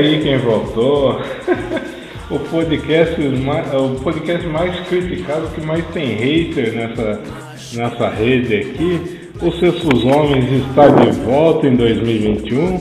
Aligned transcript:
aí 0.00 0.20
quem 0.20 0.38
voltou. 0.38 1.20
o, 2.30 2.38
podcast 2.38 3.20
mais, 3.20 3.74
o 3.74 4.00
podcast 4.02 4.46
mais 4.46 4.88
criticado, 4.88 5.48
que 5.48 5.60
mais 5.60 5.84
tem 5.88 6.14
hater 6.14 6.74
nessa, 6.74 7.20
nessa 7.74 8.08
rede 8.08 8.56
aqui. 8.56 9.20
O 9.42 9.52
Sextos 9.52 10.04
Homens 10.04 10.66
está 10.66 10.88
de 10.88 11.10
volta 11.20 11.66
em 11.66 11.76
2021 11.76 12.80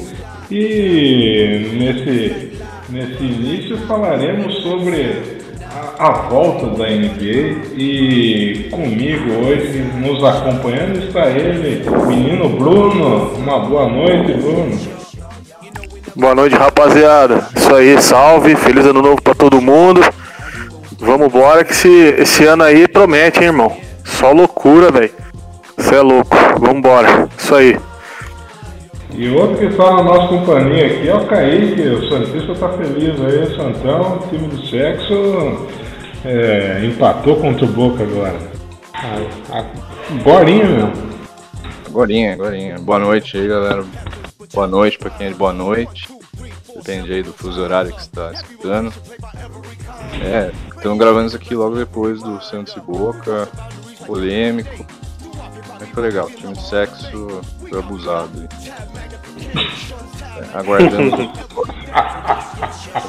e 0.52 1.72
nesse, 1.74 2.52
nesse 2.90 3.24
início 3.24 3.77
falaremos 3.88 4.55
sobre 4.62 5.40
a, 5.63 6.08
a 6.08 6.12
volta 6.30 6.68
da 6.68 6.90
NBA 6.90 7.77
e 7.77 8.68
comigo 8.72 9.46
hoje, 9.46 9.86
nos 10.02 10.22
acompanhando, 10.24 10.99
está 10.99 11.30
ele, 11.30 11.82
menino 12.08 12.49
Bruno. 12.49 13.36
Uma 13.38 13.60
boa 13.60 13.88
noite, 13.88 14.34
Bruno. 14.34 14.98
Boa 16.20 16.36
noite, 16.36 16.54
rapaziada. 16.54 17.48
Isso 17.55 17.73
aí, 17.73 18.02
salve. 18.02 18.54
Feliz 18.54 18.86
ano 18.86 19.02
novo 19.02 19.22
para 19.22 19.34
todo 19.34 19.62
mundo. 19.62 20.02
Vamos 21.00 21.27
embora 21.27 21.64
que 21.64 21.72
esse, 21.72 21.88
esse 21.88 22.46
ano 22.46 22.64
aí 22.64 22.90
promete, 22.90 23.40
hein, 23.40 23.46
irmão. 23.46 23.77
Só 24.04 24.34
loucura, 24.34 24.91
velho. 24.91 25.13
Você 25.77 25.96
é 25.96 26.02
louco. 26.02 26.36
Vambora. 26.60 27.30
Isso 27.38 27.55
aí. 27.55 27.80
E 29.13 29.30
outro 29.30 29.60
que 29.60 29.66
está 29.68 29.96
na 29.96 30.04
nossa 30.04 30.27
companhia 30.27 30.88
aqui 30.88 31.08
é 31.08 31.16
o 31.16 31.26
Kaique, 31.26 31.82
o 31.82 32.10
Santista 32.10 32.54
tá 32.54 32.70
feliz 32.77 33.15
aí, 33.21 33.55
Santão, 33.55 34.20
time 34.30 34.48
do 34.48 34.65
sexo, 34.68 35.68
é, 36.26 36.82
empatou 36.84 37.38
contra 37.38 37.65
o 37.65 37.70
Boca 37.70 38.04
agora. 38.04 38.38
Agorinha 40.10 40.65
mesmo. 40.65 40.93
Agorinha, 41.88 42.34
agorinha. 42.34 42.76
Boa 42.77 42.99
noite 42.99 43.38
aí, 43.38 43.48
galera. 43.48 43.86
Boa 44.54 44.68
noite 44.68 44.98
para 44.98 45.10
quem 45.12 45.27
é 45.27 45.30
de 45.30 45.36
boa 45.36 45.54
noite. 45.54 46.18
Depende 46.80 47.12
aí 47.12 47.22
do 47.22 47.34
fuso 47.34 47.62
horário 47.62 47.94
que 47.94 47.99
está 47.99 48.32
escutando. 48.32 48.94
É, 50.24 50.49
estamos 50.74 50.98
gravando 50.98 51.27
isso 51.27 51.36
aqui 51.36 51.54
logo 51.54 51.76
depois 51.76 52.21
do 52.24 52.41
Santos 52.41 52.74
e 52.77 52.80
Boca, 52.80 53.49
polêmico. 54.08 54.86
Foi 55.94 56.04
legal, 56.04 56.30
time 56.30 56.54
de 56.54 56.70
sexo 56.70 57.41
foi 57.68 57.80
abusado. 57.80 58.48
É, 60.38 60.58
aguardando. 60.58 61.32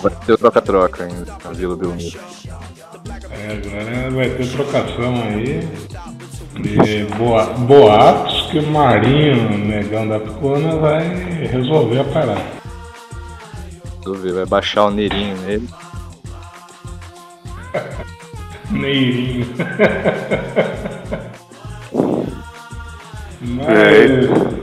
vai 0.03 0.13
ter 0.27 0.37
troca-troca 0.37 1.05
ainda 1.05 1.37
na 1.45 1.51
Vila 1.53 1.77
Belmiro. 1.77 2.19
É, 3.31 3.53
agora 3.53 4.11
vai 4.11 4.31
ter 4.31 4.51
trocação 4.51 5.15
aí. 5.23 5.69
E 6.57 7.05
boa, 7.15 7.45
boatos 7.55 8.51
que 8.51 8.59
o 8.59 8.67
Marinho, 8.67 9.57
negão 9.57 10.09
da 10.09 10.19
Picona, 10.19 10.77
vai 10.77 11.09
resolver 11.47 12.01
a 12.01 12.05
parada. 12.05 12.60
Resolver, 14.01 14.33
vai 14.33 14.47
baixar 14.47 14.87
o 14.87 14.91
Neirinho 14.91 15.37
nele. 15.39 15.69
Neirinho. 18.71 19.47
Mas. 23.41 23.69
É. 23.69 24.61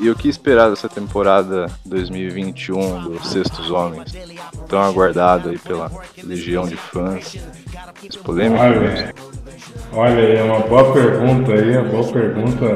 E 0.00 0.10
o 0.10 0.16
que 0.16 0.28
esperar 0.28 0.68
dessa 0.70 0.88
temporada 0.88 1.66
2021 1.84 3.02
dos 3.04 3.28
Sextos 3.28 3.70
Homens? 3.70 4.12
Tão 4.68 4.82
aguardado 4.82 5.50
aí 5.50 5.58
pela 5.58 5.90
legião 6.24 6.66
de 6.66 6.76
fãs. 6.76 7.36
As 8.08 8.16
polêmicas. 8.16 8.60
Olha, 8.60 9.14
olha 9.92 10.18
aí, 10.18 10.36
é 10.36 10.42
uma 10.42 10.60
boa 10.60 10.92
pergunta 10.92 11.52
aí, 11.52 11.76
uma 11.76 11.88
boa 11.88 12.12
pergunta. 12.12 12.74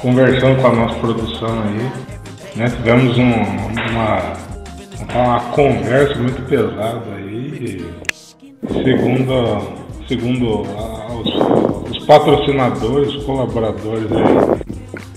Conversando 0.00 0.60
com 0.60 0.66
a 0.66 0.72
nossa 0.72 0.98
produção 0.98 1.62
aí, 1.62 2.56
né? 2.56 2.70
Tivemos 2.70 3.16
um, 3.16 3.32
uma, 3.90 4.32
uma 5.12 5.40
conversa 5.50 6.14
muito 6.18 6.42
pesada 6.48 7.02
aí. 7.16 7.84
Segundo, 8.82 9.84
segundo 10.08 10.62
os, 10.62 11.90
os 11.90 12.06
patrocinadores, 12.06 13.14
os 13.14 13.24
colaboradores 13.24 14.06
aí, 14.12 14.64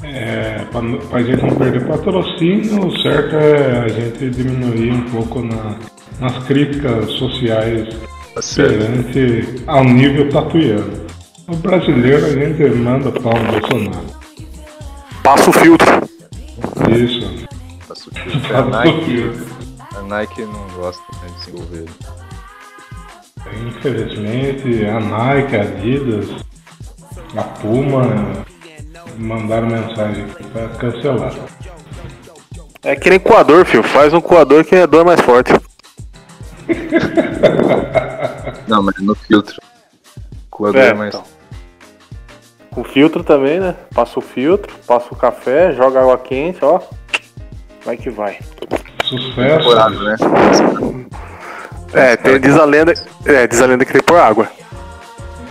é, 0.04 0.66
para 0.72 1.20
a 1.20 1.24
gente 1.24 1.44
não 1.44 1.56
perder 1.56 1.88
patrocínio, 1.88 2.88
o 2.88 3.02
certo 3.02 3.36
é 3.36 3.80
a 3.80 3.88
gente 3.88 4.30
diminuir 4.30 4.92
um 4.92 5.04
pouco 5.10 5.42
na, 5.42 5.78
nas 6.20 6.38
críticas 6.46 7.10
sociais 7.12 7.88
tá 8.34 8.42
perante 8.56 9.64
ao 9.68 9.84
nível 9.84 10.30
tatuiano. 10.30 11.08
O 11.48 11.56
brasileiro 11.56 12.26
a 12.26 12.30
gente 12.30 12.64
manda 12.76 13.12
pau 13.12 13.34
no 13.34 13.60
Bolsonaro. 13.60 14.06
Passa 15.24 15.50
o 15.50 15.54
filtro. 15.54 15.88
Isso. 16.92 17.48
Passa 17.88 18.10
o 18.10 18.14
filtro. 18.14 18.58
A 18.58 18.62
Nike, 18.66 19.32
a 19.57 19.57
Nike 20.08 20.46
não 20.46 20.68
gosta 20.70 21.04
né, 21.22 21.30
de 21.36 21.44
se 21.44 21.52
envolver. 21.52 21.86
Infelizmente, 23.68 24.86
a 24.86 25.00
Nike, 25.00 25.56
a 25.56 25.62
Adidas, 25.62 26.30
a 27.36 27.44
Puma 27.44 28.46
mandaram 29.18 29.68
mensagem 29.68 30.26
para 30.54 30.70
cancelar. 30.70 31.34
É 32.84 32.96
que 32.96 33.10
nem 33.10 33.20
coador, 33.20 33.66
filho. 33.66 33.84
Faz 33.84 34.14
um 34.14 34.22
coador 34.22 34.64
que 34.64 34.76
é 34.76 34.88
dor 34.88 35.06
mais 35.06 35.20
forte. 35.22 35.52
Não, 38.68 38.84
mas 38.84 38.98
no 39.00 39.16
filtro. 39.16 39.60
Coador 40.50 40.82
é, 40.82 40.90
é 40.90 40.94
mais. 40.94 41.14
Então. 41.14 41.26
Com 42.72 42.84
filtro 42.84 43.24
também, 43.24 43.60
né? 43.60 43.76
Passa 43.94 44.20
o 44.20 44.22
filtro, 44.22 44.74
passa 44.86 45.08
o 45.12 45.18
café, 45.18 45.74
joga 45.74 46.00
água 46.00 46.18
quente, 46.18 46.64
ó. 46.64 46.80
Vai 47.84 47.98
que 47.98 48.10
vai. 48.10 48.40
Sucesso. 49.08 50.04
né? 50.04 50.16
É, 51.94 52.16
tem, 52.18 52.40
diz 52.40 52.58
a 52.58 52.66
lenda, 52.66 52.94
é, 53.26 53.48
diz 53.48 53.62
a 53.62 53.66
lenda 53.66 53.86
que 53.86 53.94
tem 53.94 54.02
por 54.02 54.18
água. 54.20 54.50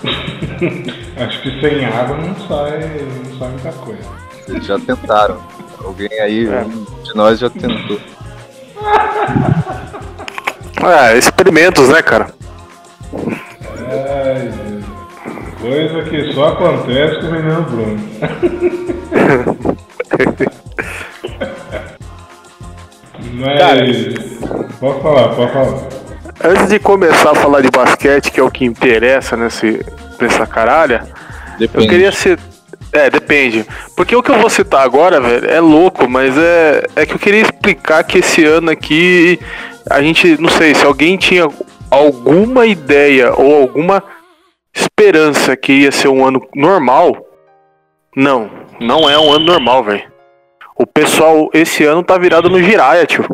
Acho 1.17 1.43
que 1.43 1.61
sem 1.61 1.85
água 1.87 2.17
não 2.19 2.37
sai, 2.47 2.79
não 3.25 3.39
sai 3.39 3.49
muita 3.49 3.73
coisa. 3.73 4.03
Eles 4.49 4.67
já 4.67 4.79
tentaram. 4.79 5.41
Alguém 5.83 6.21
aí 6.21 6.47
é. 6.47 6.65
de 7.05 7.15
nós 7.15 7.39
já 7.39 7.51
tentou. 7.51 7.99
É, 10.79 11.17
experimentos, 11.17 11.89
né, 11.89 12.03
cara? 12.03 12.29
É, 13.91 14.51
coisa 15.59 16.03
que 16.03 16.33
só 16.33 16.49
acontece 16.49 17.19
com 17.19 17.27
o 17.27 17.33
menino 17.33 17.63
Bruno. 17.63 17.99
Mas. 23.33 23.59
Cara, 23.59 23.85
pode 24.81 25.03
falar, 25.03 25.29
pode 25.35 25.53
falar. 25.53 25.89
Antes 26.45 26.69
de 26.69 26.79
começar 26.79 27.31
a 27.31 27.35
falar 27.35 27.61
de 27.63 27.71
basquete, 27.71 28.31
que 28.31 28.41
é 28.41 28.43
o 28.43 28.51
que 28.51 28.65
interessa 28.65 29.37
nesse, 29.37 29.85
nessa 30.21 30.47
caralha, 30.47 31.07
depende. 31.59 31.85
eu 31.85 31.91
queria 31.91 32.13
ser. 32.13 32.39
É, 32.93 33.11
depende. 33.11 33.67
Porque 33.97 34.15
o 34.15 34.23
que 34.23 34.31
eu 34.31 34.39
vou 34.39 34.49
citar 34.49 34.83
agora, 34.83 35.21
velho, 35.21 35.51
é 35.51 35.61
louco, 35.61 36.09
mas 36.09 36.37
é, 36.37 36.85
é 36.95 37.07
que 37.07 37.15
eu 37.15 37.19
queria 37.19 37.43
explicar 37.43 38.05
que 38.05 38.19
esse 38.19 38.45
ano 38.45 38.71
aqui, 38.71 39.41
a 39.91 40.01
gente, 40.01 40.41
não 40.41 40.49
sei, 40.49 40.75
se 40.75 40.85
alguém 40.85 41.17
tinha 41.17 41.49
alguma 41.91 42.67
ideia 42.67 43.33
ou 43.35 43.63
alguma 43.63 44.03
esperança 44.75 45.57
que 45.57 45.73
ia 45.73 45.93
ser 45.93 46.09
um 46.09 46.25
ano 46.25 46.47
normal, 46.55 47.17
não, 48.15 48.51
não 48.81 49.09
é 49.09 49.19
um 49.19 49.33
ano 49.33 49.47
normal, 49.47 49.85
velho. 49.85 50.16
O 50.79 50.87
pessoal 50.87 51.49
esse 51.53 51.85
ano 51.85 52.03
tá 52.03 52.19
virado 52.19 52.51
no 52.51 52.63
giraia, 52.63 53.07
tio 53.07 53.25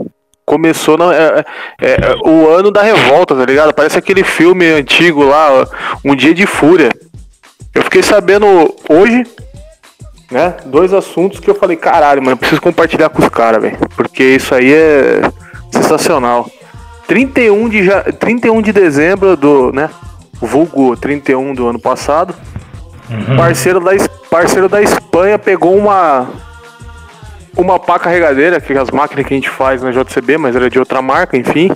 começou 0.44 0.98
na, 0.98 1.14
é, 1.14 1.44
é, 1.80 1.90
é, 1.92 2.14
o 2.28 2.48
ano 2.48 2.70
da 2.70 2.82
revolta, 2.82 3.34
tá 3.34 3.44
ligado? 3.44 3.72
Parece 3.72 3.98
aquele 3.98 4.22
filme 4.22 4.66
antigo 4.66 5.24
lá, 5.24 5.66
Um 6.04 6.14
Dia 6.14 6.34
de 6.34 6.46
Fúria. 6.46 6.90
Eu 7.74 7.82
fiquei 7.82 8.02
sabendo 8.02 8.46
hoje, 8.88 9.24
né? 10.30 10.54
Dois 10.66 10.92
assuntos 10.92 11.40
que 11.40 11.48
eu 11.48 11.54
falei, 11.54 11.76
caralho, 11.76 12.22
mano, 12.22 12.36
preciso 12.36 12.60
compartilhar 12.60 13.08
com 13.08 13.22
os 13.22 13.28
caras, 13.28 13.62
velho. 13.62 13.78
Porque 13.96 14.22
isso 14.22 14.54
aí 14.54 14.72
é 14.72 15.22
sensacional. 15.70 16.46
31 17.06 17.68
de, 17.68 17.88
31 18.18 18.60
de 18.60 18.72
dezembro 18.72 19.36
do, 19.36 19.72
né? 19.72 19.88
Vulgo 20.34 20.96
31 20.96 21.54
do 21.54 21.68
ano 21.68 21.80
passado. 21.80 22.34
Uhum. 23.10 23.36
Parceiro, 23.36 23.80
da, 23.80 23.92
parceiro 24.30 24.68
da 24.68 24.82
Espanha 24.82 25.38
pegou 25.38 25.76
uma 25.76 26.28
uma 27.56 27.78
pá 27.78 27.98
carregadeira, 27.98 28.60
que 28.60 28.72
é 28.72 28.78
as 28.78 28.90
máquinas 28.90 29.26
que 29.26 29.34
a 29.34 29.36
gente 29.36 29.50
faz 29.50 29.82
na 29.82 29.90
JCB, 29.90 30.38
mas 30.38 30.56
era 30.56 30.70
de 30.70 30.78
outra 30.78 31.02
marca, 31.02 31.36
enfim, 31.36 31.70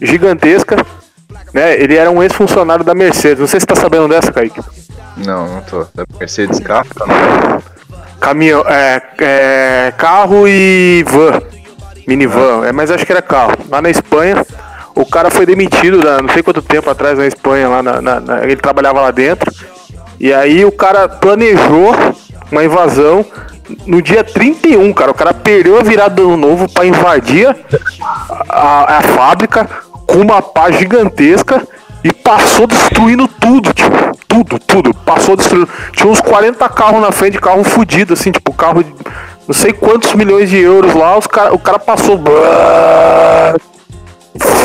gigantesca. 0.00 0.76
Né? 1.52 1.80
Ele 1.80 1.96
era 1.96 2.10
um 2.10 2.22
ex-funcionário 2.22 2.84
da 2.84 2.94
Mercedes. 2.94 3.40
Não 3.40 3.46
sei 3.46 3.60
se 3.60 3.66
você 3.66 3.74
tá 3.74 3.80
sabendo 3.80 4.08
dessa, 4.08 4.32
Kaique. 4.32 4.60
Não, 5.16 5.48
não 5.48 5.60
tô. 5.62 5.86
Da 5.94 6.04
Mercedes 6.18 6.60
carro? 6.60 6.86
Caminhão, 8.20 8.64
é, 8.66 9.02
é, 9.20 9.92
carro 9.96 10.46
e 10.48 11.04
van. 11.08 11.40
Minivan, 12.06 12.66
é, 12.66 12.72
mas 12.72 12.90
acho 12.90 13.04
que 13.04 13.12
era 13.12 13.22
carro. 13.22 13.52
Lá 13.68 13.82
na 13.82 13.90
Espanha, 13.90 14.44
o 14.94 15.04
cara 15.04 15.30
foi 15.30 15.44
demitido, 15.44 15.98
né, 15.98 16.20
não 16.22 16.28
sei 16.30 16.42
quanto 16.42 16.62
tempo 16.62 16.88
atrás 16.88 17.18
na 17.18 17.26
Espanha, 17.26 17.68
lá 17.68 17.82
na, 17.82 18.00
na, 18.00 18.20
na, 18.20 18.42
ele 18.42 18.56
trabalhava 18.56 19.00
lá 19.00 19.10
dentro. 19.10 19.52
E 20.18 20.32
aí 20.32 20.64
o 20.64 20.72
cara 20.72 21.08
planejou 21.08 21.94
uma 22.50 22.64
invasão 22.64 23.24
no 23.86 24.00
dia 24.00 24.24
31, 24.24 24.92
cara. 24.92 25.10
O 25.10 25.14
cara 25.14 25.34
perdeu 25.34 25.78
a 25.78 25.82
virada 25.82 26.16
do 26.16 26.28
ano 26.28 26.36
novo 26.36 26.68
pra 26.68 26.86
invadir 26.86 27.48
a, 27.48 27.54
a, 28.48 28.98
a 28.98 29.02
fábrica 29.02 29.68
com 30.06 30.18
uma 30.18 30.40
pá 30.40 30.70
gigantesca 30.70 31.66
e 32.02 32.12
passou 32.12 32.66
destruindo 32.66 33.28
tudo, 33.28 33.72
tipo, 33.72 34.18
tudo, 34.26 34.58
tudo. 34.58 34.94
Passou 34.94 35.36
destruindo. 35.36 35.68
Tinha 35.92 36.10
uns 36.10 36.20
40 36.20 36.68
carros 36.68 37.00
na 37.00 37.12
frente, 37.12 37.38
carro 37.38 37.64
fudido, 37.64 38.14
assim, 38.14 38.30
tipo, 38.30 38.52
carro 38.52 38.82
de 38.82 38.94
não 39.48 39.54
sei 39.54 39.72
quantos 39.72 40.12
milhões 40.12 40.50
de 40.50 40.58
euros 40.58 40.94
lá, 40.94 41.16
os 41.16 41.26
cara, 41.26 41.54
o 41.54 41.58
cara 41.58 41.78
passou. 41.78 42.20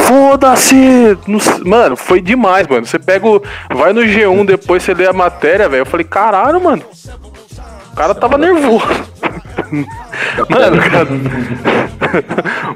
Foda-se! 0.05 1.17
Mano, 1.65 1.95
foi 1.95 2.19
demais, 2.19 2.67
mano. 2.67 2.85
Você 2.85 2.99
pega 2.99 3.25
o. 3.25 3.41
Vai 3.73 3.93
no 3.93 4.01
G1 4.01 4.45
depois 4.45 4.83
você 4.83 4.93
lê 4.93 5.07
a 5.07 5.13
matéria, 5.13 5.69
velho. 5.69 5.81
Eu 5.81 5.85
falei, 5.85 6.05
caralho, 6.05 6.61
mano. 6.61 6.83
O 7.93 7.95
cara 7.95 8.15
tava 8.15 8.39
nervoso. 8.39 8.87
Mano, 10.49 10.81
cara. 10.89 11.07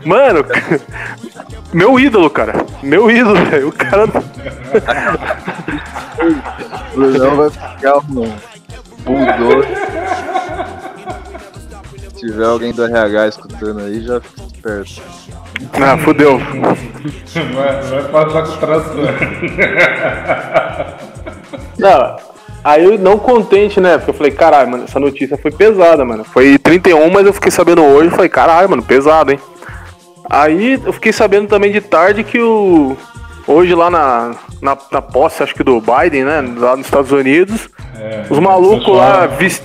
Mano, 0.05 0.45
meu 1.73 1.99
ídolo, 1.99 2.29
cara. 2.29 2.53
Meu 2.83 3.09
ídolo, 3.09 3.43
velho. 3.45 3.69
O 3.69 3.71
cara. 3.71 4.05
O 6.93 6.95
Brunão 6.95 7.35
vai 7.35 7.49
ficar 7.49 7.97
um 7.97 8.31
bulldog. 9.03 9.67
Se 12.13 12.27
tiver 12.27 12.45
alguém 12.45 12.71
do 12.71 12.85
RH 12.85 13.27
escutando 13.27 13.79
aí, 13.79 14.03
já 14.03 14.21
fica 14.21 14.43
esperto. 14.43 15.01
Ah, 15.81 15.97
fodeu. 15.97 16.37
Vai, 17.55 17.81
vai 17.81 18.03
passar 18.11 18.43
com 18.43 18.57
tração. 18.57 18.95
Não, 21.79 22.36
aí 22.67 22.83
eu 22.83 22.99
não 22.99 23.17
contente, 23.17 23.79
né? 23.79 23.97
Porque 23.97 24.09
eu 24.09 24.13
falei, 24.13 24.31
caralho, 24.31 24.69
mano, 24.69 24.83
essa 24.83 24.99
notícia 24.99 25.37
foi 25.37 25.51
pesada, 25.51 26.03
mano. 26.03 26.25
Foi 26.25 26.57
31, 26.57 27.09
mas 27.09 27.25
eu 27.25 27.31
fiquei 27.31 27.49
sabendo 27.49 27.81
hoje, 27.81 28.09
falei, 28.09 28.29
caralho, 28.29 28.69
mano, 28.69 28.83
pesado, 28.83 29.31
hein? 29.31 29.39
Aí 30.29 30.79
eu 30.85 30.91
fiquei 30.91 31.13
sabendo 31.13 31.47
também 31.47 31.71
de 31.71 31.79
tarde 31.79 32.23
que 32.23 32.39
o. 32.39 32.97
Hoje 33.47 33.73
lá 33.73 33.89
na, 33.89 34.35
na, 34.61 34.77
na 34.91 35.01
posse, 35.01 35.41
acho 35.41 35.55
que 35.55 35.63
do 35.63 35.79
Biden, 35.79 36.25
né? 36.25 36.43
Lá 36.57 36.75
nos 36.75 36.85
Estados 36.85 37.13
Unidos, 37.13 37.69
é, 37.97 38.25
os 38.29 38.39
malucos 38.39 38.93
lá 38.93 39.25
vist, 39.25 39.63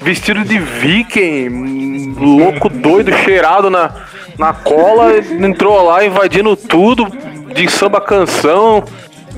vestido 0.00 0.42
de 0.44 0.58
viking, 0.58 2.14
louco 2.18 2.70
doido, 2.72 3.12
cheirado 3.12 3.68
na, 3.68 3.90
na 4.38 4.54
cola, 4.54 5.18
entrou 5.18 5.82
lá 5.82 6.02
invadindo 6.02 6.56
tudo, 6.56 7.06
de 7.54 7.70
samba 7.70 8.00
canção, 8.00 8.82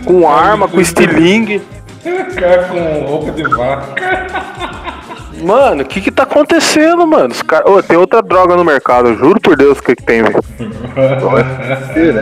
com 0.05 0.29
arma, 0.29 0.69
com 0.69 0.81
estilingue. 0.81 1.61
Cara 2.39 2.65
com 2.69 3.05
roupa 3.07 3.31
de 3.33 3.43
vaca. 3.43 4.27
Mano, 5.43 5.83
o 5.83 5.87
que 5.87 6.01
que 6.01 6.11
tá 6.11 6.25
acontecendo, 6.25 7.07
mano? 7.07 7.33
Os 7.33 7.43
cara... 7.43 7.65
oh, 7.69 7.83
tem 7.83 7.97
outra 7.97 8.23
droga 8.23 8.57
no 8.57 8.65
mercado, 8.65 9.15
juro 9.17 9.41
por 9.41 9.57
Deus 9.57 9.79
o 9.79 9.83
que 9.83 9.97
que 9.97 10.03
tem, 10.03 10.23
velho. 10.23 10.41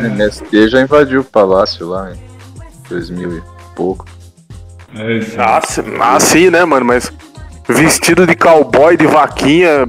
MST 0.07 0.69
já 0.69 0.81
invadiu 0.81 1.21
o 1.23 1.25
palácio 1.25 1.89
lá 1.89 2.13
em 2.13 2.19
2000 2.89 3.39
e 3.39 3.43
pouco. 3.75 4.05
É 4.95 5.21
ah, 5.39 5.61
ah, 6.01 6.21
sim, 6.21 6.51
né, 6.51 6.65
mano? 6.65 6.87
Mas 6.87 7.13
vestido 7.69 8.27
de 8.27 8.35
cowboy, 8.35 8.97
de 8.97 9.07
vaquinha, 9.07 9.85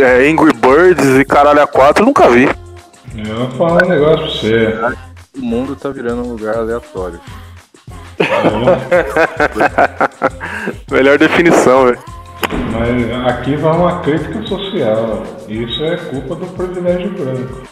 é, 0.00 0.30
Angry 0.30 0.52
Birds 0.52 1.18
e 1.18 1.24
caralho 1.24 1.62
a 1.62 1.66
quatro, 1.66 2.02
eu 2.02 2.06
nunca 2.06 2.28
vi. 2.28 2.48
Eu 3.16 3.48
vou 3.48 3.50
falar 3.52 3.84
um 3.84 3.88
negócio 3.88 4.18
pra 4.18 4.26
você. 4.26 4.96
O 5.36 5.42
mundo 5.42 5.74
tá 5.74 5.88
virando 5.90 6.22
um 6.22 6.32
lugar 6.32 6.56
aleatório. 6.56 7.20
Melhor 10.90 11.18
definição, 11.18 11.86
velho. 11.86 11.98
Mas 12.72 13.26
aqui 13.26 13.56
vai 13.56 13.76
uma 13.76 14.00
crítica 14.00 14.42
social. 14.46 15.22
Isso 15.48 15.84
é 15.84 15.96
culpa 15.96 16.36
do 16.36 16.46
privilégio 16.46 17.10
branco. 17.10 17.62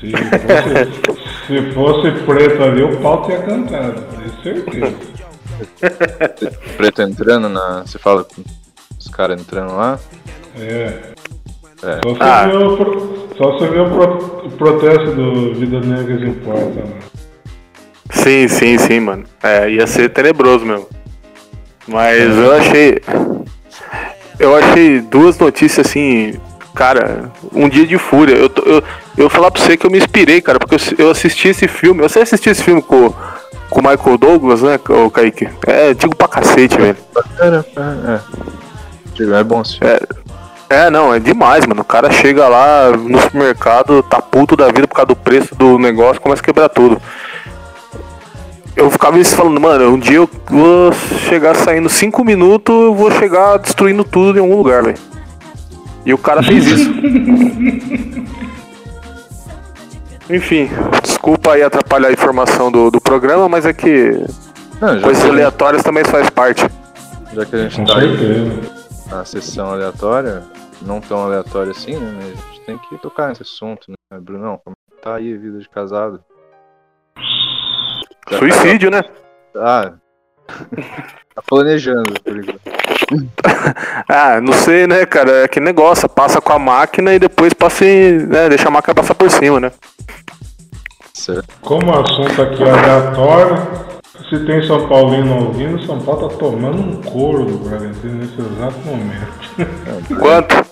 Se 0.00 0.10
fosse, 0.12 1.46
se 1.46 1.72
fosse 1.72 2.10
preto 2.24 2.62
ali, 2.62 2.82
o 2.82 2.96
pau 3.00 3.22
tinha 3.22 3.42
cantado, 3.42 4.02
tenho 4.02 4.42
certeza. 4.42 4.94
Preto 6.76 7.02
entrando 7.02 7.48
na. 7.48 7.82
Você 7.82 7.98
fala 7.98 8.24
com 8.24 8.42
os 8.98 9.08
caras 9.08 9.40
entrando 9.40 9.76
lá? 9.76 9.98
É. 10.58 11.12
é. 11.82 12.00
Só 12.02 12.10
você 12.10 12.22
ah. 12.22 12.46
viu, 12.46 13.28
só 13.36 13.52
você 13.52 13.68
viu 13.68 13.84
o, 13.84 13.90
pro, 13.90 14.46
o 14.46 14.50
protesto 14.52 15.12
do 15.12 15.54
Vida 15.54 15.80
Negras 15.80 16.22
Importa, 16.22 16.80
mano. 16.80 17.24
Sim, 18.14 18.48
sim, 18.48 18.78
sim, 18.78 19.00
mano. 19.00 19.24
É, 19.42 19.70
ia 19.70 19.86
ser 19.86 20.08
tenebroso 20.08 20.64
mesmo. 20.64 20.88
Mas 21.86 22.18
eu 22.18 22.52
achei. 22.54 23.02
Eu 24.38 24.56
achei 24.56 25.00
duas 25.00 25.38
notícias 25.38 25.86
assim. 25.86 26.34
Cara, 26.74 27.30
um 27.52 27.68
dia 27.68 27.86
de 27.86 27.98
fúria. 27.98 28.34
Eu, 28.34 28.50
eu, 28.64 28.74
eu 28.74 28.82
vou 29.18 29.30
falar 29.30 29.50
pra 29.50 29.62
você 29.62 29.76
que 29.76 29.86
eu 29.86 29.90
me 29.90 29.98
inspirei, 29.98 30.40
cara, 30.40 30.58
porque 30.58 30.74
eu, 30.74 31.06
eu 31.06 31.10
assisti 31.10 31.48
esse 31.48 31.68
filme. 31.68 32.02
Você 32.02 32.20
assistiu 32.20 32.52
esse 32.52 32.62
filme 32.62 32.82
com 32.82 33.12
com 33.74 33.80
o 33.80 33.82
Michael 33.82 34.18
Douglas, 34.18 34.62
né, 34.62 34.78
o 34.88 35.10
Kaique? 35.10 35.48
É, 35.66 35.92
digo 35.94 36.14
pra 36.14 36.28
cacete, 36.28 36.76
velho. 36.76 36.96
É, 37.40 38.20
é. 39.22 39.40
é 39.40 39.44
bom 39.44 39.64
sim. 39.64 39.78
É, 39.80 40.00
é, 40.68 40.90
não, 40.90 41.12
é 41.12 41.18
demais, 41.18 41.66
mano. 41.66 41.82
O 41.82 41.84
cara 41.84 42.10
chega 42.10 42.48
lá 42.48 42.90
no 42.90 43.20
supermercado, 43.20 44.02
tá 44.02 44.22
puto 44.22 44.56
da 44.56 44.66
vida 44.68 44.86
por 44.86 44.94
causa 44.94 45.08
do 45.08 45.16
preço 45.16 45.54
do 45.54 45.78
negócio, 45.78 46.20
começa 46.20 46.40
a 46.40 46.44
quebrar 46.44 46.68
tudo. 46.68 47.00
Eu 48.76 48.90
ficava 48.90 49.22
falando, 49.24 49.60
mano, 49.60 49.90
um 49.90 49.98
dia 49.98 50.16
eu 50.16 50.28
vou 50.46 50.92
chegar 50.92 51.54
saindo 51.54 51.88
5 51.88 52.24
minutos, 52.24 52.74
eu 52.74 52.94
vou 52.94 53.10
chegar 53.10 53.58
destruindo 53.58 54.02
tudo 54.02 54.38
em 54.38 54.40
algum 54.42 54.56
lugar, 54.56 54.82
velho. 54.82 54.98
E 56.04 56.12
o 56.12 56.18
cara 56.18 56.42
fez 56.42 56.66
isso. 56.66 56.90
Enfim, 60.28 60.68
desculpa 61.02 61.52
aí 61.52 61.62
atrapalhar 61.62 62.08
a 62.08 62.12
informação 62.12 62.72
do, 62.72 62.90
do 62.90 63.00
programa, 63.00 63.48
mas 63.48 63.64
é 63.66 63.72
que 63.72 64.10
Não, 64.80 65.00
coisas 65.02 65.22
que 65.22 65.30
aleatórias 65.30 65.80
gente... 65.80 65.86
também 65.86 66.04
faz 66.04 66.28
parte. 66.30 66.66
Já 67.32 67.44
que 67.44 67.56
a 67.56 67.68
gente 67.68 67.86
tá 67.86 67.98
aí 67.98 68.60
na 69.10 69.24
sessão 69.24 69.70
aleatória, 69.70 70.42
não 70.82 71.00
tão 71.00 71.24
aleatória 71.24 71.72
assim, 71.72 71.96
né? 71.96 72.12
Mas 72.16 72.26
a 72.26 72.30
gente 72.30 72.60
tem 72.66 72.78
que 72.78 72.98
tocar 72.98 73.28
nesse 73.28 73.42
assunto, 73.42 73.90
né, 73.90 74.18
Brunão? 74.18 74.60
Como 74.64 74.74
tá 75.02 75.16
aí 75.16 75.34
a 75.34 75.38
vida 75.38 75.58
de 75.58 75.68
casado? 75.68 76.20
Suicídio, 78.28 78.90
tá... 78.90 78.96
né? 78.96 79.04
Ah. 79.56 79.92
tá 81.34 81.42
planejando, 81.46 82.12
por 82.22 82.36
exemplo. 82.36 82.60
ah, 84.08 84.40
não 84.40 84.52
sei, 84.52 84.86
né, 84.86 85.04
cara? 85.06 85.44
É 85.44 85.48
que 85.48 85.60
negócio, 85.60 86.08
passa 86.08 86.40
com 86.40 86.52
a 86.52 86.58
máquina 86.58 87.14
e 87.14 87.18
depois 87.18 87.52
passa 87.52 87.84
em, 87.84 88.26
né, 88.26 88.48
deixa 88.48 88.68
a 88.68 88.70
máquina 88.70 88.94
passar 88.94 89.14
por 89.14 89.30
cima, 89.30 89.60
né? 89.60 89.72
Certo. 91.12 91.48
Como 91.62 91.90
o 91.90 92.00
assunto 92.00 92.42
aqui 92.42 92.62
é 92.62 92.70
aleatório, 92.70 93.56
se 94.28 94.44
tem 94.44 94.62
São 94.66 94.88
Paulino 94.88 95.46
ouvindo, 95.46 95.84
São 95.86 96.00
Paulo 96.00 96.28
tá 96.28 96.36
tomando 96.36 96.78
um 96.78 97.02
couro 97.02 97.44
do 97.44 97.58
Bragantino 97.58 98.14
nesse 98.14 98.40
exato 98.40 98.78
momento. 98.80 100.18
Quanto? 100.20 100.66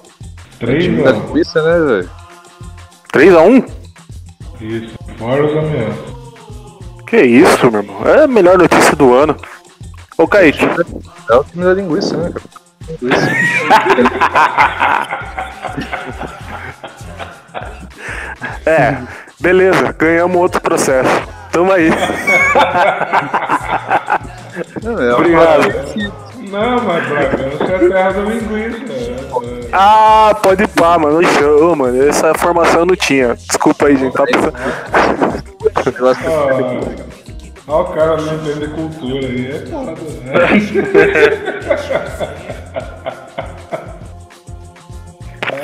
3 0.59 1.07
a 1.07 1.13
1. 1.13 1.39
Isso, 1.39 1.63
né, 1.63 1.79
velho? 1.81 2.11
3 3.13 3.35
a 3.35 3.43
1? 3.43 3.57
Isso, 4.61 4.95
fora 5.19 5.47
os 5.47 5.57
ameaças. 5.57 6.22
Que 7.13 7.21
isso, 7.21 7.71
meu 7.71 7.83
irmão? 7.83 8.07
É 8.07 8.25
a 8.25 8.27
melhor 8.27 8.57
notícia 8.57 8.97
do 8.97 9.13
ano. 9.13 9.37
Ô, 10.17 10.27
Kaique. 10.27 10.65
É 11.29 11.35
o 11.35 11.45
time 11.45 11.63
da 11.63 11.75
linguiça, 11.75 12.17
né, 12.17 12.33
cara? 12.33 12.47
Linguiça. 12.89 13.31
é, 18.65 18.97
beleza, 19.39 19.93
ganhamos 19.93 20.39
outro 20.39 20.63
processo. 20.63 21.11
Tamo 21.53 21.71
aí. 21.71 21.91
Não, 24.83 24.97
é 25.05 25.15
Obrigado. 25.15 26.22
Não, 26.53 26.85
mas 26.85 27.09
Bragança 27.09 27.65
é 27.65 27.77
a 27.77 27.79
terra 27.79 28.13
da 28.13 28.21
linguiça. 28.21 28.83
Ah, 29.73 30.39
pode 30.43 30.65
ir 30.65 30.69
pá, 30.69 30.99
mano. 30.99 31.21
Ô, 31.63 31.75
mano, 31.75 32.07
essa 32.07 32.35
formação 32.35 32.81
eu 32.81 32.87
não 32.87 32.95
tinha. 32.95 33.35
Desculpa 33.35 33.87
aí, 33.87 33.97
gente. 33.97 34.13
Tá 34.13 34.25
pensando... 34.25 34.53
Olha 37.69 37.81
o 37.81 37.85
cara 37.95 38.21
não 38.21 38.35
entende 38.35 38.67
cultura 38.69 39.27
aí, 39.27 39.51
é 39.51 39.65
foda, 39.67 39.93
né? 39.93 39.99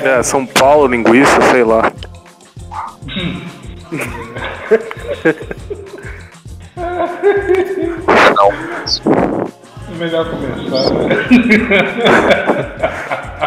É, 0.00 0.22
São 0.22 0.46
Paulo, 0.46 0.86
linguiça, 0.86 1.40
sei 1.50 1.64
lá. 1.64 1.90
Não. 8.36 9.57
É 9.90 9.98
melhor 9.98 10.30
começar, 10.30 10.90
né? 10.94 11.16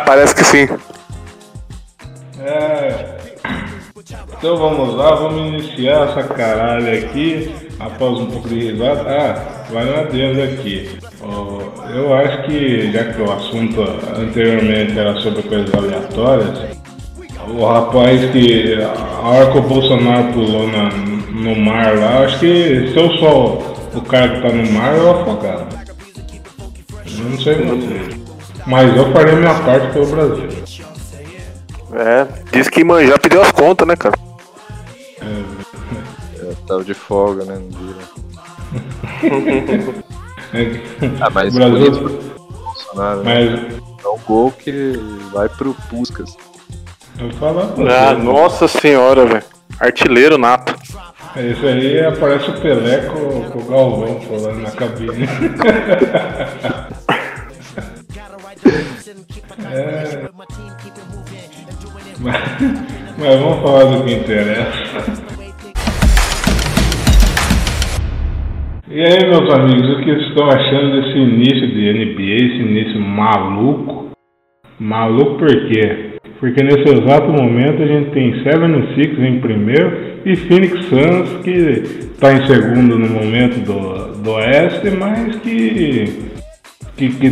Parece 0.05 0.35
que 0.35 0.43
sim. 0.43 0.67
É. 2.43 3.21
Então 4.37 4.57
vamos 4.57 4.95
lá, 4.95 5.15
vamos 5.15 5.53
iniciar 5.53 6.09
essa 6.09 6.23
caralho 6.23 6.97
aqui, 6.97 7.53
após 7.79 8.19
um 8.19 8.25
pouco 8.25 8.49
de 8.49 8.71
risada. 8.71 9.01
Ah, 9.07 9.63
vai 9.71 9.85
um 9.85 9.99
adendo 9.99 10.41
aqui. 10.41 10.97
Eu 11.93 12.13
acho 12.13 12.43
que, 12.43 12.91
já 12.91 13.03
que 13.05 13.21
o 13.21 13.31
assunto 13.31 13.81
anteriormente 14.17 14.97
era 14.97 15.13
sobre 15.19 15.43
coisas 15.43 15.73
aleatórias, 15.73 16.59
o 17.47 17.65
rapaz 17.65 18.31
que 18.31 18.81
a 18.81 19.27
hora 19.27 19.51
que 19.51 19.57
o 19.57 19.61
Bolsonaro 19.61 20.33
pulou 20.33 20.67
na, 20.67 20.89
no 20.89 21.55
mar 21.55 21.97
lá, 21.97 22.23
acho 22.23 22.39
que 22.39 22.91
se 22.91 22.97
eu 22.97 23.11
sou 23.17 23.75
o 23.93 24.01
cara 24.01 24.29
que 24.29 24.41
tá 24.41 24.49
no 24.49 24.71
mar, 24.71 24.95
eu 24.95 25.11
afogado. 25.11 25.80
Eu 27.21 27.29
não 27.29 27.39
sei 27.39 27.55
você. 27.55 28.21
Mas 28.65 28.95
eu 28.95 29.11
farei 29.11 29.35
minha 29.35 29.53
parte 29.53 29.93
pelo 29.93 30.07
Brasil. 30.07 30.49
É, 31.93 32.25
diz 32.51 32.67
que 32.67 32.83
manjar 32.83 33.19
pediu 33.19 33.41
as 33.41 33.51
contas, 33.51 33.87
né, 33.87 33.95
cara? 33.95 34.17
É, 35.21 35.25
é 36.41 36.53
tava 36.67 36.83
de 36.83 36.93
folga, 36.93 37.45
né? 37.45 37.59
No 37.59 37.69
dia. 37.69 37.95
ah, 41.21 41.29
mas 41.29 41.53
Brasil... 41.53 41.91
Bolsonaro, 42.49 43.23
né? 43.23 43.45
mas... 43.45 44.05
é 44.05 44.07
um 44.07 44.19
gol 44.25 44.51
que 44.51 44.93
vai 45.31 45.47
pro 45.49 45.75
Puskas. 45.89 46.35
Eu 47.19 47.29
Ah, 47.87 48.13
nossa 48.13 48.67
senhora, 48.67 49.25
velho. 49.25 49.50
Artilheiro 49.79 50.37
nato. 50.37 50.75
Isso 51.35 51.65
aí 51.65 52.05
aparece 52.05 52.49
o 52.49 52.61
Pelé 52.61 53.05
com, 53.07 53.49
com 53.51 53.59
o 53.59 53.65
Galvão 53.65 54.19
falando 54.21 54.61
na 54.61 54.71
cabine. 54.71 55.25
é... 59.73 60.29
mas, 62.19 62.41
mas 63.17 63.39
vamos 63.39 63.61
falar 63.61 63.85
do 63.85 64.03
que 64.03 64.13
interessa. 64.13 65.31
E 68.89 69.01
aí, 69.01 69.29
meus 69.29 69.49
amigos, 69.53 69.89
o 69.89 69.99
que 69.99 70.13
vocês 70.13 70.27
estão 70.27 70.49
achando 70.49 71.01
desse 71.01 71.17
início 71.17 71.65
de 71.65 71.93
NBA, 71.93 72.35
esse 72.45 72.57
início 72.57 72.99
maluco? 72.99 74.11
Maluco 74.77 75.37
por 75.37 75.69
quê? 75.69 76.10
Porque 76.41 76.63
nesse 76.63 76.89
exato 76.89 77.29
momento 77.29 77.83
a 77.83 77.85
gente 77.85 78.09
tem 78.09 78.43
76 78.43 79.19
em 79.19 79.39
primeiro 79.39 80.17
e 80.25 80.35
Phoenix 80.35 80.85
Suns 80.87 81.43
que 81.43 81.51
está 81.51 82.33
em 82.33 82.47
segundo 82.47 82.97
no 82.97 83.07
momento 83.07 83.59
do, 83.59 84.15
do 84.23 84.31
Oeste, 84.31 84.89
mas 84.89 85.35
que, 85.35 86.31
que, 86.97 87.09
que 87.09 87.29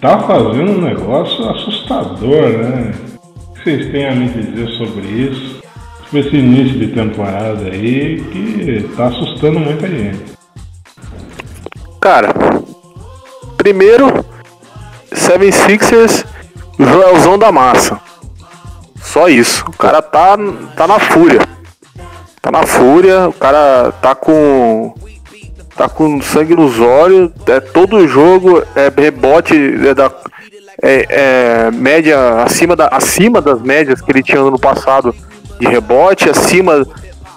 tá 0.00 0.20
fazendo 0.20 0.78
um 0.78 0.80
negócio 0.80 1.44
assustador, 1.50 2.50
né? 2.50 2.92
O 3.48 3.54
que 3.54 3.64
vocês 3.64 3.90
têm 3.90 4.06
a 4.06 4.14
me 4.14 4.28
dizer 4.28 4.68
sobre 4.76 5.08
isso? 5.08 5.60
Sobre 6.04 6.20
esse 6.20 6.36
início 6.36 6.78
de 6.78 6.86
temporada 6.86 7.64
aí 7.64 8.22
que 8.30 8.86
está 8.86 9.08
assustando 9.08 9.58
muita 9.58 9.88
gente. 9.88 10.22
Cara, 12.00 12.32
primeiro, 13.56 14.24
Seven 15.12 15.50
Sixers, 15.50 16.24
Joelzão 16.78 17.36
da 17.36 17.50
massa. 17.50 18.11
Só 19.12 19.28
isso. 19.28 19.62
O 19.68 19.76
cara 19.76 20.00
tá, 20.00 20.38
tá 20.74 20.86
na 20.86 20.98
fúria. 20.98 21.40
Tá 22.40 22.50
na 22.50 22.66
fúria, 22.66 23.28
o 23.28 23.32
cara 23.34 23.92
tá 24.00 24.14
com. 24.14 24.94
Tá 25.76 25.86
com 25.86 26.22
sangue 26.22 26.54
nos 26.54 26.80
olhos. 26.80 27.30
É, 27.46 27.60
todo 27.60 28.08
jogo 28.08 28.62
é 28.74 28.90
rebote 28.96 29.54
é 29.54 29.92
da. 29.92 30.10
É, 30.82 31.06
é, 31.10 31.70
média 31.70 32.42
acima, 32.42 32.74
da, 32.74 32.88
acima 32.88 33.42
das 33.42 33.60
médias 33.60 34.00
que 34.00 34.10
ele 34.10 34.22
tinha 34.22 34.40
no 34.40 34.48
ano 34.48 34.58
passado 34.58 35.14
de 35.60 35.68
rebote, 35.68 36.30
acima 36.30 36.84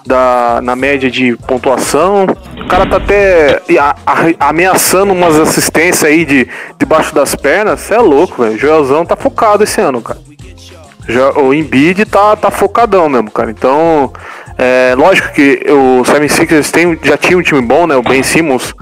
da, 0.06 0.60
na 0.62 0.74
média 0.74 1.10
de 1.10 1.36
pontuação. 1.46 2.24
O 2.58 2.66
cara 2.68 2.86
tá 2.86 2.96
até 2.96 3.60
a, 3.78 3.94
a, 4.06 4.48
ameaçando 4.48 5.12
umas 5.12 5.38
assistências 5.38 6.04
aí 6.04 6.24
de 6.24 6.48
debaixo 6.78 7.14
das 7.14 7.34
pernas. 7.34 7.80
Você 7.80 7.94
é 7.94 7.98
louco, 7.98 8.42
velho. 8.42 8.58
Joelzão 8.58 9.04
tá 9.04 9.14
focado 9.14 9.62
esse 9.62 9.78
ano, 9.78 10.00
cara. 10.00 10.18
Já, 11.08 11.30
o 11.38 11.54
Embiid 11.54 12.04
tá, 12.04 12.34
tá 12.36 12.50
focadão 12.50 13.08
mesmo, 13.08 13.30
cara. 13.30 13.50
Então, 13.50 14.12
é, 14.58 14.94
lógico 14.96 15.32
que 15.32 15.64
o 15.68 16.02
76ers 16.02 16.70
tem, 16.70 16.98
já 17.02 17.16
tinha 17.16 17.38
um 17.38 17.42
time 17.42 17.60
bom, 17.60 17.86
né? 17.86 17.94
O 17.96 18.02
Ben 18.02 18.22
Simmons 18.22 18.74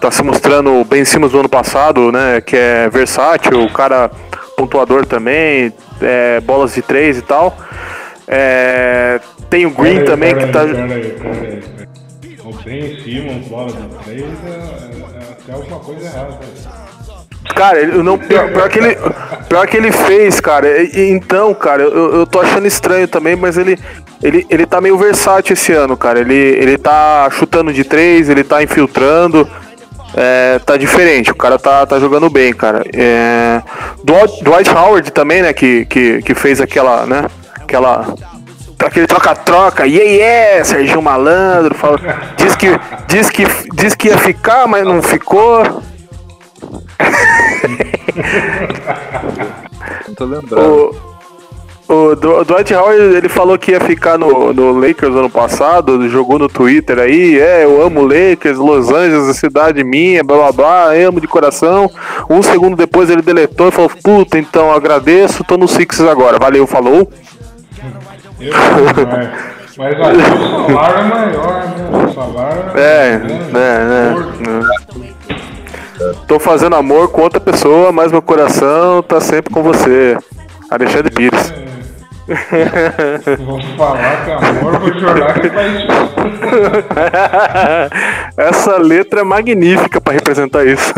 tá 0.00 0.10
se 0.10 0.22
mostrando 0.22 0.72
o 0.72 0.84
Ben 0.84 1.04
Simmons 1.04 1.32
do 1.32 1.40
ano 1.40 1.48
passado, 1.48 2.12
né? 2.12 2.40
Que 2.40 2.56
é 2.56 2.88
versátil, 2.88 3.62
o 3.62 3.72
cara 3.72 4.10
pontuador 4.56 5.06
também, 5.06 5.72
é, 6.00 6.40
bolas 6.40 6.74
de 6.74 6.82
três 6.82 7.18
e 7.18 7.22
tal. 7.22 7.56
É, 8.26 9.20
tem 9.48 9.66
o 9.66 9.70
Green 9.70 10.04
também 10.04 10.36
que 10.36 10.46
tá. 10.48 10.62
O 12.44 12.52
Ben 12.62 13.02
Simmons, 13.02 13.48
bola 13.48 13.72
de 13.72 14.04
três, 14.04 14.22
é, 14.22 14.48
é, 14.48 15.20
é 15.20 15.32
até 15.32 15.52
alguma 15.52 15.80
coisa 15.80 16.06
errada. 16.06 16.38
Cara, 17.54 17.80
ele, 17.80 18.02
não, 18.02 18.18
pior, 18.18 18.52
pior, 18.52 18.68
que 18.68 18.78
ele, 18.78 18.98
pior 19.48 19.66
que 19.66 19.76
ele 19.76 19.90
fez, 19.90 20.40
cara. 20.40 20.66
Então, 20.82 21.54
cara, 21.54 21.82
eu, 21.82 22.14
eu 22.16 22.26
tô 22.26 22.40
achando 22.40 22.66
estranho 22.66 23.08
também, 23.08 23.36
mas 23.36 23.56
ele, 23.56 23.78
ele, 24.22 24.46
ele 24.50 24.66
tá 24.66 24.80
meio 24.80 24.96
versátil 24.96 25.54
esse 25.54 25.72
ano, 25.72 25.96
cara. 25.96 26.20
Ele, 26.20 26.34
ele 26.34 26.78
tá 26.78 27.28
chutando 27.30 27.72
de 27.72 27.84
três, 27.84 28.28
ele 28.28 28.44
tá 28.44 28.62
infiltrando. 28.62 29.48
É, 30.14 30.58
tá 30.60 30.76
diferente, 30.76 31.30
o 31.30 31.34
cara 31.34 31.58
tá, 31.58 31.84
tá 31.84 32.00
jogando 32.00 32.30
bem, 32.30 32.52
cara. 32.52 32.82
É, 32.94 33.62
Dwight 34.02 34.70
Howard 34.70 35.12
também, 35.12 35.42
né, 35.42 35.52
que, 35.52 35.84
que, 35.84 36.22
que 36.22 36.34
fez 36.34 36.60
aquela, 36.60 37.04
né, 37.04 37.26
aquela 37.60 38.14
aquele 38.86 39.06
troca-troca, 39.06 39.86
yeah, 39.86 40.10
yeah, 40.10 40.64
Serginho 40.64 41.02
Malandro, 41.02 41.74
fala, 41.74 41.98
diz 42.36 42.54
que, 42.54 42.68
diz, 43.06 43.28
que, 43.28 43.44
diz 43.74 43.94
que 43.94 44.08
ia 44.08 44.16
ficar, 44.18 44.66
mas 44.66 44.84
não 44.84 45.02
ficou. 45.02 45.82
Não 50.08 50.14
tô 50.14 50.24
lembrando. 50.24 51.08
O, 51.88 52.12
o 52.12 52.44
Dwight 52.44 52.74
Howard 52.74 53.16
ele 53.16 53.30
falou 53.30 53.58
que 53.58 53.70
ia 53.70 53.80
ficar 53.80 54.18
no, 54.18 54.52
no 54.52 54.78
Lakers 54.78 55.14
ano 55.14 55.30
passado, 55.30 56.06
jogou 56.10 56.38
no 56.38 56.46
Twitter 56.46 56.98
aí, 56.98 57.40
é, 57.40 57.64
eu 57.64 57.82
amo 57.82 58.02
Lakers, 58.02 58.58
Los 58.58 58.90
Angeles, 58.90 59.26
a 59.26 59.32
cidade 59.32 59.82
minha, 59.82 60.22
blá 60.22 60.36
blá 60.36 60.52
blá, 60.52 60.92
amo 60.92 61.18
de 61.18 61.26
coração. 61.26 61.90
Um 62.28 62.42
segundo 62.42 62.76
depois 62.76 63.08
ele 63.08 63.22
deletou 63.22 63.68
e 63.68 63.72
falou, 63.72 63.90
puta, 64.02 64.38
então 64.38 64.70
agradeço, 64.70 65.42
tô 65.44 65.56
no 65.56 65.66
Sixers 65.66 66.08
agora. 66.08 66.38
Valeu, 66.38 66.66
falou. 66.66 67.10
Eu, 68.38 68.52
mas, 69.78 69.94
o 69.94 70.66
salário 70.66 70.98
é 70.98 71.04
maior, 71.04 71.64
né? 71.68 72.06
O 72.06 72.12
salário 72.12 72.62
é, 72.74 73.14
é, 73.14 73.18
né? 73.18 74.14
é, 74.44 75.14
é. 75.14 75.17
Tô 76.26 76.38
fazendo 76.38 76.76
amor 76.76 77.08
com 77.08 77.22
outra 77.22 77.40
pessoa, 77.40 77.90
mas 77.92 78.12
meu 78.12 78.22
coração 78.22 79.02
tá 79.02 79.20
sempre 79.20 79.52
com 79.52 79.62
você. 79.62 80.16
Alexandre 80.70 81.10
Pires. 81.10 81.52
Vou 83.38 83.60
falar 83.76 84.24
que 84.24 84.30
amor, 84.30 84.78
vou 84.78 85.00
chorar 85.00 85.40
que 85.40 85.48
faz 85.48 85.72
Essa 88.36 88.76
letra 88.76 89.20
é 89.20 89.24
magnífica 89.24 90.00
para 90.00 90.12
representar 90.12 90.66
isso. 90.66 90.92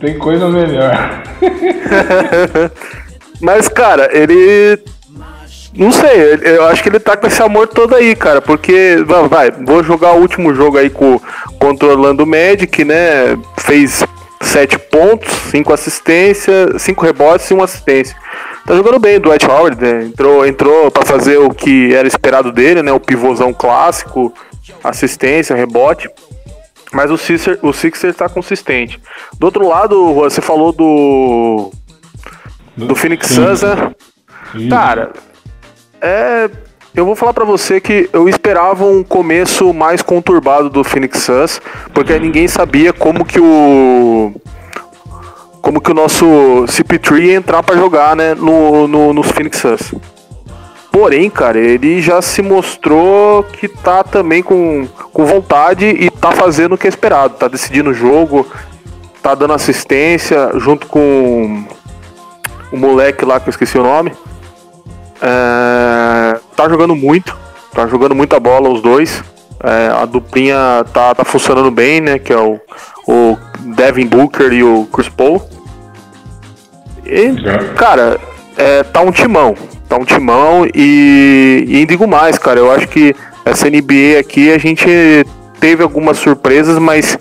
Tem 0.00 0.18
coisa 0.18 0.48
melhor. 0.48 1.22
Mas, 3.40 3.68
cara, 3.68 4.08
ele 4.12 4.78
não 5.74 5.90
sei, 5.90 6.38
eu 6.42 6.66
acho 6.66 6.82
que 6.82 6.90
ele 6.90 7.00
tá 7.00 7.16
com 7.16 7.26
esse 7.26 7.42
amor 7.42 7.66
todo 7.66 7.94
aí, 7.94 8.14
cara, 8.14 8.42
porque, 8.42 8.96
vai, 9.28 9.50
vou 9.50 9.82
jogar 9.82 10.12
o 10.12 10.20
último 10.20 10.54
jogo 10.54 10.76
aí 10.76 10.90
com, 10.90 11.18
contra 11.62 11.86
o 11.86 11.90
Orlando 11.92 12.26
Magic, 12.26 12.84
né? 12.84 13.38
Fez 13.56 14.04
sete 14.40 14.76
pontos, 14.76 15.32
cinco 15.48 15.72
assistências, 15.72 16.82
cinco 16.82 17.04
rebotes 17.04 17.48
e 17.48 17.54
uma 17.54 17.66
assistência. 17.66 18.16
Tá 18.66 18.74
jogando 18.74 18.98
bem 18.98 19.16
o 19.16 19.20
Dwight 19.20 19.46
Howard, 19.46 19.80
né? 19.80 20.06
Entrou, 20.06 20.44
entrou 20.44 20.90
para 20.90 21.06
fazer 21.06 21.38
o 21.38 21.50
que 21.50 21.94
era 21.94 22.08
esperado 22.08 22.50
dele, 22.50 22.82
né? 22.82 22.90
O 22.90 22.98
pivôzão 22.98 23.54
clássico, 23.54 24.34
assistência, 24.82 25.54
rebote. 25.54 26.10
Mas 26.92 27.12
o 27.12 27.16
Sixer, 27.16 27.56
o 27.62 27.72
Sixer 27.72 28.12
tá 28.12 28.28
consistente. 28.28 29.00
Do 29.38 29.44
outro 29.44 29.68
lado, 29.68 30.12
você 30.14 30.40
falou 30.40 30.72
do. 30.72 31.70
Do 32.76 32.96
Phoenix 32.96 33.28
Suns, 33.28 33.62
né? 33.62 33.94
Cara, 34.68 35.12
é, 36.00 36.50
eu 36.94 37.06
vou 37.06 37.16
falar 37.16 37.32
para 37.32 37.44
você 37.44 37.80
que 37.80 38.08
eu 38.12 38.28
esperava 38.28 38.84
um 38.84 39.02
começo 39.02 39.72
mais 39.72 40.02
conturbado 40.02 40.68
do 40.68 40.84
Phoenix 40.84 41.20
Suns, 41.20 41.60
porque 41.94 42.18
ninguém 42.18 42.46
sabia 42.46 42.92
como 42.92 43.24
que 43.24 43.40
o 43.40 44.32
como 45.62 45.80
que 45.80 45.92
o 45.92 45.94
nosso 45.94 46.26
CP3 46.66 47.22
ia 47.22 47.34
entrar 47.34 47.62
para 47.62 47.76
jogar, 47.76 48.16
né, 48.16 48.34
no, 48.34 48.88
no, 48.88 49.12
nos 49.12 49.28
Phoenix 49.28 49.58
Suns. 49.58 49.94
Porém, 50.90 51.30
cara, 51.30 51.58
ele 51.58 52.02
já 52.02 52.20
se 52.20 52.42
mostrou 52.42 53.44
que 53.44 53.66
tá 53.68 54.04
também 54.04 54.42
com, 54.42 54.86
com 55.12 55.24
vontade 55.24 55.86
e 55.86 56.10
tá 56.10 56.32
fazendo 56.32 56.74
o 56.74 56.78
que 56.78 56.86
é 56.86 56.90
esperado, 56.90 57.36
tá 57.36 57.48
decidindo 57.48 57.90
o 57.90 57.94
jogo, 57.94 58.46
tá 59.22 59.34
dando 59.34 59.54
assistência 59.54 60.50
junto 60.56 60.86
com 60.86 61.64
o 62.70 62.76
moleque 62.76 63.24
lá 63.24 63.40
que 63.40 63.48
eu 63.48 63.52
esqueci 63.52 63.78
o 63.78 63.82
nome. 63.82 64.12
É, 65.22 66.40
tá 66.56 66.68
jogando 66.68 66.94
muito, 66.94 67.36
tá 67.72 67.86
jogando 67.86 68.14
muita 68.14 68.38
bola 68.38 68.68
os 68.68 68.80
dois. 68.80 69.22
É, 69.62 69.88
a 69.88 70.04
duplinha 70.04 70.84
tá, 70.92 71.14
tá 71.14 71.24
funcionando 71.24 71.70
bem, 71.70 72.00
né? 72.00 72.18
Que 72.18 72.32
é 72.32 72.38
o, 72.38 72.60
o 73.06 73.38
Devin 73.76 74.06
Booker 74.06 74.52
e 74.52 74.64
o 74.64 74.86
Chris 74.92 75.08
Paul. 75.08 75.42
E, 77.04 77.32
cara, 77.76 78.18
é, 78.56 78.82
tá 78.82 79.00
um 79.00 79.12
timão. 79.12 79.54
Tá 79.88 79.96
um 79.96 80.04
timão 80.04 80.66
e, 80.74 81.64
e 81.68 81.86
digo 81.86 82.08
mais, 82.08 82.38
cara. 82.38 82.58
Eu 82.58 82.72
acho 82.72 82.88
que 82.88 83.14
essa 83.44 83.68
NBA 83.68 84.18
aqui 84.18 84.52
a 84.52 84.58
gente 84.58 84.88
teve 85.60 85.82
algumas 85.82 86.18
surpresas, 86.18 86.78
mas 86.78 87.18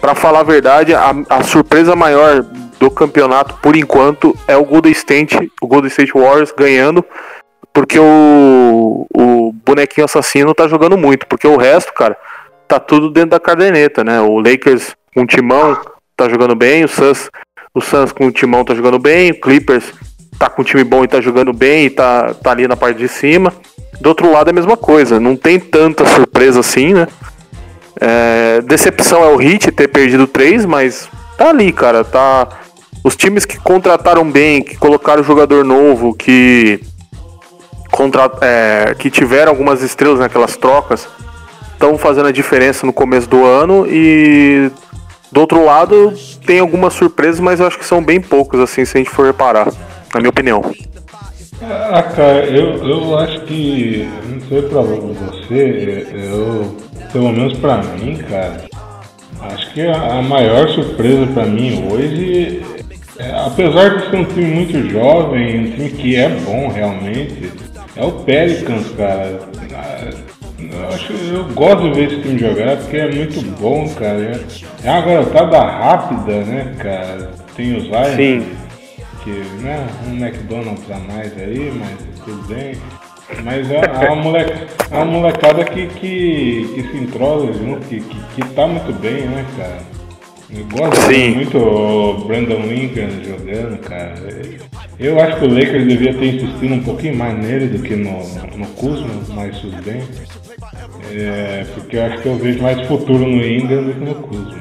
para 0.00 0.14
falar 0.14 0.40
a 0.40 0.44
verdade, 0.44 0.94
a, 0.94 1.14
a, 1.28 1.42
surpresa 1.42 1.94
maior 1.94 2.44
do 2.78 2.90
campeonato 2.90 3.54
por 3.62 3.76
enquanto 3.76 4.36
é 4.48 4.56
o 4.56 4.64
Golden 4.64 4.92
State, 4.92 5.52
o 5.60 5.66
Golden 5.66 5.88
State 5.88 6.12
Warriors 6.12 6.52
ganhando, 6.56 7.04
porque 7.72 7.98
o, 7.98 9.06
o 9.14 9.52
bonequinho 9.64 10.04
assassino 10.04 10.54
tá 10.54 10.68
jogando 10.68 10.96
muito, 10.96 11.26
porque 11.26 11.46
o 11.46 11.56
resto, 11.56 11.92
cara, 11.92 12.16
tá 12.68 12.78
tudo 12.78 13.10
dentro 13.10 13.30
da 13.30 13.40
caderneta, 13.40 14.04
né? 14.04 14.20
O 14.20 14.38
Lakers 14.38 14.94
com 15.14 15.26
timão 15.26 15.78
tá 16.16 16.28
jogando 16.28 16.54
bem, 16.54 16.84
o 16.84 16.88
Suns, 16.88 17.30
o 17.74 17.80
Suns 17.80 18.12
com 18.12 18.26
o 18.26 18.32
timão 18.32 18.64
tá 18.64 18.74
jogando 18.74 18.98
bem, 18.98 19.30
o 19.30 19.40
Clippers 19.40 19.92
tá 20.38 20.48
com 20.48 20.62
um 20.62 20.64
time 20.64 20.84
bom 20.84 21.04
e 21.04 21.08
tá 21.08 21.20
jogando 21.20 21.52
bem 21.52 21.86
e 21.86 21.90
tá, 21.90 22.34
tá 22.34 22.50
ali 22.50 22.66
na 22.66 22.76
parte 22.76 22.98
de 22.98 23.08
cima. 23.08 23.52
Do 24.00 24.08
outro 24.08 24.30
lado 24.30 24.48
é 24.48 24.50
a 24.50 24.54
mesma 24.54 24.76
coisa, 24.76 25.20
não 25.20 25.36
tem 25.36 25.58
tanta 25.60 26.04
surpresa 26.04 26.60
assim, 26.60 26.92
né? 26.94 27.06
É, 28.00 28.60
decepção 28.62 29.22
é 29.22 29.28
o 29.28 29.36
Hit 29.36 29.70
ter 29.70 29.88
perdido 29.88 30.26
três, 30.26 30.64
mas 30.64 31.08
tá 31.36 31.50
ali, 31.50 31.72
cara. 31.72 32.04
Tá. 32.04 32.48
Os 33.04 33.16
times 33.16 33.44
que 33.44 33.58
contrataram 33.58 34.28
bem, 34.28 34.62
que 34.62 34.76
colocaram 34.76 35.22
jogador 35.22 35.64
novo, 35.64 36.14
que 36.14 36.80
contra, 37.92 38.28
é, 38.40 38.96
que 38.98 39.08
tiveram 39.10 39.52
algumas 39.52 39.82
estrelas 39.82 40.18
naquelas 40.18 40.56
trocas, 40.56 41.06
estão 41.72 41.96
fazendo 41.96 42.26
a 42.26 42.32
diferença 42.32 42.84
no 42.84 42.92
começo 42.92 43.28
do 43.28 43.44
ano 43.44 43.86
e 43.86 44.70
do 45.30 45.40
outro 45.40 45.64
lado 45.64 46.12
tem 46.44 46.58
algumas 46.58 46.94
surpresas, 46.94 47.38
mas 47.38 47.60
eu 47.60 47.66
acho 47.66 47.78
que 47.78 47.84
são 47.84 48.02
bem 48.02 48.20
poucos, 48.20 48.58
assim, 48.58 48.84
se 48.84 48.96
a 48.96 49.00
gente 49.00 49.10
for 49.10 49.26
reparar, 49.26 49.68
na 50.12 50.18
minha 50.18 50.30
opinião. 50.30 50.62
Ah, 51.62 52.02
cara, 52.02 52.44
eu, 52.46 52.84
eu 52.84 53.18
acho 53.18 53.40
que, 53.42 54.08
não 54.26 54.40
sei 54.48 54.62
pra 54.62 54.80
você, 54.80 56.08
eu 56.12 56.76
pelo 57.12 57.30
menos 57.30 57.56
para 57.58 57.82
mim, 57.82 58.16
cara, 58.16 58.64
acho 59.42 59.72
que 59.72 59.82
a, 59.82 60.18
a 60.18 60.22
maior 60.22 60.68
surpresa 60.70 61.26
para 61.26 61.44
mim 61.44 61.88
hoje, 61.90 62.62
é, 63.18 63.30
apesar 63.46 63.98
de 63.98 64.10
ser 64.10 64.16
um 64.16 64.24
time 64.24 64.46
muito 64.46 64.90
jovem, 64.90 65.60
um 65.60 65.70
time 65.72 65.90
que 65.90 66.16
é 66.16 66.28
bom 66.28 66.68
realmente, 66.68 67.52
é 67.96 68.04
o 68.04 68.12
Pelicans, 68.12 68.90
cara. 68.96 69.38
Eu, 70.58 70.88
acho, 70.88 71.12
eu 71.12 71.44
gosto 71.52 71.82
de 71.82 71.90
ver 71.92 72.12
esse 72.12 72.22
time 72.22 72.38
jogar 72.38 72.76
porque 72.76 72.96
é 72.96 73.10
muito 73.10 73.42
bom, 73.60 73.88
cara. 73.90 74.40
É 74.82 74.90
uma 74.90 75.00
garotada 75.02 75.58
rápida, 75.60 76.44
né, 76.44 76.74
cara? 76.78 77.30
Tem 77.56 77.76
os 77.76 77.84
Lions, 77.84 78.16
Sim. 78.16 78.46
que, 79.22 79.30
né, 79.62 79.86
um 80.06 80.16
McDonald's 80.16 80.90
a 80.90 80.98
mais 81.12 81.36
aí, 81.36 81.72
mas 81.76 82.24
tudo 82.24 82.46
bem. 82.48 82.76
Mas 83.44 83.70
é, 83.70 83.80
é, 83.80 84.10
uma, 84.10 84.22
moleca, 84.22 84.66
é 84.90 84.94
uma 84.94 85.04
molecada 85.06 85.64
que, 85.64 85.86
que, 85.86 86.70
que 86.74 86.82
se 86.90 86.96
entrosa 86.96 87.52
junto, 87.52 87.86
que, 87.86 88.00
que, 88.00 88.20
que 88.34 88.48
tá 88.54 88.66
muito 88.66 88.92
bem, 89.00 89.26
né, 89.26 89.44
cara? 89.56 90.01
Eu 90.54 90.64
gosto 90.66 91.00
Sim. 91.02 91.34
muito 91.34 91.56
o 91.56 92.24
Brandon 92.26 92.60
Lincoln 92.60 93.08
jogando, 93.24 93.78
cara. 93.80 94.14
Eu 94.98 95.18
acho 95.18 95.38
que 95.38 95.44
o 95.46 95.54
Lakers 95.54 95.86
devia 95.86 96.14
ter 96.14 96.34
insistido 96.34 96.74
um 96.74 96.82
pouquinho 96.82 97.16
mais 97.16 97.38
nele 97.38 97.66
do 97.68 97.82
que 97.82 97.96
no, 97.96 98.18
no 98.56 98.66
Kuzma, 98.76 99.08
mas 99.30 99.58
tudo 99.58 99.82
bem. 99.82 100.02
É, 101.10 101.64
porque 101.74 101.96
eu 101.96 102.04
acho 102.04 102.18
que 102.18 102.26
eu 102.26 102.36
vejo 102.36 102.62
mais 102.62 102.86
futuro 102.86 103.18
no 103.18 103.44
Ingram 103.44 103.84
do 103.84 103.94
que 103.94 104.00
no 104.00 104.14
Kuzma. 104.14 104.60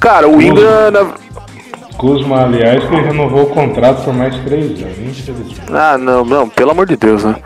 Cara, 0.00 0.28
o 0.28 0.42
Ingram, 0.42 0.90
na, 0.90 1.14
Kuzma, 1.96 2.44
aliás, 2.44 2.82
que 2.82 2.96
renovou 2.96 3.42
o 3.42 3.50
contrato 3.50 4.04
por 4.04 4.14
mais 4.14 4.34
três 4.44 4.82
anos. 4.82 5.60
Ah, 5.70 5.98
não, 5.98 6.24
não, 6.24 6.48
pelo 6.48 6.70
amor 6.70 6.86
de 6.86 6.96
Deus, 6.96 7.22
né? 7.22 7.36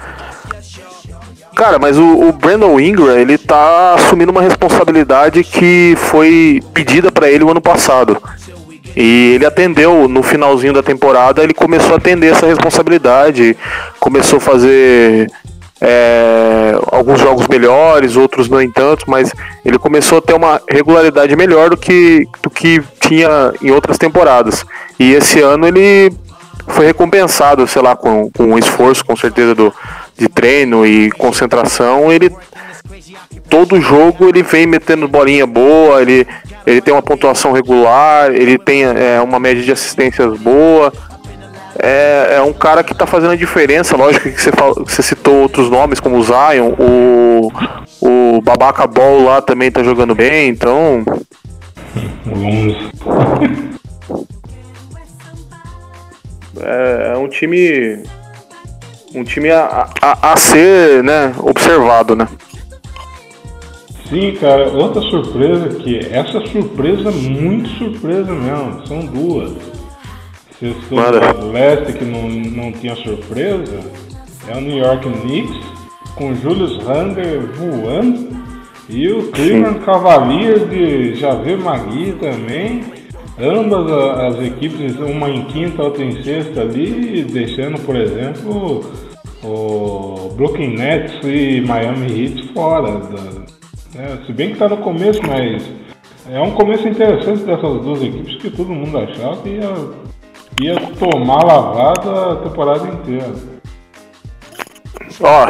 Cara, 1.55 1.79
mas 1.79 1.97
o, 1.97 2.29
o 2.29 2.33
Brandon 2.33 2.81
Ingram, 2.81 3.17
ele 3.17 3.39
tá 3.39 3.95
assumindo 3.95 4.33
uma 4.33 4.43
responsabilidade 4.43 5.45
que 5.45 5.95
foi 5.97 6.61
pedida 6.73 7.13
para 7.13 7.31
ele 7.31 7.45
o 7.45 7.51
ano 7.51 7.61
passado. 7.61 8.21
E 8.97 9.33
ele 9.35 9.47
atendeu 9.47 10.09
no 10.09 10.23
finalzinho 10.23 10.73
da 10.73 10.83
temporada, 10.83 11.43
ele 11.43 11.55
começou 11.55 11.95
a 11.95 11.97
atender 11.97 12.33
essa 12.33 12.47
responsabilidade, 12.47 13.57
começou 13.99 14.37
a 14.39 14.41
fazer 14.41 15.31
é, 15.81 16.77
alguns 16.91 17.21
jogos 17.21 17.47
melhores, 17.47 18.17
outros 18.17 18.49
não 18.49 18.63
entanto, 18.63 19.05
mas 19.09 19.33
ele 19.65 19.79
começou 19.79 20.19
a 20.19 20.23
ter 20.23 20.35
uma 20.35 20.61
regularidade 20.69 21.35
melhor 21.37 21.71
do 21.71 21.77
que, 21.77 22.27
do 22.43 22.51
que 22.51 22.83
tinha 23.01 23.53
em 23.63 23.71
outras 23.71 23.99
temporadas. 23.99 24.65
E 24.99 25.13
esse 25.13 25.41
ano 25.41 25.67
ele 25.67 26.13
foi 26.69 26.87
recompensado, 26.87 27.67
sei 27.67 27.83
lá, 27.83 27.95
com, 27.95 28.31
com 28.31 28.45
um 28.45 28.59
esforço, 28.59 29.05
com 29.05 29.17
certeza, 29.17 29.55
do, 29.55 29.73
de 30.17 30.29
treino 30.29 30.87
e 30.87 31.11
concentração. 31.13 32.13
Ele 32.13 32.31
todo 33.49 33.81
jogo 33.81 34.29
ele 34.29 34.43
vem 34.43 34.67
metendo 34.67 35.09
bolinha 35.09 35.47
boa, 35.47 36.03
ele, 36.03 36.27
ele 36.67 36.81
tem 36.81 36.93
uma 36.93 37.03
pontuação 37.03 37.53
regular, 37.53 38.33
ele 38.33 38.59
tem 38.59 38.85
é, 38.85 39.21
uma 39.21 39.39
média 39.39 39.63
de 39.63 39.73
assistências 39.73 40.39
boa 40.39 40.93
é, 41.79 42.37
é 42.37 42.43
um 42.43 42.53
cara 42.53 42.83
que 42.83 42.95
tá 42.95 43.07
fazendo 43.07 43.33
a 43.33 43.37
diferença. 43.37 43.97
Lógico 43.97 44.31
que 44.31 44.41
você, 44.41 44.53
fala, 44.53 44.75
você 44.75 45.03
citou 45.03 45.43
outros 45.43 45.71
nomes, 45.71 46.01
como 46.01 46.17
o 46.17 46.23
Zion, 46.23 46.73
o, 46.79 47.53
o 48.01 48.41
Babaca 48.43 48.87
Ball 48.87 49.23
lá 49.25 49.43
também 49.43 49.71
tá 49.71 49.83
jogando 49.83 50.15
bem, 50.15 50.49
então. 50.49 51.05
É, 56.61 57.13
é 57.15 57.19
um 57.19 57.29
time. 57.29 58.03
Um 59.15 59.23
time 59.23 59.51
a, 59.51 59.89
a, 60.03 60.33
a 60.33 60.37
ser 60.37 61.05
né, 61.05 61.33
observado, 61.39 62.17
né? 62.17 62.29
Sim, 64.09 64.37
cara, 64.41 64.69
outra 64.71 65.01
surpresa 65.03 65.69
que 65.77 65.99
essa 65.99 66.41
surpresa, 66.47 67.11
muito 67.11 67.69
surpresa 67.79 68.33
mesmo, 68.33 68.87
são 68.87 69.07
duas. 69.07 69.53
Se 70.59 70.67
do 70.69 71.53
leste 71.53 71.93
que 71.93 72.05
não, 72.05 72.29
não 72.29 72.73
tinha 72.73 72.95
surpresa, 72.97 73.81
é 74.49 74.57
o 74.57 74.61
New 74.61 74.79
York 74.79 75.09
Knicks, 75.09 75.57
com 76.17 76.35
Julius 76.35 76.77
Randle 76.85 77.49
voando, 77.57 78.29
e 78.89 79.09
o 79.11 79.31
Cleveland 79.31 79.81
Cavaliers 79.81 80.69
de 80.69 81.15
Javier 81.15 81.59
Magui 81.59 82.13
também. 82.21 82.85
Ambas 83.39 83.91
as 83.91 84.47
equipes, 84.47 84.97
uma 84.97 85.29
em 85.29 85.45
quinta, 85.47 85.83
outra 85.83 86.05
em 86.05 86.23
sexta 86.23 86.61
ali, 86.61 87.25
deixando, 87.25 87.81
por 87.81 87.97
exemplo, 87.97 88.85
o 89.43 90.33
Brooklyn 90.37 90.77
Nets 90.77 91.19
e 91.25 91.61
Miami 91.61 92.07
Heat 92.07 92.53
fora. 92.53 92.99
Da, 92.99 93.23
né? 93.95 94.19
Se 94.27 94.33
bem 94.33 94.49
que 94.49 94.55
está 94.55 94.69
no 94.69 94.77
começo, 94.79 95.21
mas 95.27 95.63
é 96.31 96.41
um 96.41 96.53
começo 96.53 96.87
interessante 96.87 97.43
dessas 97.43 97.81
duas 97.83 98.03
equipes 98.03 98.41
que 98.41 98.51
todo 98.51 98.71
mundo 98.71 98.99
achava 98.99 99.37
que 99.39 99.49
ia 99.51 100.05
ia 100.61 100.81
tomar 100.99 101.45
lavada 101.45 102.33
a 102.33 102.37
temporada 102.37 102.89
inteira. 102.89 103.33
Ó, 105.21 105.49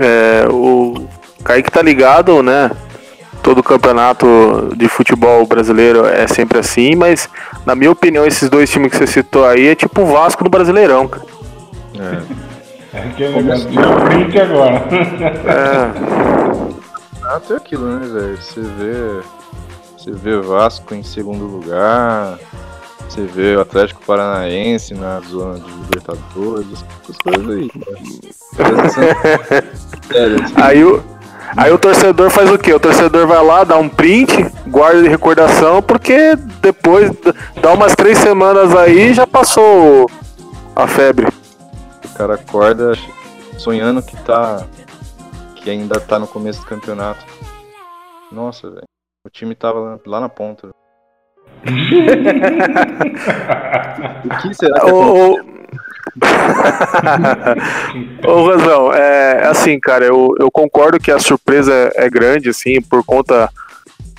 é, 0.00 0.48
o 0.48 1.08
Kaique 1.42 1.70
tá 1.70 1.82
ligado, 1.82 2.42
né? 2.42 2.70
Todo 3.42 3.62
campeonato 3.62 4.72
de 4.76 4.88
futebol 4.88 5.44
brasileiro 5.46 6.06
é 6.06 6.26
sempre 6.28 6.58
assim, 6.58 6.94
mas 6.94 7.28
na 7.66 7.74
minha 7.74 7.90
opinião, 7.90 8.24
esses 8.26 8.48
dois 8.48 8.70
times 8.70 8.92
que 8.92 8.98
você 8.98 9.06
citou 9.06 9.44
aí 9.44 9.68
é 9.68 9.74
tipo 9.74 10.02
o 10.02 10.06
Vasco 10.06 10.44
do 10.44 10.50
Brasileirão, 10.50 11.08
cara. 11.08 11.26
É. 11.98 12.22
É 12.94 12.98
aquele 13.08 13.42
negócio 13.42 13.68
de 13.70 13.76
print 13.76 14.38
agora. 14.38 14.84
É. 15.48 15.90
Até 17.34 17.56
aquilo, 17.56 17.86
né, 17.86 18.06
velho? 18.06 18.36
Você 18.36 18.60
vê. 18.60 19.20
Você 19.96 20.10
vê 20.10 20.36
Vasco 20.40 20.94
em 20.94 21.02
segundo 21.02 21.46
lugar, 21.46 22.38
você 23.08 23.22
vê 23.22 23.56
o 23.56 23.60
Atlético 23.60 24.02
Paranaense 24.04 24.94
na 24.94 25.20
zona 25.20 25.60
de 25.60 25.70
Libertadores, 25.70 26.84
essas 27.02 27.16
coisas 27.18 27.48
aí. 27.48 27.70
aí 30.56 30.84
o. 30.84 31.02
Aí 31.56 31.70
o 31.70 31.78
torcedor 31.78 32.30
faz 32.30 32.50
o 32.50 32.58
quê? 32.58 32.72
O 32.72 32.80
torcedor 32.80 33.26
vai 33.26 33.44
lá, 33.44 33.62
dá 33.64 33.76
um 33.76 33.88
print, 33.88 34.32
guarda 34.66 35.02
de 35.02 35.08
recordação, 35.08 35.82
porque 35.82 36.34
depois 36.60 37.10
dá 37.60 37.72
umas 37.72 37.94
três 37.94 38.18
semanas 38.18 38.74
aí 38.74 39.12
já 39.12 39.26
passou 39.26 40.10
a 40.74 40.86
febre. 40.86 41.26
O 42.04 42.14
cara 42.14 42.34
acorda 42.34 42.94
sonhando 43.58 44.02
que 44.02 44.16
tá. 44.22 44.66
que 45.56 45.70
ainda 45.70 46.00
tá 46.00 46.18
no 46.18 46.26
começo 46.26 46.60
do 46.60 46.66
campeonato. 46.66 47.24
Nossa, 48.30 48.70
velho. 48.70 48.84
O 49.24 49.30
time 49.30 49.54
tava 49.54 50.00
lá 50.06 50.20
na 50.20 50.28
ponta 50.28 50.70
o 54.24 54.38
que 54.42 54.54
será 54.54 54.80
que 54.80 55.61
Ô, 58.26 58.46
Razão, 58.46 58.92
é 58.92 59.46
assim, 59.46 59.78
cara, 59.80 60.04
eu, 60.04 60.34
eu 60.38 60.50
concordo 60.50 61.00
que 61.00 61.10
a 61.10 61.18
surpresa 61.18 61.90
é 61.94 62.10
grande, 62.10 62.50
assim, 62.50 62.80
por 62.80 63.04
conta 63.04 63.48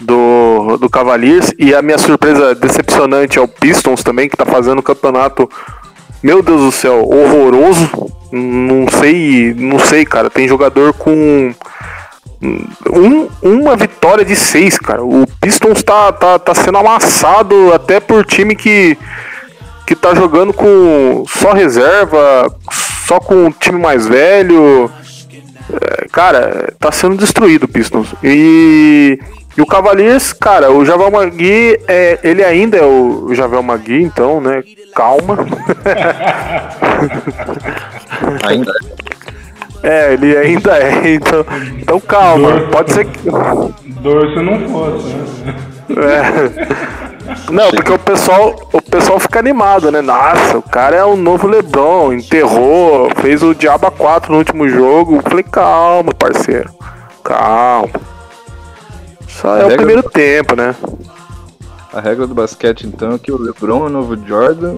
do, 0.02 0.78
do 0.78 0.90
Cavaliers, 0.90 1.54
e 1.58 1.74
a 1.74 1.82
minha 1.82 1.98
surpresa 1.98 2.56
decepcionante 2.56 3.38
é 3.38 3.42
o 3.42 3.48
Pistons 3.48 4.04
também, 4.04 4.30
que 4.30 4.38
tá 4.38 4.46
fazendo 4.46 4.80
um 4.80 4.84
campeonato, 4.84 5.50
meu 6.22 6.42
Deus 6.42 6.62
do 6.62 6.72
céu, 6.72 7.08
horroroso. 7.08 7.90
Não 8.32 8.88
sei, 8.88 9.54
não 9.56 9.78
sei, 9.78 10.06
cara. 10.06 10.28
Tem 10.28 10.48
jogador 10.48 10.92
com 10.94 11.54
um, 12.42 13.30
uma 13.42 13.76
vitória 13.76 14.26
de 14.26 14.36
seis, 14.36 14.78
cara. 14.78 15.04
O 15.04 15.26
Pistons 15.40 15.84
tá, 15.84 16.12
tá, 16.12 16.40
tá 16.40 16.56
sendo 16.56 16.78
amassado 16.78 17.74
até 17.74 18.00
por 18.00 18.26
time 18.26 18.56
que, 18.56 18.98
que 19.86 19.96
tá 19.96 20.16
jogando 20.16 20.54
com 20.54 21.24
só 21.28 21.54
reserva, 21.54 22.54
só 23.08 23.20
com 23.20 23.46
um 23.46 23.52
time 23.52 23.80
mais 23.80 24.08
velho. 24.08 24.90
É, 25.72 26.08
cara, 26.12 26.74
tá 26.80 26.92
sendo 26.92 27.18
destruído 27.18 27.64
o 27.64 27.68
Pistons. 27.68 28.14
E, 28.24 29.20
e 29.58 29.62
o 29.62 29.66
Cavaliers, 29.66 30.34
cara, 30.34 30.72
o 30.72 30.86
Javal 30.86 31.12
Magui, 31.12 31.80
é, 31.88 32.20
ele 32.24 32.44
ainda 32.44 32.78
é 32.78 32.86
o 32.86 33.34
Javal 33.34 33.64
Magui, 33.64 34.02
então, 34.02 34.40
né? 34.42 34.64
Calma. 34.96 35.38
ainda 38.44 38.72
é. 38.72 39.04
É, 39.84 40.14
ele 40.14 40.38
ainda 40.38 40.78
é, 40.78 41.14
então, 41.14 41.46
então 41.78 42.00
calma, 42.00 42.52
Dor, 42.52 42.70
pode 42.70 42.94
ser 42.94 43.04
que. 43.04 43.20
Dor 44.00 44.30
se 44.34 44.42
não 44.42 44.70
fosse, 44.70 45.08
né? 45.10 45.56
É. 45.90 47.04
Não, 47.52 47.70
porque 47.72 47.92
o 47.92 48.00
pessoal, 48.00 48.70
o 48.72 48.82
pessoal 48.82 49.20
fica 49.20 49.40
animado, 49.40 49.92
né? 49.92 50.02
Nossa, 50.02 50.58
o 50.58 50.62
cara 50.62 50.96
é 50.96 51.04
o 51.04 51.16
novo 51.16 51.48
Lebron, 51.48 52.14
enterrou, 52.14 53.10
fez 53.22 53.42
o 53.42 53.54
Diaba 53.54 53.90
4 53.90 54.32
no 54.32 54.40
último 54.40 54.68
jogo. 54.68 55.18
Eu 55.18 55.22
falei, 55.22 55.44
calma, 55.44 56.14
parceiro. 56.14 56.70
Calma. 57.24 57.90
Só 59.28 59.58
é 59.58 59.66
o 59.66 59.76
primeiro 59.76 60.02
do... 60.02 60.10
tempo, 60.10 60.56
né? 60.56 60.76
A 61.94 62.02
regra 62.02 62.26
do 62.26 62.34
basquete, 62.34 62.88
então, 62.88 63.14
é 63.14 63.20
que 63.20 63.32
o 63.32 63.42
Lebron 63.42 63.84
é 63.84 63.88
o 63.88 63.90
novo 63.90 64.18
Jordan. 64.28 64.76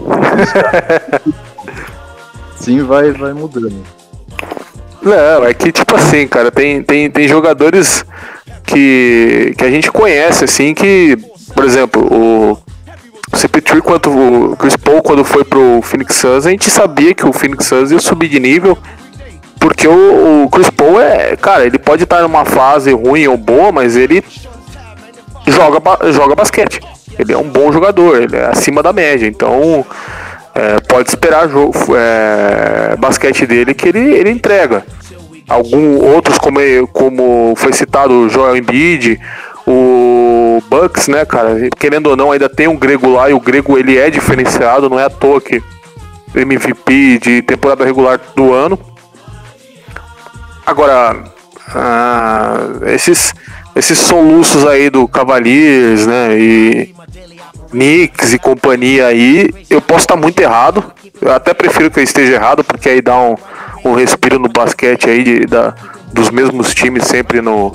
Sim, 2.56 2.82
vai, 2.82 3.10
vai 3.12 3.32
mudando. 3.32 3.82
Não, 5.02 5.44
é 5.46 5.54
que 5.54 5.72
tipo 5.72 5.96
assim, 5.96 6.28
cara, 6.28 6.50
tem, 6.50 6.82
tem, 6.82 7.10
tem 7.10 7.26
jogadores 7.26 8.04
que, 8.64 9.54
que 9.56 9.64
a 9.64 9.70
gente 9.70 9.90
conhece, 9.90 10.44
assim, 10.44 10.74
que, 10.74 11.16
por 11.60 11.66
exemplo, 11.66 12.02
o 12.10 12.58
CP3 13.36 13.82
quanto 13.82 14.08
o 14.08 14.56
Chris 14.56 14.76
Paul 14.76 15.02
quando 15.02 15.22
foi 15.22 15.44
pro 15.44 15.82
Phoenix 15.82 16.14
Suns, 16.16 16.46
a 16.46 16.50
gente 16.50 16.70
sabia 16.70 17.12
que 17.12 17.26
o 17.26 17.34
Phoenix 17.34 17.66
Suns 17.66 17.90
ia 17.90 18.00
subir 18.00 18.28
de 18.28 18.40
nível, 18.40 18.78
porque 19.58 19.86
o, 19.86 20.44
o 20.44 20.48
Chris 20.48 20.70
Paul 20.70 20.98
é, 20.98 21.36
cara, 21.36 21.66
ele 21.66 21.78
pode 21.78 22.04
estar 22.04 22.22
numa 22.22 22.46
fase 22.46 22.92
ruim 22.92 23.26
ou 23.26 23.36
boa, 23.36 23.70
mas 23.70 23.94
ele 23.94 24.24
joga, 25.46 25.82
joga 26.10 26.34
basquete. 26.34 26.80
Ele 27.18 27.34
é 27.34 27.36
um 27.36 27.50
bom 27.50 27.70
jogador, 27.70 28.22
ele 28.22 28.36
é 28.36 28.46
acima 28.46 28.82
da 28.82 28.94
média, 28.94 29.26
então 29.26 29.84
é, 30.54 30.80
pode 30.88 31.10
esperar 31.10 31.46
jogo, 31.46 31.74
é, 31.94 32.96
basquete 32.96 33.44
dele 33.44 33.74
que 33.74 33.90
ele, 33.90 34.14
ele 34.14 34.30
entrega. 34.30 34.82
Alguns 35.46 36.00
outros, 36.00 36.38
como, 36.38 36.58
como 36.90 37.54
foi 37.54 37.74
citado 37.74 38.14
o 38.14 38.28
Joel 38.30 38.56
Embiid, 38.56 39.20
Bucks, 40.60 41.08
né, 41.08 41.24
cara? 41.24 41.56
Querendo 41.78 42.08
ou 42.08 42.16
não, 42.16 42.32
ainda 42.32 42.48
tem 42.48 42.68
um 42.68 42.76
grego 42.76 43.10
lá 43.10 43.30
e 43.30 43.34
o 43.34 43.40
grego 43.40 43.78
ele 43.78 43.98
é 43.98 44.10
diferenciado, 44.10 44.88
não 44.88 44.98
é 44.98 45.04
à 45.04 45.10
toa 45.10 45.40
que 45.40 45.62
MVP 46.34 47.18
de 47.18 47.42
temporada 47.42 47.84
regular 47.84 48.20
do 48.34 48.52
ano. 48.52 48.78
Agora, 50.64 51.24
ah, 51.74 52.58
esses, 52.86 53.34
esses 53.74 53.98
soluços 53.98 54.66
aí 54.66 54.90
do 54.90 55.08
Cavaliers, 55.08 56.06
né? 56.06 56.38
E 56.38 56.94
Knicks 57.70 58.32
e 58.32 58.38
companhia 58.38 59.06
aí, 59.06 59.50
eu 59.68 59.80
posso 59.80 60.00
estar 60.00 60.16
muito 60.16 60.40
errado. 60.40 60.92
Eu 61.20 61.32
até 61.32 61.52
prefiro 61.52 61.90
que 61.90 62.00
eu 62.00 62.04
esteja 62.04 62.34
errado, 62.34 62.64
porque 62.64 62.88
aí 62.88 63.00
dá 63.00 63.18
um, 63.18 63.36
um 63.84 63.94
respiro 63.94 64.38
no 64.38 64.48
basquete 64.48 65.08
aí 65.08 65.22
de, 65.22 65.46
da, 65.46 65.74
dos 66.12 66.30
mesmos 66.30 66.74
times 66.74 67.04
sempre 67.04 67.40
no, 67.40 67.72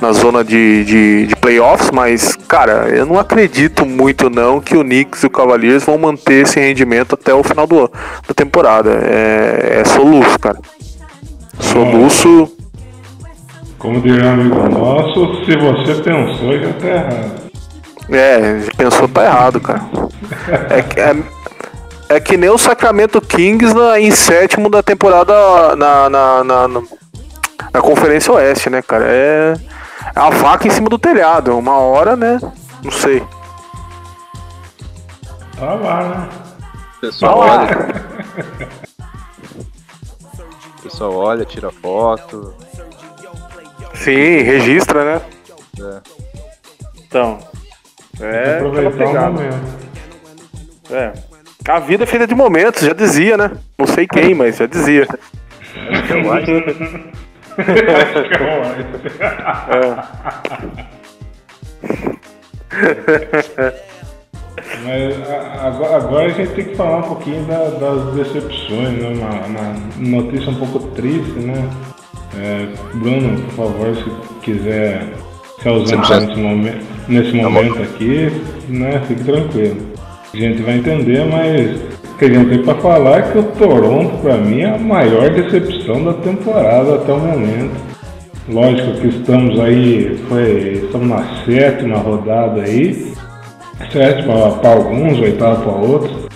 na 0.00 0.12
zona 0.12 0.44
de, 0.44 0.84
de, 0.84 1.26
de, 1.26 1.36
playoffs, 1.36 1.90
mas, 1.90 2.36
cara, 2.48 2.88
eu 2.88 3.06
não 3.06 3.18
acredito 3.18 3.86
muito 3.86 4.28
não 4.28 4.60
que 4.60 4.76
o 4.76 4.82
Knicks 4.82 5.22
e 5.22 5.26
o 5.26 5.30
Cavaliers 5.30 5.84
vão 5.84 5.96
manter 5.96 6.42
esse 6.42 6.60
rendimento 6.60 7.14
até 7.14 7.32
o 7.32 7.42
final 7.42 7.66
do, 7.66 7.90
da 8.26 8.34
temporada. 8.34 8.90
É, 8.90 9.80
é 9.80 9.84
soluço, 9.84 10.38
cara. 10.38 10.58
Soluço. 11.60 12.52
Como 13.78 14.00
diria 14.00 14.24
um 14.24 14.32
amigo 14.32 14.68
nosso, 14.68 15.44
se 15.44 15.56
você 15.56 15.94
pensou, 16.02 16.58
já 16.58 16.72
tá 16.74 16.86
errado. 16.86 17.46
É, 18.10 18.60
pensou 18.76 19.08
tá 19.08 19.24
errado, 19.24 19.60
cara. 19.60 19.82
É, 20.70 21.00
é, 21.00 22.16
é 22.16 22.20
que 22.20 22.36
nem 22.36 22.50
o 22.50 22.58
Sacramento 22.58 23.20
Kings 23.20 23.74
na, 23.74 23.98
em 23.98 24.10
sétimo 24.10 24.70
da 24.70 24.82
temporada 24.82 25.34
na, 25.76 26.08
na, 26.08 26.44
na, 26.44 26.68
na, 26.68 26.82
na 27.74 27.80
Conferência 27.80 28.32
Oeste, 28.32 28.70
né, 28.70 28.80
cara? 28.80 29.06
É, 29.08 29.54
é 29.54 29.58
a 30.16 30.30
vaca 30.30 30.66
em 30.66 30.70
cima 30.70 30.88
do 30.88 30.98
telhado. 30.98 31.56
Uma 31.56 31.78
hora, 31.78 32.16
né? 32.16 32.38
Não 32.82 32.90
sei. 32.90 33.22
Tá 35.58 35.74
lá, 35.74 36.08
né? 36.08 36.28
Pessoal, 37.00 37.38
tá 37.38 37.44
olha. 37.44 38.68
pessoal 40.82 41.14
olha, 41.14 41.44
tira 41.44 41.70
foto. 41.70 42.54
Sim, 43.94 44.42
registra, 44.42 45.04
né? 45.04 45.22
É. 45.78 46.00
Então. 47.06 47.38
É, 48.18 48.56
aproveitar 48.56 49.28
o 49.28 49.32
momento. 49.32 49.86
É. 50.90 51.12
A 51.68 51.78
vida 51.80 52.04
é 52.04 52.06
feita 52.06 52.26
de 52.26 52.34
momentos, 52.34 52.82
já 52.82 52.92
dizia, 52.94 53.36
né? 53.36 53.50
Não 53.76 53.86
sei 53.86 54.06
quem, 54.06 54.34
mas 54.34 54.56
já 54.56 54.66
dizia. 54.66 55.06
Eu 56.08 56.32
acho. 56.32 57.25
É. 63.58 63.86
Mas 64.84 65.14
agora, 65.60 65.96
agora, 65.96 66.26
a 66.26 66.28
gente 66.30 66.52
tem 66.52 66.64
que 66.66 66.74
falar 66.76 66.98
um 66.98 67.02
pouquinho 67.02 67.44
da, 67.44 67.68
das 67.70 68.14
decepções, 68.14 68.98
né? 68.98 69.08
Uma, 69.08 69.46
uma, 69.46 69.74
notícia 69.96 70.50
um 70.50 70.54
pouco 70.56 70.80
triste, 70.90 71.38
né? 71.38 71.68
É, 72.38 72.66
Bruno, 72.94 73.40
por 73.42 73.52
favor, 73.54 73.96
se 73.96 74.04
quiser 74.42 75.06
se 75.62 75.68
ausentar 75.68 76.20
nesse 76.20 76.40
momento, 76.40 76.84
nesse 77.08 77.32
momento 77.32 77.82
aqui, 77.82 78.30
né? 78.68 79.02
Fique 79.06 79.24
tranquilo. 79.24 79.96
A 80.32 80.36
gente 80.36 80.62
vai 80.62 80.74
entender, 80.76 81.24
mas 81.24 81.80
o 82.16 82.18
que 82.18 82.24
a 82.24 82.28
gente 82.28 82.48
tem 82.48 82.62
para 82.62 82.76
falar 82.76 83.18
é 83.18 83.22
que 83.30 83.38
o 83.38 83.42
Toronto, 83.42 84.16
para 84.22 84.38
mim, 84.38 84.62
é 84.62 84.74
a 84.74 84.78
maior 84.78 85.28
decepção 85.28 86.02
da 86.02 86.14
temporada 86.14 86.94
até 86.94 87.12
o 87.12 87.18
momento. 87.18 87.76
Lógico 88.48 89.00
que 89.00 89.08
estamos 89.08 89.60
aí, 89.60 90.18
foi, 90.26 90.84
estamos 90.84 91.08
na 91.08 91.22
sétima 91.44 91.98
rodada 91.98 92.62
aí, 92.62 93.12
sétima 93.92 94.52
para 94.52 94.70
alguns, 94.70 95.18
oitava 95.20 95.60
para 95.60 95.72
outros, 95.72 96.26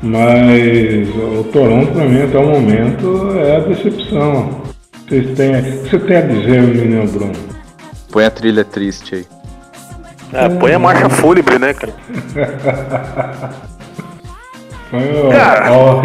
mas 0.00 1.08
o 1.08 1.42
Toronto 1.52 1.92
para 1.92 2.04
mim 2.04 2.22
até 2.22 2.38
o 2.38 2.46
momento 2.46 3.36
é 3.40 3.56
a 3.56 3.60
decepção. 3.60 4.62
Vocês 5.08 5.36
têm, 5.36 5.56
o 5.56 5.82
que 5.82 5.90
você 5.90 5.98
tem 5.98 6.16
a 6.18 6.20
dizer, 6.20 6.62
menino 6.62 7.08
Bruno? 7.08 7.32
Põe 8.12 8.26
a 8.26 8.30
trilha 8.30 8.64
triste 8.64 9.16
aí. 9.16 9.26
É, 10.32 10.48
põe 10.48 10.72
a 10.72 10.78
marcha 10.78 11.08
fúnebre, 11.08 11.58
né, 11.58 11.74
cara? 11.74 11.94
Cara... 15.30 15.72
Oh, 15.72 16.00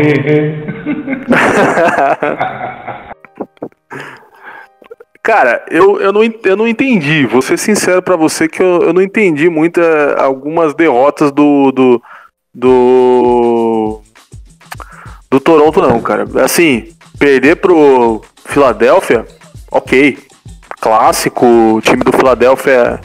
Cara, 5.24 5.64
eu, 5.70 6.00
eu, 6.02 6.12
não, 6.12 6.24
eu 6.24 6.58
não 6.58 6.68
entendi. 6.68 7.26
Vou 7.26 7.42
ser 7.42 7.58
sincero 7.58 8.02
para 8.02 8.16
você 8.16 8.48
que 8.48 8.62
eu, 8.62 8.82
eu 8.82 8.94
não 8.94 9.02
entendi 9.02 9.50
muito 9.50 9.80
uh, 9.80 10.16
algumas 10.18 10.74
derrotas 10.74 11.32
do, 11.32 11.72
do. 11.72 12.02
do. 12.54 14.02
do 15.30 15.40
Toronto, 15.40 15.80
não, 15.80 16.02
cara. 16.02 16.26
Assim, 16.44 16.90
perder 17.20 17.58
pro 17.58 18.22
Filadélfia, 18.46 19.26
ok 19.70 20.18
clássico, 20.82 21.46
o 21.46 21.82
time 21.82 22.04
do 22.04 22.12
Philadelphia 22.12 23.00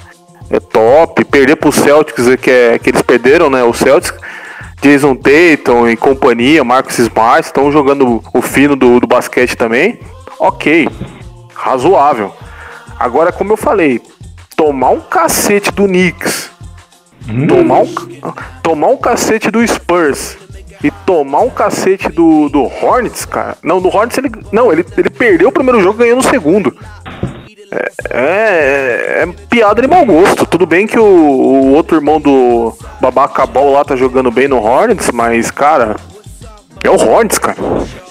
é, 0.50 0.56
é 0.56 0.60
top, 0.60 1.22
perder 1.26 1.56
pro 1.56 1.70
Celtics, 1.70 2.24
que, 2.36 2.50
é, 2.50 2.78
que 2.78 2.88
eles 2.88 3.02
perderam, 3.02 3.50
né? 3.50 3.62
O 3.62 3.74
Celtics, 3.74 4.18
Jason 4.80 5.16
Tatum 5.16 5.88
e 5.88 5.96
companhia, 5.96 6.62
Marcus 6.62 6.98
Smart, 6.98 7.46
estão 7.46 7.72
jogando 7.72 8.22
o 8.32 8.42
fino 8.42 8.76
do, 8.76 9.00
do 9.00 9.06
basquete 9.06 9.56
também. 9.56 9.98
Ok, 10.38 10.88
razoável. 11.54 12.32
Agora, 12.98 13.32
como 13.32 13.52
eu 13.52 13.56
falei, 13.56 14.00
tomar 14.56 14.90
um 14.90 15.00
cacete 15.00 15.70
do 15.70 15.86
Knicks, 15.86 16.50
hum. 17.28 17.46
tomar, 17.46 17.80
um, 17.80 17.94
tomar 18.62 18.88
um 18.88 18.96
cacete 18.96 19.50
do 19.50 19.66
Spurs 19.66 20.36
e 20.82 20.90
tomar 20.90 21.40
um 21.40 21.50
cacete 21.50 22.08
do, 22.08 22.48
do 22.48 22.62
Hornets, 22.62 23.24
cara. 23.24 23.56
Não, 23.62 23.80
do 23.80 23.88
Hornets 23.88 24.18
ele. 24.18 24.30
Não, 24.52 24.72
ele, 24.72 24.84
ele 24.96 25.10
perdeu 25.10 25.48
o 25.48 25.52
primeiro 25.52 25.80
jogo 25.80 25.98
ganhando 25.98 26.20
o 26.20 26.28
segundo. 26.30 26.76
É, 27.70 27.92
é, 28.10 29.22
é, 29.22 29.26
piada 29.48 29.82
de 29.82 29.88
mau 29.88 30.04
gosto. 30.04 30.46
Tudo 30.46 30.66
bem 30.66 30.86
que 30.86 30.98
o, 30.98 31.04
o 31.04 31.72
outro 31.72 31.96
irmão 31.96 32.20
do 32.20 32.72
Babaca 33.00 33.46
Ball 33.46 33.72
lá 33.72 33.84
tá 33.84 33.96
jogando 33.96 34.30
bem 34.30 34.48
no 34.48 34.62
Hornets, 34.62 35.10
mas, 35.10 35.50
cara, 35.50 35.96
é 36.82 36.90
o 36.90 36.94
Hornets, 36.94 37.38
cara. 37.38 37.56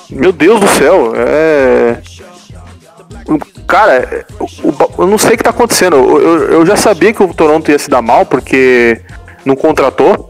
Meu 0.10 0.32
Deus 0.32 0.60
do 0.60 0.68
céu, 0.68 1.14
é. 1.16 1.98
Cara, 3.68 4.26
eu 4.98 5.08
não 5.08 5.18
sei 5.18 5.34
o 5.34 5.38
que 5.38 5.44
tá 5.44 5.50
acontecendo. 5.50 5.96
Eu, 5.96 6.44
eu 6.52 6.66
já 6.66 6.76
sabia 6.76 7.14
que 7.14 7.24
o 7.24 7.34
Toronto 7.34 7.72
ia 7.72 7.80
se 7.80 7.90
dar 7.90 8.02
mal 8.02 8.26
porque 8.26 9.02
não 9.44 9.56
contratou. 9.56 10.30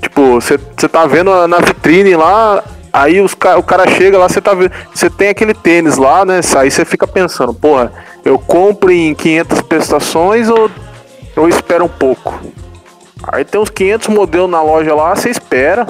Tipo, 0.00 0.40
você 0.40 0.58
tá 0.88 1.06
vendo 1.06 1.46
na 1.46 1.58
vitrine 1.58 2.16
lá, 2.16 2.64
aí 2.92 3.20
os, 3.20 3.32
o 3.32 3.62
cara 3.62 3.88
chega 3.90 4.18
lá, 4.18 4.28
você 4.28 4.40
tá. 4.40 4.52
Você 4.94 5.08
tem 5.08 5.28
aquele 5.28 5.54
tênis 5.54 5.96
lá, 5.96 6.24
né? 6.24 6.40
Aí 6.56 6.70
você 6.70 6.84
fica 6.84 7.06
pensando, 7.06 7.54
porra, 7.54 7.92
eu 8.24 8.38
compro 8.38 8.90
em 8.90 9.14
500 9.14 9.62
prestações 9.62 10.48
ou 10.48 10.70
eu 11.36 11.48
espero 11.48 11.84
um 11.84 11.88
pouco? 11.88 12.38
Aí 13.32 13.44
tem 13.44 13.60
uns 13.60 13.70
500 13.70 14.08
modelos 14.08 14.50
na 14.50 14.62
loja 14.62 14.94
lá, 14.94 15.14
você 15.14 15.30
espera. 15.30 15.86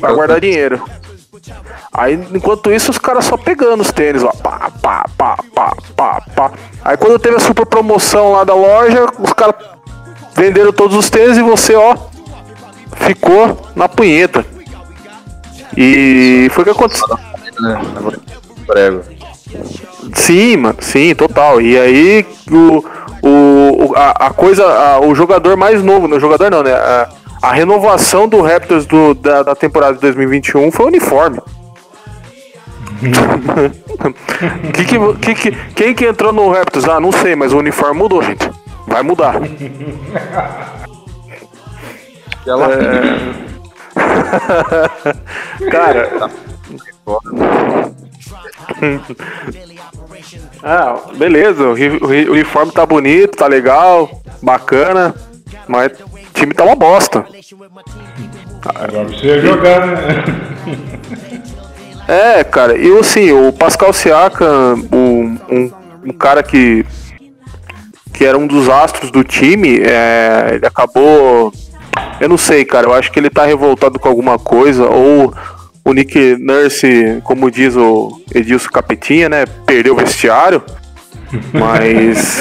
Vai 0.00 0.14
guardar 0.14 0.40
dinheiro. 0.40 0.82
Aí, 1.92 2.14
enquanto 2.32 2.72
isso, 2.72 2.90
os 2.90 2.98
caras 2.98 3.24
só 3.24 3.36
pegando 3.36 3.80
os 3.80 3.90
tênis 3.90 4.22
lá. 4.22 4.32
Pá, 4.32 4.70
pá, 4.80 5.04
pá, 5.16 5.36
pá, 5.54 5.76
pá, 5.96 6.22
pá. 6.34 6.50
Aí 6.84 6.96
quando 6.96 7.18
teve 7.18 7.36
a 7.36 7.40
super 7.40 7.66
promoção 7.66 8.32
lá 8.32 8.44
da 8.44 8.54
loja, 8.54 9.06
os 9.18 9.32
caras 9.32 9.56
venderam 10.34 10.72
todos 10.72 10.96
os 10.96 11.10
tênis 11.10 11.36
e 11.36 11.42
você, 11.42 11.74
ó, 11.74 11.96
ficou 12.96 13.58
na 13.74 13.88
punheta. 13.88 14.44
E 15.76 16.48
foi 16.50 16.62
o 16.62 16.64
que 16.64 16.70
aconteceu. 16.70 17.06
Sim, 20.14 20.56
mano, 20.56 20.78
sim, 20.80 21.14
total. 21.14 21.60
E 21.60 21.78
aí 21.78 22.26
o, 22.50 22.84
o, 23.22 23.94
a, 23.94 24.26
a 24.26 24.30
coisa, 24.30 24.64
a, 24.64 25.00
o 25.00 25.14
jogador 25.14 25.56
mais 25.56 25.82
novo, 25.82 26.08
não, 26.08 26.18
jogador 26.18 26.50
não, 26.50 26.62
né? 26.62 26.72
A, 26.72 27.08
a 27.42 27.52
renovação 27.52 28.28
do 28.28 28.40
Raptors 28.40 28.86
do, 28.86 29.14
da, 29.14 29.42
da 29.42 29.54
temporada 29.54 29.94
de 29.94 30.00
2021 30.00 30.70
foi 30.70 30.86
o 30.86 30.88
uniforme. 30.88 31.40
que 34.72 34.84
que, 34.84 35.14
que, 35.14 35.34
que, 35.34 35.50
quem 35.74 35.94
que 35.94 36.06
entrou 36.06 36.32
no 36.32 36.50
Raptors? 36.50 36.88
Ah, 36.88 37.00
não 37.00 37.10
sei, 37.10 37.34
mas 37.34 37.52
o 37.52 37.58
uniforme 37.58 37.98
mudou, 37.98 38.22
gente. 38.22 38.48
Vai 38.86 39.02
mudar. 39.02 39.34
É... 42.46 43.51
Cara. 45.70 46.30
ah, 50.62 50.96
beleza. 51.16 51.64
O 51.68 51.72
uniforme 52.32 52.72
tá 52.72 52.86
bonito, 52.86 53.36
tá 53.36 53.46
legal, 53.46 54.22
bacana, 54.42 55.14
mas 55.66 55.92
o 55.92 56.32
time 56.34 56.54
tá 56.54 56.64
uma 56.64 56.76
bosta. 56.76 57.24
Agora 58.74 59.06
precisa 59.06 59.40
jogar, 59.40 59.86
né? 59.86 59.96
É, 62.08 62.42
cara, 62.42 62.76
e 62.76 62.98
assim, 62.98 63.30
o 63.30 63.52
Pascal 63.52 63.92
Siakam, 63.92 64.86
um, 64.92 65.38
um, 65.48 65.72
um, 66.04 66.12
cara 66.12 66.42
que, 66.42 66.84
que 68.12 68.24
era 68.24 68.36
um 68.36 68.46
dos 68.46 68.68
astros 68.68 69.10
do 69.10 69.22
time, 69.22 69.78
é, 69.80 70.54
ele 70.54 70.66
acabou. 70.66 71.52
Eu 72.22 72.28
não 72.28 72.38
sei, 72.38 72.64
cara, 72.64 72.86
eu 72.86 72.94
acho 72.94 73.10
que 73.10 73.18
ele 73.18 73.28
tá 73.28 73.44
revoltado 73.44 73.98
com 73.98 74.08
alguma 74.08 74.38
coisa, 74.38 74.86
ou 74.86 75.34
o 75.84 75.92
Nick 75.92 76.36
Nurse, 76.38 77.20
como 77.24 77.50
diz 77.50 77.74
o 77.74 78.22
Edilson 78.32 78.70
Capetinha, 78.70 79.28
né, 79.28 79.44
perdeu 79.66 79.92
o 79.92 79.96
vestiário, 79.96 80.62
mas. 81.52 82.38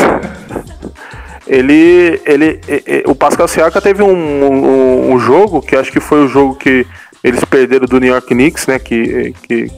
ele, 1.47 2.21
ele, 2.27 2.61
o 3.07 3.15
Pascal 3.15 3.47
Siaka 3.47 3.81
teve 3.81 4.03
um, 4.03 4.13
um, 4.13 5.13
um, 5.13 5.19
jogo 5.19 5.63
que 5.63 5.75
acho 5.75 5.91
que 5.91 5.99
foi 5.99 6.23
o 6.25 6.27
jogo 6.27 6.53
que 6.53 6.85
eles 7.23 7.43
perderam 7.43 7.87
do 7.87 7.99
New 7.99 8.13
York 8.13 8.27
Knicks, 8.27 8.67
né? 8.67 8.77
Que, 8.77 9.33
que 9.41 9.71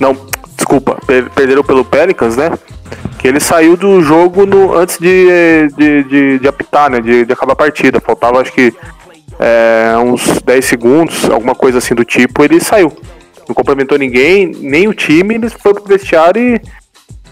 não, 0.00 0.16
desculpa, 0.56 0.98
perderam 1.32 1.62
pelo 1.62 1.84
Pelicans, 1.84 2.36
né? 2.36 2.50
Que 3.20 3.28
ele 3.28 3.38
saiu 3.38 3.76
do 3.76 4.02
jogo 4.02 4.44
no, 4.44 4.76
antes 4.76 4.98
de, 4.98 5.68
de, 5.76 6.02
de, 6.02 6.38
de 6.40 6.48
apitar, 6.48 6.90
né? 6.90 7.00
De, 7.00 7.24
de 7.24 7.32
acabar 7.32 7.52
a 7.52 7.56
partida. 7.56 8.00
Faltava 8.00 8.40
acho 8.40 8.52
que 8.52 8.74
é, 9.38 9.96
uns 9.98 10.40
10 10.42 10.64
segundos, 10.64 11.30
alguma 11.30 11.54
coisa 11.54 11.78
assim 11.78 11.94
do 11.94 12.04
tipo, 12.04 12.42
ele 12.44 12.60
saiu. 12.60 12.92
Não 13.48 13.54
cumprimentou 13.54 13.96
ninguém, 13.98 14.46
nem 14.46 14.88
o 14.88 14.94
time, 14.94 15.36
ele 15.36 15.48
foi 15.48 15.72
pro 15.72 15.84
vestiário 15.84 16.56
e 16.56 16.60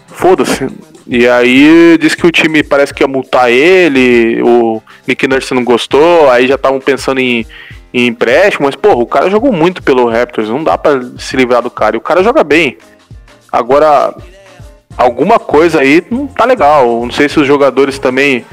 foda-se. 0.07 0.67
E 1.07 1.29
aí 1.29 1.97
diz 2.01 2.15
que 2.15 2.27
o 2.27 2.33
time 2.33 2.63
parece 2.63 2.93
que 2.93 3.03
ia 3.03 3.09
multar 3.09 3.51
ele, 3.51 4.43
o 4.43 4.83
Nick 5.07 5.27
Nurse 5.29 5.55
não 5.55 5.63
gostou, 5.63 6.31
aí 6.31 6.49
já 6.49 6.57
estavam 6.57 6.81
pensando 6.81 7.21
em, 7.21 7.47
em 7.93 8.07
empréstimo, 8.07 8.67
mas 8.67 8.75
porra, 8.75 8.97
o 8.97 9.07
cara 9.07 9.31
jogou 9.31 9.53
muito 9.53 9.83
pelo 9.83 10.09
Raptors, 10.09 10.49
não 10.49 10.65
dá 10.65 10.77
para 10.77 11.01
se 11.19 11.37
livrar 11.37 11.63
do 11.63 11.71
cara. 11.71 11.97
E 11.97 11.99
o 11.99 12.03
cara 12.03 12.25
joga 12.25 12.43
bem. 12.43 12.77
Agora, 13.53 14.15
alguma 14.97 15.39
coisa 15.39 15.81
aí 15.81 16.05
não 16.11 16.27
tá 16.27 16.45
legal. 16.45 17.05
Não 17.05 17.11
sei 17.11 17.29
se 17.29 17.39
os 17.39 17.47
jogadores 17.47 17.99
também 17.99 18.45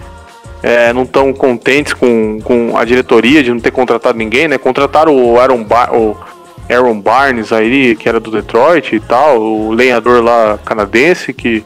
é, 0.63 0.93
não 0.93 1.03
estão 1.03 1.33
contentes 1.33 1.93
com, 1.93 2.39
com 2.41 2.77
a 2.77 2.85
diretoria 2.85 3.43
de 3.43 3.51
não 3.51 3.59
ter 3.59 3.71
contratado 3.71 4.17
ninguém, 4.17 4.47
né? 4.47 4.57
Contrataram 4.57 5.13
o 5.13 5.37
Aaron, 5.37 5.61
ba 5.61 5.89
o 5.91 6.15
Aaron 6.69 7.01
Barnes 7.01 7.51
aí, 7.51 7.97
que 7.97 8.07
era 8.07 8.17
do 8.17 8.31
Detroit 8.31 8.95
e 8.95 8.99
tal, 9.01 9.41
o 9.41 9.73
lenhador 9.73 10.23
lá 10.23 10.57
canadense, 10.63 11.33
que 11.33 11.65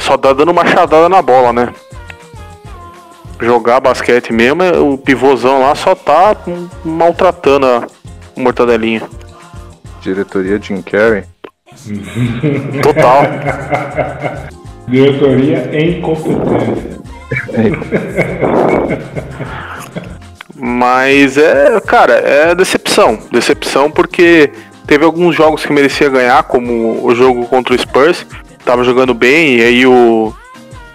só 0.00 0.18
tá 0.18 0.32
dando 0.32 0.52
machadada 0.52 1.08
na 1.08 1.22
bola, 1.22 1.52
né? 1.52 1.72
Jogar 3.40 3.80
basquete 3.80 4.32
mesmo, 4.32 4.64
o 4.92 4.98
pivôzão 4.98 5.60
lá 5.60 5.74
só 5.76 5.94
tá 5.94 6.36
maltratando 6.84 7.66
a 7.66 7.86
mortadelinha. 8.36 9.02
Diretoria 10.02 10.60
Jim 10.60 10.82
Carrey. 10.82 11.22
Total. 12.82 13.22
Diretoria 14.88 15.86
incompetente. 15.86 16.99
Mas 20.56 21.38
é, 21.38 21.80
cara, 21.80 22.14
é 22.14 22.54
decepção. 22.54 23.18
Decepção 23.32 23.90
porque 23.90 24.50
teve 24.86 25.04
alguns 25.04 25.34
jogos 25.34 25.64
que 25.64 25.72
merecia 25.72 26.08
ganhar, 26.08 26.42
como 26.42 27.04
o 27.04 27.14
jogo 27.14 27.46
contra 27.46 27.74
o 27.74 27.78
Spurs, 27.78 28.26
tava 28.64 28.84
jogando 28.84 29.14
bem, 29.14 29.56
e 29.56 29.62
aí 29.62 29.86
o 29.86 30.34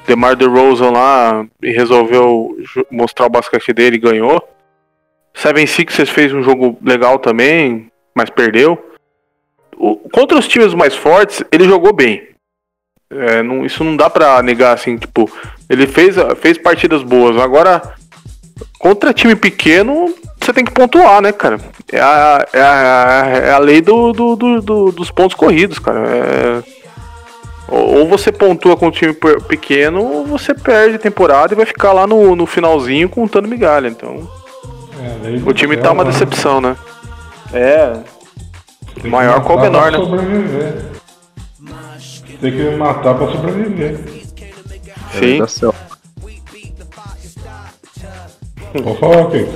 DeMar 0.05 0.35
DeRozan 0.35 0.91
lá 0.91 1.45
resolveu 1.63 2.55
mostrar 2.91 3.25
o 3.25 3.29
basquete 3.29 3.73
dele 3.73 3.95
e 3.95 3.99
ganhou. 3.99 4.47
Seven 5.33 5.65
Sixers 5.65 6.09
fez 6.09 6.33
um 6.33 6.43
jogo 6.43 6.77
legal 6.81 7.19
também, 7.19 7.89
mas 8.13 8.29
perdeu. 8.29 8.77
O, 9.77 9.97
contra 10.09 10.37
os 10.37 10.47
times 10.47 10.73
mais 10.73 10.95
fortes, 10.95 11.43
ele 11.51 11.65
jogou 11.65 11.91
bem. 11.91 12.34
É, 13.09 13.43
não, 13.43 13.65
isso 13.65 13.83
não 13.83 13.95
dá 13.95 14.09
pra 14.09 14.41
negar, 14.41 14.73
assim, 14.73 14.97
tipo, 14.97 15.29
ele 15.69 15.85
fez, 15.85 16.15
fez 16.41 16.57
partidas 16.57 17.03
boas. 17.03 17.37
Agora, 17.37 17.81
contra 18.79 19.13
time 19.13 19.35
pequeno, 19.35 20.13
você 20.39 20.51
tem 20.51 20.65
que 20.65 20.71
pontuar, 20.71 21.21
né, 21.21 21.31
cara? 21.31 21.59
É 21.91 21.99
a, 21.99 22.47
é 22.51 22.61
a, 22.61 23.23
é 23.45 23.51
a 23.51 23.57
lei 23.59 23.81
do, 23.81 24.11
do, 24.11 24.35
do, 24.35 24.61
do 24.61 24.91
dos 24.91 25.11
pontos 25.11 25.35
corridos, 25.35 25.77
cara. 25.79 25.99
É, 25.99 26.63
ou 27.67 28.07
você 28.07 28.31
pontua 28.31 28.77
com 28.77 28.87
um 28.87 28.91
time 28.91 29.13
pequeno, 29.47 30.03
ou 30.03 30.25
você 30.25 30.53
perde 30.53 30.95
a 30.95 30.99
temporada 30.99 31.53
e 31.53 31.57
vai 31.57 31.65
ficar 31.65 31.93
lá 31.93 32.05
no, 32.05 32.35
no 32.35 32.45
finalzinho 32.45 33.09
contando 33.09 33.47
migalha. 33.47 33.87
Então. 33.87 34.29
É, 35.23 35.49
o 35.49 35.53
time 35.53 35.77
tá 35.77 35.91
uma 35.91 36.03
né? 36.03 36.11
decepção, 36.11 36.61
né? 36.61 36.75
É. 37.53 37.93
Tem 39.01 39.09
maior 39.09 39.43
o 39.45 39.59
menor, 39.59 39.91
né? 39.91 39.97
Sobreviver. 39.97 40.94
Tem 42.39 42.51
que 42.51 42.75
matar 42.75 43.15
pra 43.15 43.31
sobreviver. 43.31 43.99
Sim. 45.13 45.39
Vou 48.83 48.95
falar 48.97 49.23
aqui. 49.23 49.47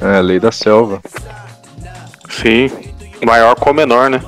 É, 0.00 0.20
lei 0.20 0.40
da 0.40 0.52
selva. 0.52 1.00
Sim. 2.30 2.70
Maior 3.24 3.54
com 3.56 3.70
o 3.70 3.74
menor, 3.74 4.10
né? 4.10 4.20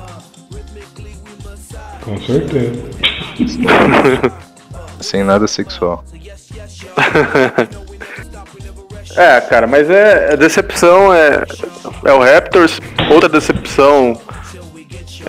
Com 2.03 2.19
certeza. 2.21 2.83
Sem 4.99 5.23
nada 5.23 5.47
sexual. 5.47 6.03
é, 9.15 9.39
cara, 9.41 9.67
mas 9.67 9.87
é, 9.89 10.33
é 10.33 10.37
decepção 10.37 11.13
é, 11.13 11.43
é 12.03 12.13
o 12.13 12.19
Raptors. 12.19 12.79
Outra 13.11 13.29
decepção 13.29 14.19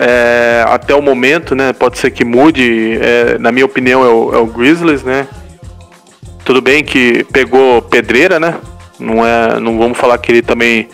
é, 0.03 0.65
até 0.67 0.95
o 0.95 1.01
momento, 1.01 1.53
né? 1.53 1.73
Pode 1.73 1.99
ser 1.99 2.09
que 2.09 2.25
mude. 2.25 2.97
É, 2.99 3.37
na 3.37 3.51
minha 3.51 3.65
opinião, 3.65 4.03
é 4.03 4.09
o, 4.09 4.33
é 4.33 4.37
o 4.39 4.47
Grizzlies, 4.47 5.03
né? 5.03 5.27
Tudo 6.43 6.59
bem 6.59 6.83
que 6.83 7.23
pegou 7.25 7.83
pedreira, 7.83 8.39
né? 8.39 8.57
Não 8.99 9.23
é, 9.25 9.59
não 9.59 9.77
vamos 9.77 9.99
falar 9.99 10.17
que 10.17 10.31
ele 10.31 10.41
também 10.41 10.89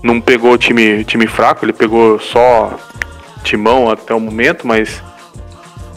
não 0.00 0.20
pegou 0.20 0.56
time, 0.56 1.02
time 1.02 1.26
fraco, 1.26 1.64
ele 1.64 1.72
pegou 1.72 2.20
só 2.20 2.78
timão 3.42 3.90
até 3.90 4.14
o 4.14 4.20
momento, 4.20 4.64
mas 4.64 5.02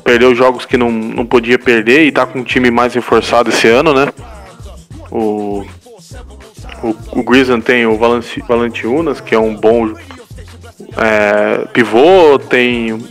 perdeu 0.04 0.34
jogos 0.34 0.66
que 0.66 0.76
não, 0.76 0.90
não 0.90 1.28
podia 1.28 1.60
perder 1.60 2.06
e 2.06 2.12
tá 2.12 2.26
com 2.26 2.40
um 2.40 2.44
time 2.44 2.72
mais 2.72 2.96
reforçado 2.96 3.50
esse 3.50 3.68
ano, 3.68 3.94
né? 3.94 4.12
O, 5.12 5.64
o, 6.82 6.96
o 7.12 7.24
Grizzly 7.24 7.62
tem 7.62 7.86
o 7.86 7.96
Valentiunas, 8.48 9.22
que 9.22 9.36
é 9.36 9.40
um 9.40 9.56
bom 9.56 9.94
é, 10.98 11.66
pivô, 11.74 12.40
tem 12.40 13.02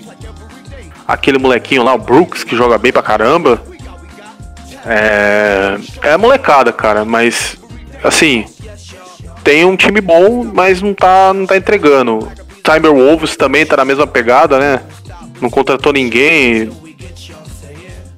aquele 1.06 1.38
molequinho 1.38 1.82
lá, 1.82 1.94
o 1.94 1.98
Brooks, 1.98 2.44
que 2.44 2.56
joga 2.56 2.78
bem 2.78 2.92
pra 2.92 3.02
caramba. 3.02 3.62
É, 4.86 5.76
é 6.02 6.16
molecada, 6.16 6.72
cara, 6.72 7.04
mas 7.04 7.58
assim, 8.02 8.46
tem 9.42 9.64
um 9.64 9.76
time 9.76 10.00
bom, 10.00 10.44
mas 10.44 10.82
não 10.82 10.94
tá, 10.94 11.32
não 11.34 11.46
tá 11.46 11.56
entregando. 11.56 12.28
Wolves 12.82 13.34
também 13.34 13.64
tá 13.64 13.78
na 13.78 13.84
mesma 13.84 14.06
pegada, 14.06 14.58
né? 14.58 14.82
Não 15.40 15.48
contratou 15.48 15.92
ninguém. 15.92 16.70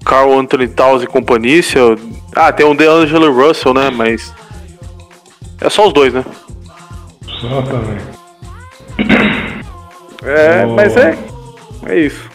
Carl 0.04 0.36
Anthony 0.36 0.66
Towns 0.66 1.04
e 1.04 1.06
companhia. 1.06 1.62
Ah, 2.34 2.52
tem 2.52 2.66
um 2.66 2.74
DeAngelo 2.74 3.32
Russell, 3.32 3.72
né? 3.74 3.90
Mas. 3.90 4.32
É 5.60 5.68
só 5.70 5.86
os 5.86 5.92
dois, 5.92 6.12
né? 6.12 6.24
Também. 7.40 8.09
É, 10.22 10.64
oh. 10.66 10.74
mas 10.74 10.96
é. 10.96 11.16
É 11.86 11.98
isso. 11.98 12.28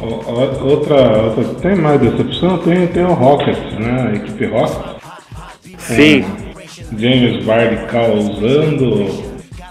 Outra, 0.00 0.96
outra. 1.22 1.54
Tem 1.60 1.76
mais 1.76 2.00
decepção? 2.00 2.58
Tem, 2.58 2.86
tem 2.88 3.04
o 3.04 3.12
Rockets, 3.12 3.78
né? 3.78 4.10
A 4.10 4.16
equipe 4.16 4.46
Rockets. 4.46 5.00
Sim. 5.78 6.24
James 6.96 7.44
Vardy 7.44 7.86
causando 7.86 9.06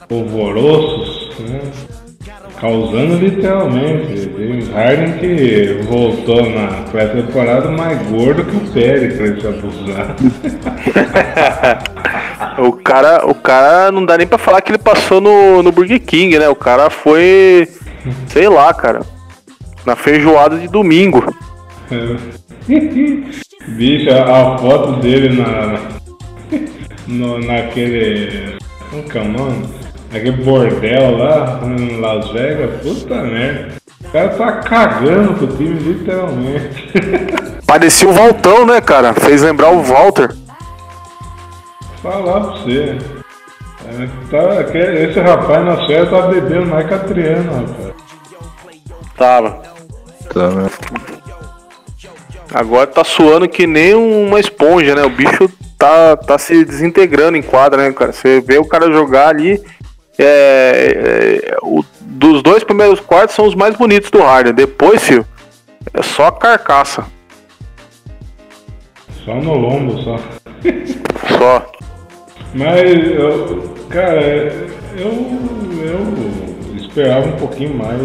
polvorosos, 0.08 1.32
né? 1.40 1.60
causando 2.60 3.16
literalmente. 3.18 4.30
James 4.38 4.70
Harden 4.70 5.14
que 5.14 5.80
voltou 5.88 6.50
na 6.50 6.68
pré-temporada 6.92 7.70
mais 7.72 8.02
gordo 8.10 8.46
que 8.46 8.56
o 8.56 8.72
Pérez 8.72 9.16
se 9.16 9.48
abusar. 9.48 10.16
o 12.62 12.74
cara, 12.74 13.26
o 13.26 13.34
cara 13.34 13.92
não 13.92 14.06
dá 14.06 14.18
nem 14.18 14.28
pra 14.28 14.38
falar 14.38 14.62
que 14.62 14.72
ele 14.72 14.78
passou 14.78 15.22
no, 15.22 15.64
no 15.64 15.72
Burger 15.72 16.00
King, 16.02 16.38
né? 16.38 16.50
O 16.50 16.56
cara 16.56 16.90
foi, 16.90 17.68
sei 18.28 18.50
lá, 18.50 18.74
cara, 18.74 19.02
na 19.86 19.96
feijoada 19.96 20.58
de 20.58 20.68
domingo. 20.68 21.34
Bicho, 23.68 24.10
a, 24.12 24.54
a 24.54 24.58
foto 24.58 24.94
dele 25.00 25.42
na, 25.42 25.80
no, 27.08 27.40
naquele. 27.40 28.58
Como 28.90 29.04
que 29.04 29.18
é 29.18 29.22
o 29.22 29.28
nome? 29.28 29.70
Aquele 30.12 30.32
bordel 30.44 31.18
lá 31.18 31.60
em 31.64 32.00
Las 32.00 32.30
Vegas, 32.32 32.82
puta 32.82 33.22
merda. 33.22 33.80
O 34.04 34.12
cara 34.12 34.30
tá 34.30 34.52
cagando 34.54 35.34
pro 35.36 35.48
time, 35.56 35.80
literalmente. 35.80 36.90
Parecia 37.68 38.10
o 38.10 38.14
Valtão, 38.14 38.66
né, 38.66 38.82
cara? 38.82 39.14
Fez 39.14 39.44
lembrar 39.44 39.72
o 39.72 39.84
Walter. 39.84 40.30
Falar 42.02 42.42
pra 42.42 42.52
você. 42.52 42.98
É, 43.86 44.08
tá, 44.30 44.78
esse 45.04 45.20
rapaz 45.20 45.66
na 45.66 45.88
série 45.88 46.10
tá 46.10 46.28
bebendo 46.28 46.66
mais 46.68 46.88
que 46.88 46.94
a 46.94 47.00
Triana, 47.00 47.52
rapaz. 47.52 47.94
Tava. 49.18 49.62
Tá, 50.34 50.50
né? 50.50 50.70
Agora 52.54 52.88
tá 52.88 53.04
suando 53.04 53.48
que 53.48 53.68
nem 53.68 53.94
uma 53.94 54.40
esponja, 54.40 54.96
né? 54.96 55.04
O 55.04 55.10
bicho 55.10 55.50
tá, 55.78 56.16
tá 56.18 56.38
se 56.38 56.64
desintegrando 56.66 57.38
em 57.38 57.42
quadra, 57.42 57.84
né, 57.84 57.92
cara? 57.92 58.12
Você 58.12 58.42
vê 58.42 58.58
o 58.58 58.66
cara 58.66 58.92
jogar 58.92 59.30
ali 59.30 59.62
é, 60.18 61.46
é, 61.54 61.58
o, 61.62 61.84
dos 62.02 62.44
dois 62.44 62.64
primeiros 62.64 63.00
quartos 63.00 63.36
são 63.36 63.46
os 63.46 63.56
mais 63.56 63.76
bonitos 63.76 64.12
do 64.12 64.22
Harden. 64.22 64.54
Depois, 64.54 65.02
filho, 65.02 65.26
é 65.94 66.04
só 66.04 66.30
carcaça. 66.30 67.06
Só 69.24 69.36
no 69.36 69.54
lombo, 69.54 70.02
só. 70.02 70.18
só. 71.38 71.72
Mas, 72.54 73.12
eu, 73.12 73.74
cara, 73.90 74.22
eu, 74.98 75.12
eu 75.84 76.76
esperava 76.76 77.28
um 77.28 77.38
pouquinho 77.38 77.76
mais 77.78 78.02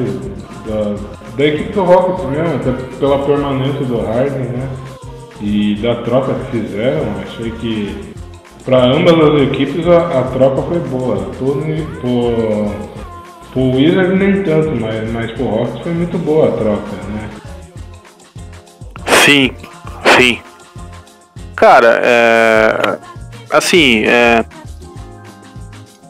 da, 0.67 0.97
da 1.37 1.45
equipe 1.45 1.73
do 1.73 1.83
Rockets 1.83 2.25
mesmo, 2.31 2.57
até 2.57 2.73
pela 2.99 3.19
permanência 3.25 3.85
do 3.87 4.01
Harden, 4.01 4.49
né? 4.49 4.69
E 5.41 5.75
da 5.77 5.97
troca 5.97 6.35
que 6.35 6.59
fizeram, 6.59 7.07
achei 7.23 7.51
que 7.53 8.15
para 8.65 8.85
ambas 8.85 9.15
as 9.15 9.43
equipes 9.43 9.87
a, 9.87 10.21
a 10.21 10.23
troca 10.25 10.63
foi 10.63 10.79
boa. 10.81 11.17
Pro, 11.37 11.63
pro, 12.01 12.71
pro 13.53 13.77
Wizard 13.77 14.15
nem 14.17 14.43
tanto, 14.43 14.71
mas, 14.81 15.11
mas 15.11 15.31
pro 15.33 15.45
Rockets 15.47 15.83
foi 15.83 15.93
muito 15.93 16.19
boa 16.19 16.49
a 16.49 16.53
troca, 16.53 16.97
né? 17.09 17.31
Sim, 19.07 19.51
sim. 20.17 20.39
Cara, 21.57 22.01
é. 22.03 23.14
Assim, 23.51 24.05
é. 24.07 24.45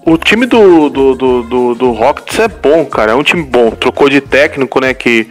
O 0.06 0.18
time 0.18 0.44
do, 0.44 0.90
do, 0.90 1.14
do, 1.14 1.42
do, 1.42 1.74
do 1.74 1.90
Rockets 1.92 2.38
é 2.38 2.48
bom, 2.48 2.84
cara. 2.84 3.12
É 3.12 3.14
um 3.14 3.22
time 3.22 3.42
bom. 3.42 3.70
Trocou 3.70 4.08
de 4.08 4.20
técnico, 4.20 4.78
né? 4.80 4.92
Que 4.92 5.30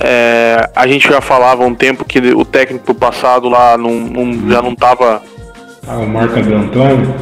é, 0.00 0.70
a 0.74 0.86
gente 0.86 1.08
já 1.08 1.20
falava 1.20 1.64
há 1.64 1.66
um 1.66 1.74
tempo 1.74 2.04
que 2.04 2.18
o 2.18 2.44
técnico 2.44 2.94
passado 2.94 3.48
lá 3.48 3.78
não, 3.78 3.92
não 3.92 4.50
já 4.50 4.60
não 4.60 4.74
tava 4.74 5.22
ah, 5.88 5.98
o 5.98 6.08
Marco 6.08 6.38
Antônio? 6.38 7.14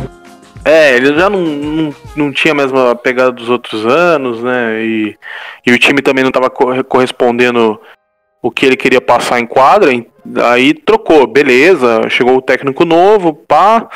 É, 0.64 0.96
ele 0.96 1.14
já 1.14 1.28
não, 1.28 1.40
não, 1.42 1.94
não 2.16 2.32
tinha 2.32 2.52
a 2.52 2.56
mesma 2.56 2.94
pegada 2.96 3.30
dos 3.30 3.50
outros 3.50 3.84
anos, 3.84 4.42
né? 4.42 4.82
E, 4.82 5.16
e 5.66 5.72
o 5.72 5.78
time 5.78 6.00
também 6.00 6.24
não 6.24 6.30
estava 6.30 6.48
correspondendo 6.48 7.78
o 8.40 8.50
que 8.50 8.64
ele 8.64 8.76
queria 8.76 9.02
passar 9.02 9.38
em 9.38 9.46
quadra. 9.46 9.92
Aí 10.50 10.74
trocou, 10.74 11.26
beleza, 11.26 12.08
chegou 12.08 12.36
o 12.36 12.42
técnico 12.42 12.84
novo, 12.84 13.34
pá. 13.34 13.88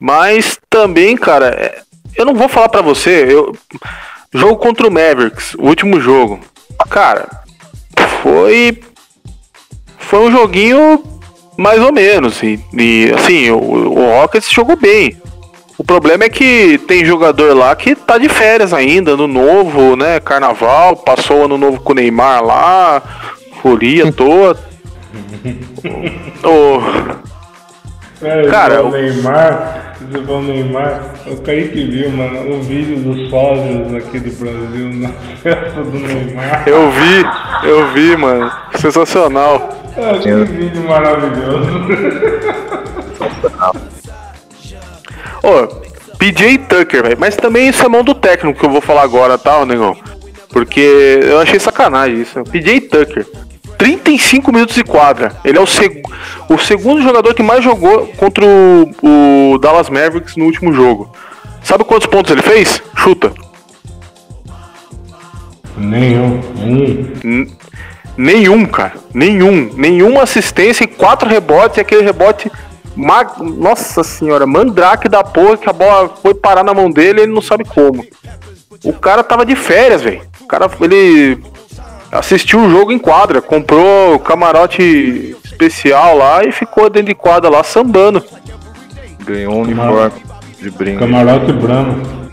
Mas 0.00 0.58
também, 0.68 1.16
cara, 1.16 1.48
é, 1.48 1.82
eu 2.16 2.24
não 2.24 2.34
vou 2.34 2.48
falar 2.48 2.68
para 2.68 2.82
você, 2.82 3.26
eu 3.28 3.56
jogo 4.32 4.56
contra 4.56 4.86
o 4.86 4.90
Mavericks, 4.90 5.54
o 5.54 5.66
último 5.66 6.00
jogo. 6.00 6.40
Cara, 6.90 7.28
foi 8.22 8.80
foi 9.98 10.20
um 10.20 10.30
joguinho 10.30 11.02
mais 11.56 11.80
ou 11.80 11.92
menos. 11.92 12.42
E, 12.42 12.60
e 12.72 13.12
assim, 13.14 13.50
o, 13.50 13.58
o 13.58 14.20
Rockets 14.20 14.52
jogou 14.52 14.76
bem. 14.76 15.16
O 15.78 15.84
problema 15.84 16.24
é 16.24 16.28
que 16.30 16.78
tem 16.86 17.04
jogador 17.04 17.54
lá 17.54 17.74
que 17.76 17.94
tá 17.94 18.16
de 18.16 18.28
férias 18.28 18.72
ainda, 18.72 19.12
ano 19.12 19.26
novo, 19.26 19.94
né? 19.94 20.20
Carnaval, 20.20 20.96
passou 20.96 21.44
ano 21.44 21.58
novo 21.58 21.80
com 21.80 21.92
o 21.92 21.94
Neymar 21.94 22.42
lá, 22.42 23.02
folia 23.60 24.10
toda. 24.10 24.58
Oh. 26.44 26.80
É, 28.22 28.46
cara, 28.48 28.82
o 28.82 28.90
Neymar, 28.90 29.96
o 30.26 30.40
Neymar, 30.40 31.14
o 31.26 31.36
Kaique 31.42 31.84
viu, 31.84 32.10
mano, 32.10 32.56
o 32.56 32.62
vídeo 32.62 32.96
dos 33.00 33.28
sócios 33.28 33.94
aqui 33.94 34.18
do 34.20 34.30
Brasil 34.38 34.88
na 34.94 35.10
festa 35.42 35.82
do 35.82 35.98
Neymar. 35.98 36.66
Eu 36.66 36.90
vi, 36.90 37.68
eu 37.68 37.92
vi, 37.92 38.16
mano. 38.16 38.50
Sensacional. 38.76 39.68
Ah, 39.98 40.18
que 40.18 40.32
vídeo 40.32 40.82
maravilhoso. 40.88 41.68
Ô, 45.42 45.48
oh, 45.48 46.16
PJ 46.16 46.58
Tucker, 46.58 47.02
velho. 47.02 47.16
Mas 47.18 47.36
também 47.36 47.68
isso 47.68 47.84
é 47.84 47.88
mão 47.88 48.02
do 48.02 48.14
técnico 48.14 48.58
que 48.58 48.66
eu 48.66 48.70
vou 48.70 48.80
falar 48.80 49.02
agora, 49.02 49.36
tá, 49.38 49.64
negão? 49.64 49.96
Porque 50.50 51.20
eu 51.22 51.38
achei 51.38 51.58
sacanagem 51.58 52.22
isso. 52.22 52.42
PJ 52.44 52.80
Tucker. 52.82 53.26
35 53.78 54.52
minutos 54.52 54.74
de 54.74 54.84
quadra. 54.84 55.36
Ele 55.44 55.58
é 55.58 55.60
o, 55.60 55.66
seg 55.66 56.02
o 56.48 56.58
segundo 56.58 57.02
jogador 57.02 57.34
que 57.34 57.42
mais 57.42 57.62
jogou 57.62 58.06
contra 58.16 58.44
o, 58.44 58.90
o 59.02 59.58
Dallas 59.58 59.88
Mavericks 59.88 60.36
no 60.36 60.44
último 60.44 60.72
jogo. 60.72 61.10
Sabe 61.62 61.84
quantos 61.84 62.06
pontos 62.06 62.30
ele 62.30 62.42
fez? 62.42 62.82
Chuta. 62.96 63.32
Nenhum. 65.76 66.40
Nenhum. 66.56 67.56
Nenhum, 68.16 68.66
cara. 68.66 68.94
Nenhum. 69.12 69.70
Nenhuma 69.74 70.22
assistência 70.22 70.84
e 70.84 70.86
quatro 70.86 71.28
rebotes. 71.28 71.78
E 71.78 71.80
aquele 71.80 72.02
rebote. 72.02 72.50
Mag... 72.94 73.42
Nossa 73.42 74.02
senhora, 74.02 74.46
mandrake 74.46 75.08
da 75.08 75.22
porra 75.22 75.58
que 75.58 75.68
a 75.68 75.72
bola 75.72 76.08
foi 76.22 76.34
parar 76.34 76.64
na 76.64 76.72
mão 76.72 76.90
dele 76.90 77.20
e 77.20 77.22
ele 77.24 77.32
não 77.32 77.42
sabe 77.42 77.64
como. 77.64 78.06
O 78.82 78.92
cara 78.92 79.22
tava 79.22 79.44
de 79.44 79.54
férias, 79.54 80.02
velho. 80.02 80.22
O 80.40 80.46
cara, 80.46 80.70
ele 80.80 81.42
assistiu 82.18 82.60
o 82.60 82.70
jogo 82.70 82.92
em 82.92 82.98
quadra, 82.98 83.40
comprou 83.40 84.18
camarote 84.18 85.36
especial 85.44 86.16
lá 86.16 86.44
e 86.44 86.52
ficou 86.52 86.90
dentro 86.90 87.08
de 87.08 87.14
quadra 87.14 87.50
lá 87.50 87.62
sambando. 87.62 88.22
Ganhou 89.24 89.54
um 89.54 89.62
uniforme 89.62 90.12
de 90.60 90.70
brinco. 90.70 91.00
Camarote 91.00 91.52
branco. 91.52 92.26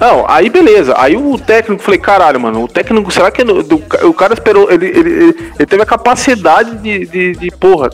Não, 0.00 0.24
aí 0.28 0.50
beleza. 0.50 0.94
Aí 0.98 1.16
o 1.16 1.38
técnico, 1.38 1.82
falei, 1.82 1.98
caralho, 1.98 2.40
mano, 2.40 2.64
o 2.64 2.68
técnico, 2.68 3.10
será 3.10 3.30
que 3.30 3.44
do, 3.44 3.82
o 4.02 4.12
cara 4.12 4.34
esperou, 4.34 4.70
ele, 4.70 4.86
ele, 4.86 5.10
ele, 5.10 5.52
ele 5.58 5.66
teve 5.66 5.82
a 5.82 5.86
capacidade 5.86 6.76
de, 6.78 7.06
de, 7.06 7.32
de, 7.32 7.50
porra, 7.52 7.90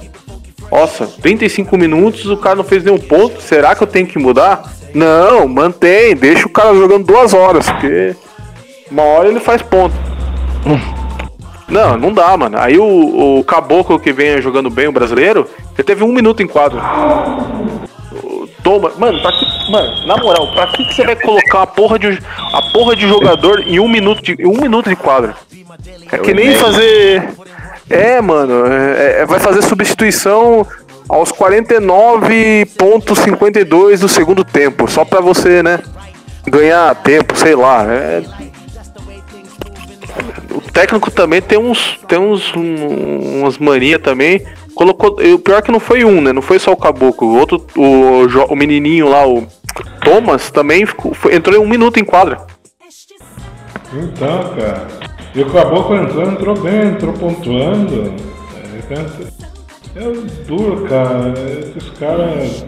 nossa, 0.71 1.07
35 1.07 1.77
minutos, 1.77 2.27
o 2.27 2.37
cara 2.37 2.57
não 2.57 2.65
fez 2.65 2.83
nenhum 2.83 2.99
ponto, 2.99 3.41
será 3.41 3.75
que 3.75 3.83
eu 3.83 3.87
tenho 3.87 4.07
que 4.07 4.19
mudar? 4.19 4.73
Não, 4.95 5.47
mantém, 5.47 6.17
deixa 6.17 6.47
o 6.47 6.51
cara 6.51 6.75
jogando 6.75 7.05
duas 7.05 7.35
horas, 7.35 7.71
porque 7.71 8.17
uma 8.91 9.03
hora 9.03 9.29
ele 9.29 9.41
faz 9.41 9.63
ponto. 9.63 9.95
Não, 11.71 11.97
não 11.97 12.13
dá, 12.13 12.37
mano. 12.37 12.59
Aí 12.59 12.79
o, 12.79 13.39
o 13.39 13.45
caboclo 13.45 13.99
que 13.99 14.13
vem 14.13 14.43
jogando 14.43 14.69
bem, 14.69 14.89
o 14.89 14.93
brasileiro, 14.93 15.49
ele 15.75 15.85
teve 15.85 16.03
um 16.03 16.13
minuto 16.13 16.43
em 16.43 16.47
quadro. 16.47 16.81
Toma, 18.63 18.93
mano, 18.99 19.23
pra 19.23 19.33
que, 19.33 19.71
mano, 19.71 20.07
na 20.07 20.19
moral, 20.19 20.53
pra 20.53 20.67
que, 20.67 20.85
que 20.85 20.95
você 20.95 21.05
vai 21.05 21.17
colocar 21.17 21.63
a 21.63 21.67
porra 21.67 21.99
de 21.99 22.19
a 22.53 22.61
porra 22.73 22.95
de 22.95 23.09
jogador 23.09 23.67
em 23.67 23.81
um 23.81 23.89
minuto 23.89 24.21
de 24.21 24.37
um 24.47 24.61
minuto 24.61 24.91
de 24.91 24.97
quadro? 24.97 25.35
É 26.13 26.19
que 26.19 26.35
nem 26.35 26.55
fazer. 26.57 27.27
É, 27.89 28.21
mano, 28.21 28.67
é, 28.67 29.23
é, 29.23 29.27
vai 29.27 29.41
fazer 29.41 29.63
substituição 29.63 30.67
aos 31.09 31.33
49.52 31.33 33.99
do 33.99 34.09
segundo 34.09 34.45
tempo, 34.45 34.91
só 34.91 35.05
pra 35.05 35.21
você, 35.21 35.63
né? 35.63 35.81
Ganhar 36.47 36.95
tempo, 36.97 37.37
sei 37.37 37.57
lá. 37.57 37.85
É... 37.85 38.23
O 40.71 40.73
técnico 40.73 41.11
também 41.11 41.43
tem 41.43 41.59
uns. 41.59 41.99
Tem 42.07 42.17
uns. 42.17 42.55
Um, 42.55 43.41
umas 43.41 43.59
mania 43.59 43.99
também. 43.99 44.41
Colocou. 44.73 45.17
O 45.21 45.39
pior 45.41 45.59
é 45.59 45.63
que 45.63 45.73
não 45.73 45.81
foi 45.81 46.05
um, 46.05 46.21
né? 46.21 46.33
Não 46.33 46.41
foi 46.41 46.61
só 46.61 46.71
o 46.71 46.77
caboclo. 46.77 47.27
O 47.27 47.37
outro. 47.37 47.67
O, 47.77 48.53
o 48.53 48.57
menininho 48.57 49.09
lá, 49.09 49.27
o 49.27 49.45
Thomas, 50.01 50.49
também 50.53 50.87
ficou, 50.87 51.13
foi, 51.13 51.35
entrou 51.35 51.57
em 51.57 51.59
um 51.59 51.69
minuto 51.69 51.99
em 51.99 52.05
quadra. 52.05 52.47
Então, 53.93 54.55
cara. 54.57 54.87
E 55.35 55.43
o 55.43 55.51
caboclo 55.51 55.97
entrou, 55.97 56.31
entrou 56.31 56.61
bem, 56.61 56.83
entrou 56.87 57.15
pontuando. 57.15 58.15
É, 58.89 60.01
é 60.01 60.45
duro, 60.47 60.87
cara. 60.89 61.35
Esses 61.77 61.91
caras. 61.99 62.65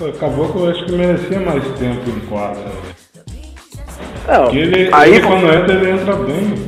O 0.00 0.12
caboclo 0.18 0.66
eu 0.66 0.70
acho 0.72 0.84
que 0.86 0.92
merecia 0.92 1.38
mais 1.38 1.62
tempo 1.78 2.10
em 2.10 2.20
quadra. 2.28 2.64
Não, 4.26 4.50
ele, 4.50 4.90
aí, 4.92 5.14
ele, 5.14 5.26
quando 5.26 5.46
entra, 5.46 5.72
ele 5.72 5.90
entra 5.90 6.16
bem. 6.16 6.67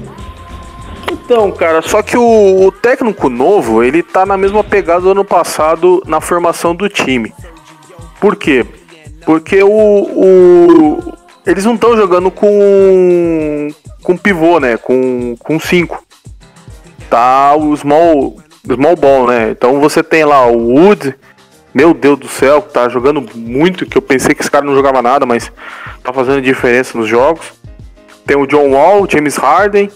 Então, 1.30 1.52
cara, 1.52 1.80
só 1.80 2.02
que 2.02 2.16
o, 2.16 2.66
o, 2.66 2.72
técnico 2.72 3.28
novo, 3.28 3.84
ele 3.84 4.02
tá 4.02 4.26
na 4.26 4.36
mesma 4.36 4.64
pegada 4.64 5.02
do 5.02 5.12
ano 5.12 5.24
passado 5.24 6.02
na 6.04 6.20
formação 6.20 6.74
do 6.74 6.88
time. 6.88 7.32
Por 8.20 8.34
quê? 8.34 8.66
Porque 9.24 9.62
o, 9.62 9.68
o 9.70 11.14
eles 11.46 11.64
não 11.64 11.76
estão 11.76 11.96
jogando 11.96 12.32
com 12.32 13.68
com 14.02 14.16
pivô, 14.16 14.58
né? 14.58 14.76
Com 14.76 15.36
com 15.38 15.60
cinco. 15.60 16.02
Tá 17.08 17.54
o 17.54 17.76
small 17.76 18.36
small 18.66 18.96
ball, 18.96 19.28
né? 19.28 19.52
Então 19.52 19.78
você 19.78 20.02
tem 20.02 20.24
lá 20.24 20.44
o 20.48 20.74
Wood, 20.74 21.14
meu 21.72 21.94
Deus 21.94 22.18
do 22.18 22.26
céu, 22.26 22.60
tá 22.60 22.88
jogando 22.88 23.24
muito, 23.36 23.86
que 23.86 23.96
eu 23.96 24.02
pensei 24.02 24.34
que 24.34 24.42
esse 24.42 24.50
cara 24.50 24.64
não 24.64 24.74
jogava 24.74 25.00
nada, 25.00 25.24
mas 25.24 25.52
tá 26.02 26.12
fazendo 26.12 26.42
diferença 26.42 26.98
nos 26.98 27.06
jogos. 27.06 27.52
Tem 28.26 28.36
o 28.36 28.48
John 28.48 28.72
Wall, 28.72 29.06
James 29.08 29.36
Harden, 29.36 29.88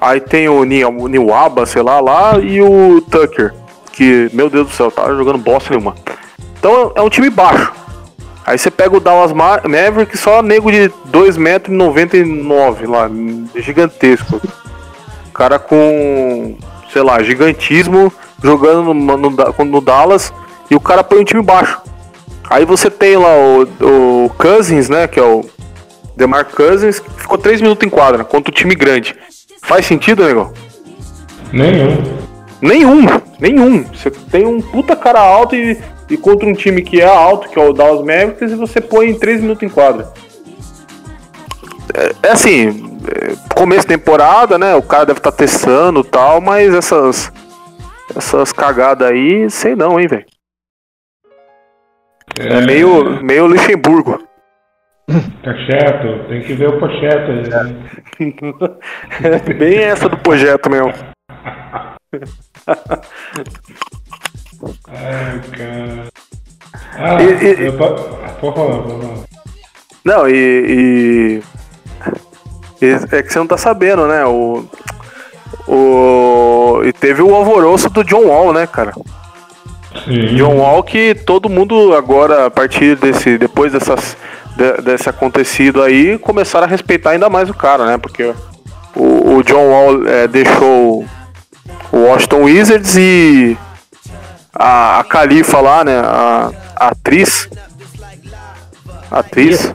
aí 0.00 0.20
tem 0.20 0.48
o 0.48 0.64
Niwaba, 0.64 1.66
sei 1.66 1.82
lá, 1.82 2.00
lá, 2.00 2.38
e 2.38 2.62
o 2.62 3.00
Tucker, 3.02 3.52
que, 3.92 4.30
meu 4.32 4.48
Deus 4.48 4.68
do 4.68 4.72
céu, 4.72 4.90
tá 4.90 5.06
jogando 5.14 5.38
bosta 5.38 5.70
nenhuma. 5.70 5.94
Então 6.58 6.92
é 6.94 7.02
um 7.02 7.08
time 7.08 7.28
baixo. 7.28 7.72
Aí 8.46 8.58
você 8.58 8.70
pega 8.70 8.96
o 8.96 9.00
Dallas 9.00 9.32
Maverick, 9.32 10.16
só 10.16 10.42
nego 10.42 10.72
de 10.72 10.90
2,99m 11.12 12.88
lá, 12.88 13.10
gigantesco. 13.60 14.40
Cara 15.32 15.58
com, 15.58 16.56
sei 16.92 17.02
lá, 17.02 17.22
gigantismo, 17.22 18.12
jogando 18.42 18.94
no, 18.94 19.16
no, 19.16 19.30
no 19.30 19.80
Dallas 19.80 20.32
e 20.70 20.74
o 20.74 20.80
cara 20.80 21.04
põe 21.04 21.20
um 21.20 21.24
time 21.24 21.42
baixo. 21.42 21.80
Aí 22.48 22.64
você 22.64 22.90
tem 22.90 23.16
lá 23.16 23.28
o, 23.28 24.24
o 24.24 24.30
Cousins, 24.30 24.88
né? 24.88 25.06
Que 25.06 25.20
é 25.20 25.22
o 25.22 25.44
Demar 26.16 26.46
Cousins, 26.46 26.98
que 26.98 27.08
ficou 27.20 27.38
3 27.38 27.60
minutos 27.60 27.86
em 27.86 27.90
quadra 27.90 28.24
contra 28.24 28.50
o 28.50 28.54
time 28.54 28.74
grande. 28.74 29.14
Faz 29.62 29.86
sentido, 29.86 30.24
negão? 30.24 30.52
Nenhum. 31.52 32.20
Nenhum, 32.60 33.06
nenhum. 33.38 33.84
Você 33.84 34.10
tem 34.10 34.46
um 34.46 34.60
puta 34.60 34.94
cara 34.94 35.20
alto 35.20 35.56
e, 35.56 35.78
e 36.08 36.16
contra 36.16 36.48
um 36.48 36.52
time 36.52 36.82
que 36.82 37.00
é 37.00 37.06
alto, 37.06 37.48
que 37.48 37.58
é 37.58 37.62
o 37.62 37.72
Dallas 37.72 38.00
Mavericks, 38.00 38.52
e 38.52 38.54
você 38.54 38.80
põe 38.80 39.14
3 39.14 39.40
minutos 39.40 39.62
em 39.62 39.68
quadra. 39.68 40.12
É, 41.94 42.28
é 42.28 42.30
assim, 42.32 42.98
é, 43.08 43.54
começo 43.54 43.82
de 43.82 43.88
temporada, 43.88 44.58
né? 44.58 44.74
O 44.74 44.82
cara 44.82 45.06
deve 45.06 45.18
estar 45.18 45.30
tá 45.30 45.36
testando 45.36 46.00
e 46.00 46.04
tal, 46.04 46.40
mas 46.40 46.74
essas 46.74 47.32
essas 48.14 48.52
cagadas 48.52 49.08
aí, 49.08 49.48
sei 49.50 49.74
não, 49.76 49.98
hein, 49.98 50.08
velho. 50.08 50.26
É, 52.38 52.58
é 52.58 52.60
meio, 52.60 53.22
meio 53.22 53.46
Luxemburgo. 53.46 54.22
Pocheto, 55.42 56.28
tem 56.28 56.42
que 56.42 56.54
ver 56.54 56.68
o 56.68 56.78
Pocheto 56.78 57.30
aí. 57.30 57.48
Né? 57.48 57.84
Bem 59.58 59.78
essa 59.78 60.08
do 60.08 60.16
projeto 60.18 60.70
mesmo. 60.70 60.92
Ai, 64.88 65.40
cara. 65.56 66.08
Ah, 66.96 67.22
e, 67.22 67.44
e, 67.44 67.66
eu... 67.66 67.72
Por 67.72 68.54
favor, 68.54 68.82
por 68.82 69.00
favor. 69.00 69.24
Não, 70.04 70.28
e, 70.28 71.42
e, 72.82 72.86
É 73.12 73.22
que 73.22 73.32
você 73.32 73.38
não 73.38 73.46
tá 73.46 73.56
sabendo, 73.56 74.06
né? 74.06 74.24
O. 74.24 74.64
O. 75.66 76.82
E 76.84 76.92
teve 76.92 77.22
o 77.22 77.34
alvoroço 77.34 77.90
do 77.90 78.04
John 78.04 78.26
Wall, 78.26 78.52
né, 78.52 78.66
cara? 78.66 78.92
Sim. 80.04 80.36
John 80.36 80.56
Wall 80.58 80.82
que 80.82 81.14
todo 81.14 81.48
mundo 81.48 81.94
agora, 81.94 82.46
a 82.46 82.50
partir 82.50 82.96
desse. 82.96 83.36
Depois 83.36 83.72
dessas, 83.72 84.16
de, 84.60 84.82
desse 84.82 85.08
acontecido 85.08 85.82
aí, 85.82 86.18
começaram 86.18 86.66
a 86.66 86.68
respeitar 86.68 87.10
ainda 87.10 87.30
mais 87.30 87.48
o 87.48 87.54
cara, 87.54 87.86
né? 87.86 87.96
Porque 87.96 88.34
o, 88.94 89.36
o 89.36 89.42
John 89.42 89.70
Wall 89.70 90.06
é, 90.06 90.28
deixou 90.28 91.06
o 91.90 91.96
Washington 91.96 92.42
Wizards 92.42 92.94
e 92.96 93.56
a, 94.54 95.00
a 95.00 95.04
Califa 95.04 95.60
lá, 95.60 95.82
né? 95.82 95.98
A, 95.98 96.50
a 96.76 96.88
atriz. 96.88 97.48
A 99.10 99.20
atriz. 99.20 99.72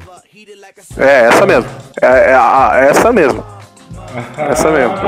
É, 0.98 1.26
essa 1.30 1.48
mesmo. 1.48 1.70
É, 2.02 2.32
é 2.32 2.36
a, 2.36 2.72
essa 2.88 3.12
mesmo. 3.12 3.44
Essa 4.38 4.72
mesmo. 4.72 4.96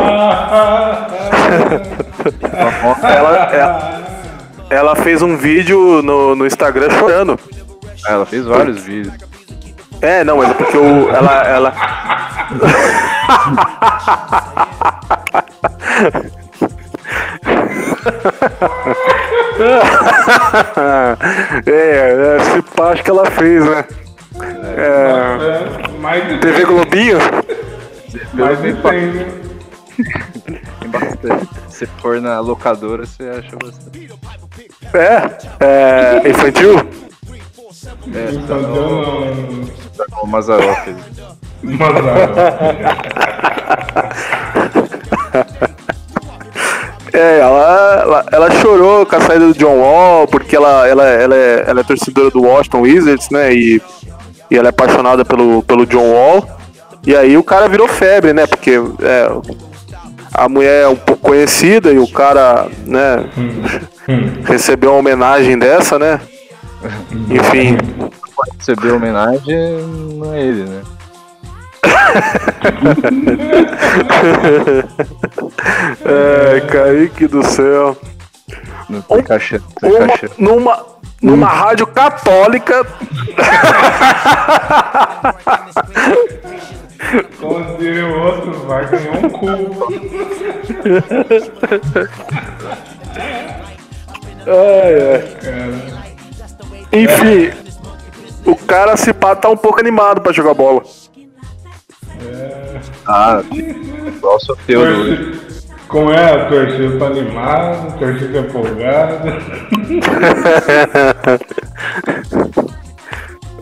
ela, 3.04 3.54
ela, 3.54 4.04
ela, 4.70 4.96
fez 4.96 5.22
um 5.22 5.38
vídeo 5.38 6.02
no, 6.02 6.36
no 6.36 6.46
Instagram 6.48 6.90
chorando. 6.98 7.40
Ela 8.06 8.26
fez 8.26 8.44
vários 8.46 8.84
vídeos. 8.84 9.14
É, 10.02 10.24
não, 10.24 10.38
mas 10.38 10.50
é 10.50 10.54
porque 10.54 10.78
o, 10.78 11.10
ela. 11.10 11.44
ela... 11.44 11.74
é, 21.66 22.38
esse 22.38 22.62
pá 22.76 22.92
acho 22.92 23.04
que 23.04 23.10
ela 23.10 23.26
fez, 23.32 23.66
né? 23.66 23.86
É, 24.78 25.98
mais 26.00 26.40
TV 26.40 26.66
Globinho? 26.66 27.18
Mais 28.34 28.60
depende. 28.60 29.26
Tem 30.80 30.90
bastante. 30.90 31.50
Se 31.70 31.86
for 31.86 32.22
na 32.22 32.40
locadora, 32.40 33.06
você 33.06 33.24
acha 33.24 33.56
bastante. 33.56 34.10
É? 34.94 35.38
É. 35.60 36.30
Infantil? 36.30 36.88
É, 38.14 38.32
não. 38.32 39.66
Tá 39.98 40.06
Mazarop. 40.26 40.96
Mazarop. 41.64 42.38
É, 47.14 47.40
ela, 47.40 48.02
ela, 48.04 48.26
ela, 48.32 48.52
chorou 48.62 49.06
com 49.06 49.16
a 49.16 49.22
saída 49.22 49.48
do 49.48 49.58
John 49.58 49.78
Wall, 49.78 50.28
porque 50.28 50.56
ela, 50.56 50.88
ela, 50.88 51.04
ela, 51.04 51.36
é, 51.36 51.64
ela 51.66 51.80
é 51.80 51.84
torcedora 51.84 52.30
do 52.30 52.44
Washington 52.44 52.82
Wizards, 52.82 53.30
né? 53.32 53.54
E, 53.54 53.82
e 54.52 54.58
ela 54.58 54.68
é 54.68 54.70
apaixonada 54.70 55.26
pelo, 55.26 55.64
pelo 55.64 55.86
John 55.86 56.12
Wall. 56.12 56.48
E 57.06 57.16
aí 57.16 57.36
o 57.36 57.44
cara 57.44 57.68
virou 57.68 57.88
febre, 57.88 58.34
né? 58.34 58.46
Porque 58.46 58.80
é, 59.02 59.32
a 60.34 60.48
mulher 60.48 60.84
é 60.84 60.88
um 60.88 60.96
pouco 60.96 61.30
conhecida 61.30 61.92
e 61.92 61.98
o 61.98 62.08
cara, 62.08 62.68
né, 62.86 63.26
hum. 63.36 63.64
Hum. 64.08 64.44
recebeu 64.44 64.92
uma 64.92 65.00
homenagem 65.00 65.58
dessa, 65.58 65.98
né? 65.98 66.22
Enfim. 67.30 67.78
Receber 68.58 68.94
homenagem 68.94 69.82
não 70.16 70.34
é 70.34 70.42
ele, 70.42 70.66
né? 70.66 70.82
é, 76.06 76.60
Kaique 76.62 77.28
do 77.28 77.44
céu. 77.44 77.98
Não 78.90 79.02
tem 79.02 79.22
caixa, 79.24 79.62
tem 79.82 79.92
uma, 79.92 80.08
caixa. 80.08 80.30
Numa, 80.38 80.86
numa 81.22 81.48
hum. 81.48 81.50
rádio 81.50 81.86
católica. 81.88 82.88
Como 87.40 87.78
diria 87.78 88.08
o 88.08 88.20
outro, 88.20 88.54
vai 88.66 88.86
ganhar 88.88 89.26
um 89.26 89.30
cu. 89.30 89.48
ai, 94.48 95.14
ai. 95.14 95.22
Cara. 95.42 95.98
Enfim. 96.92 97.52
o 98.46 98.56
cara 98.56 98.96
se 98.96 99.14
pá 99.14 99.36
tá 99.36 99.50
um 99.50 99.58
pouco 99.58 99.80
animado 99.80 100.22
pra 100.22 100.32
jogar 100.32 100.54
bola. 100.54 100.84
É... 102.22 102.80
Ah, 103.06 103.42
igual 103.52 104.36
o 104.36 104.40
sorteio 104.40 105.16
do. 105.16 105.48
Como 105.88 106.12
é 106.12 106.34
a 106.34 106.50
torcida 106.50 107.00
tá 107.00 107.08
animada, 107.08 107.88
a 107.88 107.92
torcida 107.92 108.40
empolgada. 108.40 109.38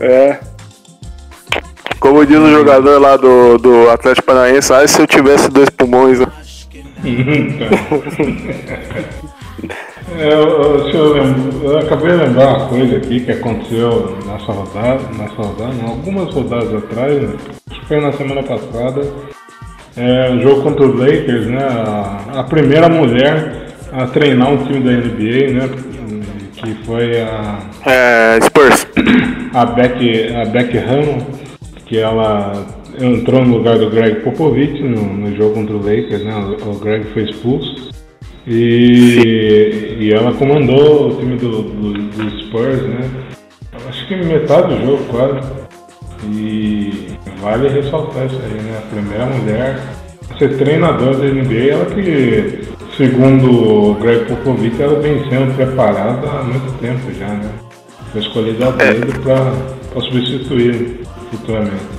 é. 0.00 0.40
Como 2.00 2.26
diz 2.26 2.38
o 2.38 2.50
jogador 2.50 3.00
lá 3.00 3.16
do, 3.16 3.58
do 3.58 3.88
Atlético 3.90 4.26
Paranaense, 4.26 4.72
ah, 4.72 4.86
se 4.86 5.00
eu 5.00 5.06
tivesse 5.06 5.50
dois 5.50 5.70
pulmões. 5.70 6.20
Né? 6.20 6.26
eu, 10.18 10.88
eu, 10.88 11.62
eu, 11.62 11.78
acabei 11.78 12.12
de 12.12 12.16
lembrar 12.16 12.58
uma 12.58 12.68
coisa 12.68 12.96
aqui 12.96 13.20
que 13.20 13.32
aconteceu 13.32 14.16
nessa 14.26 14.52
rodada, 14.52 15.00
nessa 15.18 15.34
rodada, 15.34 15.74
algumas 15.86 16.32
rodadas 16.32 16.74
atrás, 16.74 17.22
né? 17.22 17.36
acho 17.70 17.80
que 17.80 17.86
foi 17.86 18.00
na 18.00 18.12
semana 18.12 18.42
passada, 18.42 19.02
é, 19.96 20.30
o 20.30 20.40
jogo 20.40 20.62
contra 20.62 20.86
os 20.86 20.94
Lakers, 20.94 21.46
né? 21.46 21.64
A, 21.64 22.40
a, 22.40 22.44
primeira 22.44 22.88
mulher 22.88 23.66
a 23.92 24.06
treinar 24.06 24.52
um 24.52 24.58
time 24.58 24.80
da 24.80 24.92
NBA, 24.92 25.52
né? 25.52 25.70
Que 26.52 26.74
foi 26.84 27.20
a. 27.20 27.58
É, 27.86 28.38
Spurs. 28.42 28.86
A 29.54 29.64
Beck, 29.64 30.34
a 30.34 30.44
Beck 30.44 30.76
Hammond, 30.76 31.26
que 31.86 31.98
ela 31.98 32.66
entrou 33.00 33.44
no 33.44 33.56
lugar 33.56 33.78
do 33.78 33.90
Greg 33.90 34.20
Popovich 34.20 34.82
no, 34.82 35.02
no 35.02 35.34
jogo 35.34 35.54
contra 35.54 35.74
o 35.74 35.78
Lakers, 35.78 36.24
né? 36.24 36.34
O, 36.34 36.70
o 36.70 36.78
Greg 36.78 37.06
foi 37.12 37.22
expulso. 37.22 37.90
E, 38.46 39.96
e 39.98 40.12
ela 40.12 40.32
comandou 40.32 41.10
o 41.10 41.16
time 41.16 41.36
do, 41.36 41.62
do, 41.62 41.92
do 41.92 42.40
Spurs, 42.40 42.82
né? 42.82 43.10
Acho 43.88 44.06
que 44.06 44.16
metade 44.16 44.74
do 44.74 44.86
jogo 44.86 45.04
quase. 45.10 45.66
E 46.24 47.08
vale 47.40 47.68
ressaltar 47.68 48.26
isso 48.26 48.40
aí, 48.42 48.60
né? 48.62 48.78
A 48.78 48.94
primeira 48.94 49.26
mulher 49.26 49.80
a 50.30 50.38
ser 50.38 50.56
treinadora 50.58 51.16
da 51.16 51.26
NBA, 51.26 51.72
ela 51.72 51.84
que, 51.86 52.60
segundo 52.96 53.50
o 53.90 53.94
Greg 53.94 54.26
Popovich, 54.26 54.80
ela 54.80 55.00
vem 55.00 55.28
sendo 55.28 55.54
preparada 55.56 56.28
há 56.28 56.42
muito 56.42 56.78
tempo 56.80 57.12
já, 57.18 57.28
né? 57.28 57.50
Foi 58.12 58.20
escolhida 58.20 58.68
a 58.68 58.70
dedo 58.70 59.12
é. 59.12 59.18
para 59.18 60.00
substituir 60.02 61.00
futuramente. 61.30 61.96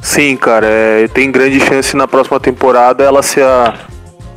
Sim, 0.00 0.36
cara, 0.36 0.66
é, 0.66 1.08
tem 1.08 1.30
grande 1.30 1.58
chance 1.60 1.96
na 1.96 2.06
próxima 2.06 2.38
temporada 2.38 3.02
ela 3.02 3.22
ser 3.22 3.42
a, 3.42 3.74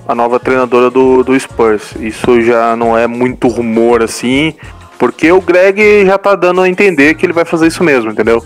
a 0.08 0.16
nova 0.16 0.40
treinadora 0.40 0.90
do, 0.90 1.24
do 1.24 1.38
Spurs. 1.40 1.94
Isso 2.00 2.42
já 2.42 2.76
não 2.76 2.98
é 2.98 3.06
muito 3.06 3.48
rumor 3.48 4.02
assim, 4.02 4.54
porque 4.98 5.32
o 5.32 5.42
Greg 5.42 6.06
já 6.06 6.18
tá 6.18 6.36
dando 6.36 6.62
a 6.62 6.70
entender 6.70 7.16
que 7.16 7.26
ele 7.26 7.34
vai 7.34 7.46
fazer 7.46 7.68
isso 7.68 7.84
mesmo, 7.84 8.12
entendeu? 8.12 8.44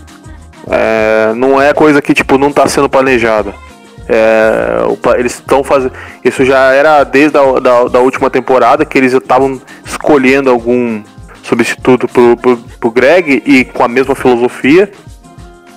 É, 0.68 1.32
não 1.34 1.60
é 1.60 1.72
coisa 1.72 2.02
que 2.02 2.12
tipo 2.12 2.36
não 2.36 2.48
está 2.48 2.66
sendo 2.66 2.88
planejada. 2.88 3.54
É, 4.08 4.80
eles 5.18 5.34
estão 5.34 5.62
fazendo. 5.62 5.92
Isso 6.24 6.44
já 6.44 6.72
era 6.72 7.04
desde 7.04 7.38
a 7.38 7.60
da, 7.60 7.84
da 7.84 8.00
última 8.00 8.28
temporada 8.28 8.84
que 8.84 8.98
eles 8.98 9.12
estavam 9.12 9.60
escolhendo 9.84 10.50
algum 10.50 11.02
substituto 11.42 12.08
pro, 12.08 12.36
pro, 12.36 12.56
pro 12.56 12.90
Greg 12.90 13.42
e 13.46 13.64
com 13.64 13.84
a 13.84 13.88
mesma 13.88 14.14
filosofia. 14.14 14.90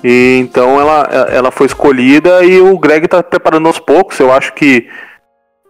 E 0.03 0.39
então 0.39 0.79
ela, 0.79 1.07
ela 1.31 1.51
foi 1.51 1.67
escolhida 1.67 2.43
e 2.43 2.59
o 2.59 2.77
Greg 2.77 3.05
está 3.05 3.21
preparando 3.23 3.67
aos 3.67 3.79
poucos. 3.79 4.19
Eu 4.19 4.31
acho 4.31 4.53
que 4.53 4.87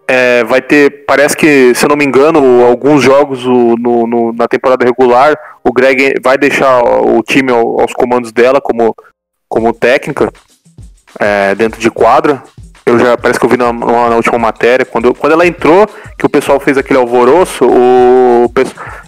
é, 0.07 0.43
vai 0.43 0.61
ter, 0.61 1.05
parece 1.05 1.35
que, 1.35 1.73
se 1.73 1.85
eu 1.85 1.89
não 1.89 1.95
me 1.95 2.05
engano, 2.05 2.63
alguns 2.65 3.01
jogos 3.01 3.43
no, 3.45 3.75
no, 3.75 4.33
na 4.33 4.47
temporada 4.47 4.85
regular, 4.85 5.35
o 5.63 5.73
Greg 5.73 6.15
vai 6.23 6.37
deixar 6.37 6.81
o 6.83 7.21
time 7.23 7.51
aos 7.51 7.93
comandos 7.93 8.31
dela 8.31 8.61
como, 8.61 8.95
como 9.49 9.73
técnica 9.73 10.31
é, 11.19 11.55
dentro 11.55 11.79
de 11.79 11.89
quadra. 11.89 12.43
Eu 12.85 12.99
já 12.99 13.17
parece 13.17 13.39
que 13.39 13.45
eu 13.45 13.49
vi 13.49 13.57
na, 13.57 13.73
na, 13.73 14.15
última 14.15 14.37
matéria, 14.37 14.85
quando, 14.85 15.11
quando 15.15 15.33
ela 15.33 15.47
entrou, 15.47 15.87
que 16.19 16.25
o 16.25 16.29
pessoal 16.29 16.59
fez 16.59 16.77
aquele 16.77 16.99
alvoroço, 16.99 17.65
o, 17.65 18.51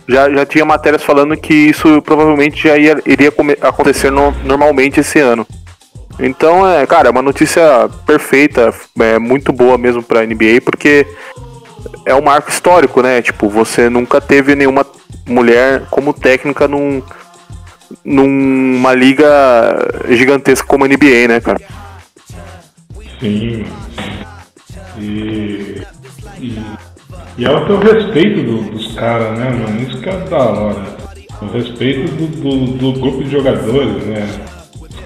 já, 0.08 0.32
já 0.32 0.46
tinha 0.48 0.66
matérias 0.66 1.04
falando 1.04 1.38
que 1.38 1.54
isso 1.54 2.02
provavelmente 2.02 2.64
já 2.64 2.76
ia, 2.76 3.00
iria 3.06 3.32
acontecer 3.62 4.10
no, 4.10 4.32
normalmente 4.44 5.00
esse 5.00 5.20
ano. 5.20 5.46
Então, 6.20 6.68
é, 6.68 6.86
cara, 6.88 7.10
é 7.10 7.12
uma 7.12 7.22
notícia 7.22 7.90
perfeita, 8.06 8.74
é 9.00 9.20
muito 9.20 9.54
boa 9.54 9.78
mesmo 9.78 10.02
pra 10.02 10.26
NBA, 10.26 10.62
porque 10.66 11.06
é 12.06 12.16
um 12.16 12.22
marco 12.22 12.50
histórico, 12.50 13.02
né? 13.02 13.22
Tipo, 13.22 13.50
você 13.50 13.90
nunca 13.90 14.20
teve 14.20 14.56
nenhuma 14.56 14.86
mulher 15.28 15.84
como 15.92 16.14
técnica 16.14 16.68
num, 16.68 17.04
numa 18.04 18.94
liga 18.94 19.26
gigantesca 20.10 20.68
como 20.68 20.86
a 20.86 20.88
NBA, 20.88 21.28
né, 21.28 21.40
cara? 21.40 21.60
Sim. 23.20 23.66
E, 25.00 25.82
e, 26.40 26.62
e 27.38 27.46
tem 27.46 27.48
o 27.48 27.80
respeito 27.80 28.42
do, 28.42 28.72
dos 28.72 28.96
caras, 28.96 29.38
né, 29.38 29.50
mano? 29.52 29.88
Isso 29.88 30.00
que 30.02 30.10
é 30.10 30.18
da 30.18 30.38
hora. 30.38 30.98
O 31.42 31.46
respeito 31.46 32.12
do, 32.14 32.28
do, 32.28 32.66
do 32.74 33.00
grupo 33.00 33.24
de 33.24 33.30
jogadores, 33.30 34.04
né? 34.08 34.57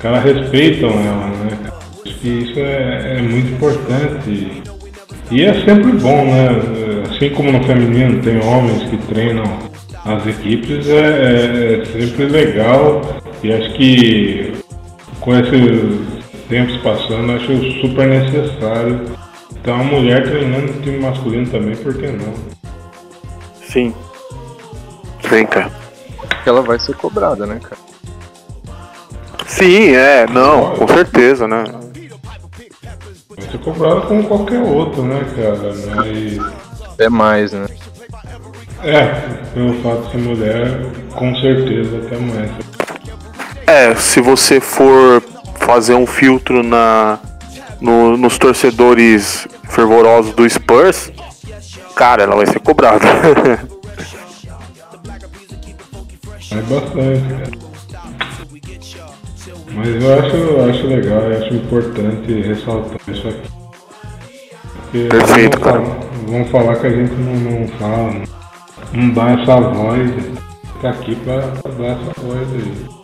Caras 0.02 0.24
respeitam 0.24 0.90
ela, 0.90 1.28
né? 1.28 1.60
Acho 2.06 2.16
que 2.16 2.28
isso 2.28 2.60
é, 2.60 3.18
é 3.18 3.22
muito 3.22 3.52
importante. 3.54 4.64
E 5.30 5.44
é 5.44 5.54
sempre 5.66 5.92
bom, 5.94 6.26
né? 6.26 6.50
Assim 7.10 7.30
como 7.30 7.52
no 7.52 7.64
feminino 7.64 8.22
tem 8.22 8.40
homens 8.42 8.84
que 8.90 8.98
treinam 8.98 9.60
as 10.04 10.26
equipes, 10.26 10.88
é, 10.90 10.98
é, 10.98 11.82
é 11.82 11.86
sempre 11.86 12.26
legal. 12.26 13.02
E 13.44 13.54
acho 13.54 13.74
que 13.74 14.54
com 15.20 15.36
esses 15.36 16.22
tempos 16.50 16.78
passando, 16.78 17.32
acho 17.34 17.82
super 17.82 18.08
necessário. 18.08 19.02
Então 19.62 19.76
a 19.76 19.84
mulher 19.84 20.24
treinando 20.24 20.72
o 20.72 20.82
time 20.82 21.00
masculino 21.00 21.48
também, 21.48 21.76
por 21.76 21.94
que 21.96 22.08
não? 22.08 22.34
Sim. 23.64 23.94
Vem 25.30 25.46
cá. 25.46 25.70
Ela 26.46 26.62
vai 26.62 26.80
ser 26.80 26.96
cobrada, 26.96 27.46
né, 27.46 27.60
cara? 27.62 27.91
Sim, 29.52 29.90
é, 29.90 30.26
não, 30.28 30.76
com 30.76 30.88
certeza, 30.88 31.46
né? 31.46 31.66
Vai 33.30 33.52
ser 33.52 33.58
cobrado 33.60 34.02
como 34.04 34.24
qualquer 34.24 34.62
outro, 34.62 35.04
né, 35.04 35.26
cara? 35.36 35.74
Mas. 35.94 36.38
É 36.98 37.10
mais, 37.10 37.52
né? 37.52 37.66
É, 38.82 39.04
pelo 39.54 39.74
fato 39.84 40.06
de 40.06 40.12
ser 40.12 40.18
mulher, 40.20 40.86
com 41.14 41.36
certeza 41.36 41.98
até 41.98 42.18
mais. 42.18 42.50
É, 43.68 43.94
se 43.96 44.22
você 44.22 44.62
for 44.62 45.22
fazer 45.56 45.96
um 45.96 46.08
filtro 46.08 46.64
na 46.64 47.20
no, 47.82 48.16
nos 48.16 48.38
torcedores 48.38 49.46
fervorosos 49.70 50.34
do 50.34 50.50
Spurs, 50.50 51.12
cara, 51.94 52.24
ela 52.24 52.38
vai 52.38 52.46
ser 52.48 52.62
cobrada. 52.62 53.06
é 56.52 56.62
bastante, 56.62 57.28
cara. 57.28 57.71
Mas 59.74 60.04
eu 60.04 60.20
acho, 60.20 60.36
eu 60.36 60.70
acho 60.70 60.88
legal, 60.88 61.22
eu 61.22 61.38
acho 61.38 61.54
importante 61.54 62.42
ressaltar 62.42 62.98
isso 63.08 63.28
aqui. 63.28 63.50
Porque 64.74 65.08
Perfeito, 65.08 65.60
vão 65.60 65.72
cara. 65.72 65.82
Falar, 65.82 66.00
vão 66.28 66.46
falar 66.46 66.76
que 66.76 66.88
a 66.88 66.90
gente 66.90 67.14
não, 67.14 67.34
não 67.34 67.68
fala, 67.80 68.14
não 68.94 69.10
dá 69.12 69.32
essa 69.32 69.62
voz. 69.62 70.12
Tá 70.82 70.90
aqui 70.90 71.16
pra, 71.16 71.40
pra 71.62 71.72
dar 71.72 71.86
essa 71.86 72.22
voz 72.22 72.48
aí. 72.54 73.02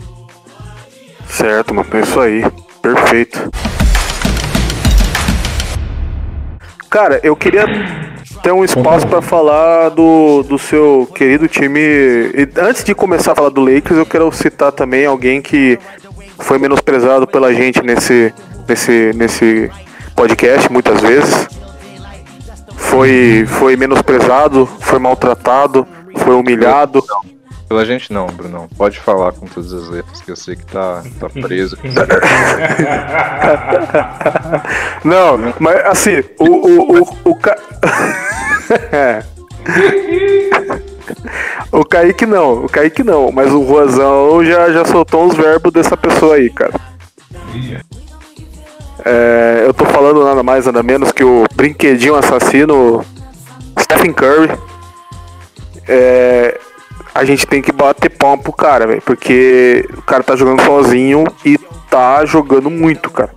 Certo, 1.28 1.74
mano, 1.74 1.88
é 1.94 2.00
isso 2.00 2.20
aí. 2.20 2.44
Perfeito. 2.82 3.50
Cara, 6.90 7.20
eu 7.22 7.36
queria 7.36 7.66
ter 8.42 8.52
um 8.52 8.64
espaço 8.64 9.06
para 9.08 9.22
falar 9.22 9.90
do, 9.90 10.42
do 10.44 10.58
seu 10.58 11.08
querido 11.14 11.48
time. 11.48 11.80
E 11.80 12.50
antes 12.58 12.84
de 12.84 12.96
começar 12.96 13.34
a 13.34 13.36
falar 13.36 13.50
do 13.50 13.62
Lakers, 13.62 14.00
eu 14.00 14.06
quero 14.06 14.32
citar 14.32 14.72
também 14.72 15.06
alguém 15.06 15.42
que 15.42 15.78
foi 16.40 16.58
menosprezado 16.58 17.28
pela 17.28 17.54
gente 17.54 17.82
nesse, 17.82 18.34
nesse, 18.68 19.12
nesse 19.16 19.72
podcast 20.16 20.72
muitas 20.72 21.00
vezes. 21.02 21.48
Foi, 22.76 23.46
foi 23.48 23.76
menosprezado, 23.76 24.66
foi 24.80 25.00
maltratado, 25.00 25.86
foi 26.18 26.36
humilhado. 26.36 27.04
Pela 27.68 27.84
gente 27.86 28.14
não, 28.14 28.28
Bruno. 28.28 28.70
Pode 28.78 28.98
falar 29.00 29.34
com 29.34 29.46
todas 29.46 29.74
as 29.74 29.90
letras, 29.90 30.22
que 30.22 30.32
eu 30.32 30.38
sei 30.38 30.56
que 30.56 30.66
tá, 30.66 31.04
tá 31.20 31.30
preso. 31.30 31.78
não, 35.04 35.38
mas 35.60 35.86
assim, 35.86 36.24
o. 36.40 36.46
o, 36.46 37.02
o, 37.02 37.18
o 37.26 37.36
ca... 37.36 37.58
O 41.72 41.84
Kaique 41.84 42.26
não, 42.26 42.66
o 42.66 42.70
Kaique 42.70 43.04
não, 43.04 43.32
mas 43.32 43.52
o 43.52 43.62
Ruazão 43.62 44.44
já, 44.44 44.72
já 44.72 44.86
soltou 44.86 45.26
uns 45.26 45.36
verbos 45.36 45.72
dessa 45.72 45.96
pessoa 45.98 46.36
aí, 46.36 46.50
cara. 46.50 46.74
É, 49.06 49.64
eu 49.66 49.74
tô 49.74 49.86
falando 49.86 50.24
nada 50.24 50.44
mais, 50.44 50.66
nada 50.66 50.84
menos 50.84 51.12
que 51.12 51.24
o 51.24 51.46
brinquedinho 51.56 52.16
assassino 52.16 53.06
Stephen 53.80 54.14
Curry. 54.14 54.58
É, 55.88 56.60
a 57.14 57.24
gente 57.24 57.48
tem 57.48 57.62
que 57.62 57.72
bater 57.72 58.10
palma 58.10 58.42
pro 58.44 58.52
cara, 58.52 58.86
velho. 58.86 59.02
Porque 59.02 59.88
o 59.98 60.02
cara 60.02 60.24
tá 60.24 60.36
jogando 60.36 60.62
sozinho 60.64 61.24
e 61.46 61.58
tá 61.90 62.26
jogando 62.26 62.70
muito, 62.70 63.10
cara. 63.10 63.32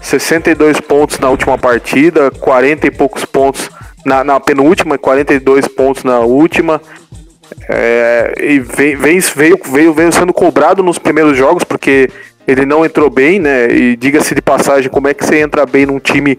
62 0.00 0.80
pontos 0.80 1.18
na 1.18 1.28
última 1.28 1.58
partida, 1.58 2.30
40 2.30 2.86
e 2.86 2.90
poucos 2.90 3.24
pontos 3.24 3.70
na, 4.08 4.24
na 4.24 4.40
penúltima, 4.40 4.98
42 4.98 5.68
pontos 5.68 6.02
na 6.02 6.20
última. 6.20 6.80
É, 7.68 8.34
e 8.40 8.58
vem, 8.58 8.96
vem, 8.96 9.20
veio, 9.20 9.60
veio, 9.64 9.94
veio 9.94 10.12
sendo 10.12 10.32
cobrado 10.32 10.82
nos 10.82 10.98
primeiros 10.98 11.36
jogos, 11.36 11.62
porque 11.62 12.10
ele 12.46 12.66
não 12.66 12.84
entrou 12.84 13.08
bem, 13.10 13.38
né? 13.38 13.68
E 13.70 13.96
diga-se 13.96 14.34
de 14.34 14.42
passagem, 14.42 14.90
como 14.90 15.08
é 15.08 15.14
que 15.14 15.24
você 15.24 15.38
entra 15.40 15.64
bem 15.66 15.86
num 15.86 16.00
time 16.00 16.38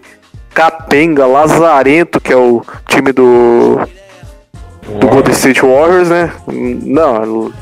capenga, 0.52 1.26
lazarento, 1.26 2.20
que 2.20 2.32
é 2.32 2.36
o 2.36 2.62
time 2.88 3.12
do, 3.12 3.78
do 4.98 5.06
Golden 5.06 5.32
State 5.32 5.62
Warriors, 5.62 6.08
né? 6.08 6.32
Não, 6.48 7.52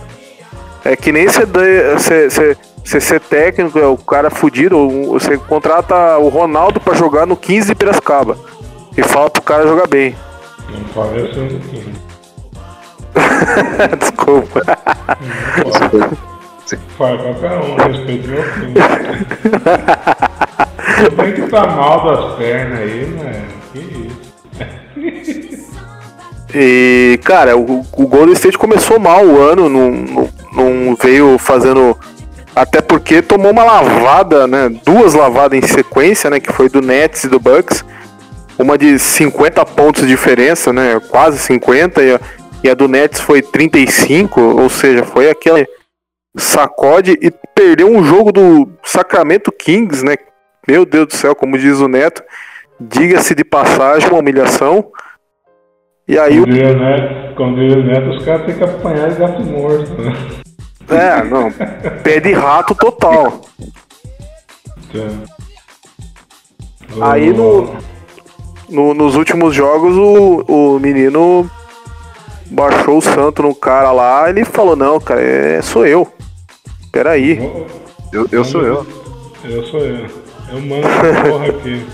é 0.84 0.96
que 0.96 1.12
nem 1.12 1.26
você, 1.28 1.44
você, 1.44 2.56
você 2.82 3.00
ser 3.00 3.20
técnico, 3.20 3.78
é 3.78 3.86
o 3.86 3.98
cara 3.98 4.30
fudido, 4.30 4.88
você 5.08 5.36
contrata 5.36 6.16
o 6.16 6.28
Ronaldo 6.28 6.80
para 6.80 6.94
jogar 6.94 7.26
no 7.26 7.36
15 7.36 7.68
de 7.68 7.74
Piracicaba 7.74 8.38
e 8.98 9.02
fala 9.04 9.30
pro 9.30 9.40
cara 9.42 9.62
jogar 9.62 9.86
bem. 9.86 10.16
Não 10.68 10.82
parece 10.92 11.38
um 11.38 11.48
15. 11.48 11.92
Desculpa. 14.00 14.62
Faz 16.98 17.22
qualquer 17.22 17.58
um, 17.58 17.76
respeito 17.76 18.28
meu 18.28 18.42
filho. 18.42 18.74
Tem 21.16 21.32
que 21.32 21.40
estar 21.42 21.66
tá 21.66 21.72
mal 21.72 22.04
das 22.04 22.34
pernas 22.36 22.80
aí, 22.80 23.06
né? 23.06 23.48
Que 23.72 24.10
isso. 24.98 25.68
E, 26.52 27.20
cara, 27.24 27.56
o, 27.56 27.86
o 27.92 28.06
Golden 28.06 28.34
State 28.34 28.58
começou 28.58 28.98
mal 28.98 29.24
o 29.24 29.40
ano, 29.40 29.68
não, 29.68 29.90
não, 29.92 30.28
não 30.52 30.96
veio 30.96 31.38
fazendo 31.38 31.96
até 32.56 32.80
porque 32.80 33.22
tomou 33.22 33.52
uma 33.52 33.62
lavada, 33.62 34.48
né? 34.48 34.68
Duas 34.84 35.14
lavadas 35.14 35.56
em 35.56 35.66
sequência, 35.66 36.28
né? 36.28 36.40
Que 36.40 36.52
foi 36.52 36.68
do 36.68 36.80
Nets 36.80 37.22
e 37.24 37.28
do 37.28 37.38
Bucks. 37.38 37.84
Uma 38.58 38.76
de 38.76 38.98
50 38.98 39.64
pontos 39.66 40.02
de 40.02 40.08
diferença, 40.08 40.72
né? 40.72 41.00
Quase 41.08 41.38
50. 41.38 42.02
E 42.02 42.14
a, 42.14 42.20
e 42.64 42.68
a 42.70 42.74
do 42.74 42.88
Nets 42.88 43.20
foi 43.20 43.40
35. 43.40 44.40
Ou 44.40 44.68
seja, 44.68 45.04
foi 45.04 45.30
aquele 45.30 45.66
sacode 46.36 47.16
e 47.22 47.30
perdeu 47.54 47.88
um 47.88 48.02
jogo 48.02 48.32
do 48.32 48.68
Sacramento 48.82 49.52
Kings, 49.52 50.04
né? 50.04 50.16
Meu 50.66 50.84
Deus 50.84 51.06
do 51.06 51.14
céu, 51.14 51.34
como 51.34 51.56
diz 51.56 51.80
o 51.80 51.88
Neto. 51.88 52.22
Diga-se 52.80 53.34
de 53.34 53.44
passagem, 53.44 54.08
uma 54.08 54.18
humilhação. 54.18 54.90
E 56.06 56.18
aí 56.18 56.38
quando 56.38 56.52
o. 56.52 56.78
Neto, 56.78 57.34
quando 57.36 57.58
o 57.58 57.84
Neto, 57.84 58.10
os 58.10 58.24
caras 58.24 58.46
têm 58.46 58.56
que 58.56 58.64
apanhar 58.64 59.10
de 59.10 59.18
gato 59.18 59.42
morto, 59.42 60.02
né? 60.02 60.12
É, 60.90 61.22
não. 61.22 61.50
Pé 62.02 62.18
de 62.18 62.32
rato 62.32 62.74
total. 62.74 63.42
Aí 67.00 67.30
no, 67.32 67.76
no, 68.68 68.94
nos 68.94 69.14
últimos 69.16 69.54
jogos 69.54 69.96
o, 69.96 70.44
o 70.46 70.78
menino 70.78 71.50
baixou 72.50 72.98
o 72.98 73.02
santo 73.02 73.42
no 73.42 73.54
cara 73.54 73.92
lá 73.92 74.28
ele 74.28 74.44
falou, 74.44 74.76
não, 74.76 75.00
cara, 75.00 75.20
é, 75.20 75.62
sou 75.62 75.86
eu. 75.86 76.06
Peraí. 76.90 77.38
Eu, 78.12 78.26
eu 78.32 78.44
sou 78.44 78.62
eu. 78.62 78.86
Eu 79.44 79.64
sou 79.64 79.80
eu. 79.80 80.06
Eu 80.50 80.60
mando 80.60 80.86
essa 80.86 81.22
porra 81.28 81.46
aqui. 81.46 81.86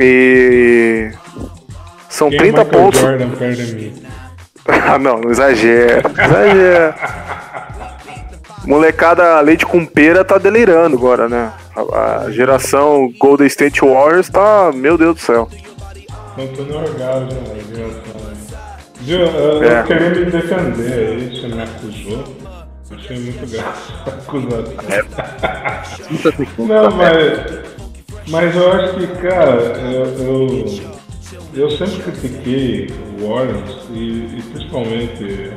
E. 0.00 1.10
São 2.08 2.30
Quem 2.30 2.38
30 2.38 2.64
pontos. 2.64 3.00
Jordan 3.00 3.30
perde 3.30 3.74
mim? 3.74 4.02
ah, 4.66 4.98
não, 4.98 5.20
não 5.20 5.30
exagera. 5.30 6.02
Exagera. 6.10 6.94
Molecada 8.64 9.40
leite 9.40 9.66
com 9.66 9.84
pera 9.84 10.24
tá 10.24 10.38
delirando 10.38 10.96
agora, 10.96 11.28
né? 11.28 11.52
A, 11.74 12.22
a 12.24 12.30
geração 12.30 13.12
Golden 13.18 13.46
State 13.46 13.80
Warriors 13.80 14.28
tá. 14.28 14.70
Meu 14.74 14.96
Deus 14.96 15.16
do 15.16 15.20
céu. 15.20 15.48
Tô 16.46 16.62
no 16.62 16.76
orgasmo, 16.76 17.32
né, 17.32 17.64
geração. 17.74 18.28
Viu, 19.00 19.18
eu, 19.20 19.62
é. 19.62 19.80
eu 19.80 19.84
queria 19.84 20.10
me 20.10 20.24
defender 20.26 20.92
aí, 20.92 21.30
você 21.30 21.48
me 21.48 21.62
acusou. 21.62 22.24
Achei 22.90 23.18
muito 23.18 23.50
graça 23.50 23.92
acusado. 24.06 24.74
É. 24.88 25.02
Não, 26.62 26.90
mas. 26.92 27.68
Mas 28.28 28.54
eu 28.54 28.72
acho 28.72 28.94
que, 28.94 29.06
cara, 29.22 29.54
eu, 29.90 30.04
eu, 30.04 30.64
eu 31.54 31.70
sempre 31.70 32.02
critiquei 32.02 32.90
o 33.18 33.28
Warriors 33.28 33.88
e, 33.90 34.38
e 34.38 34.42
principalmente 34.52 35.52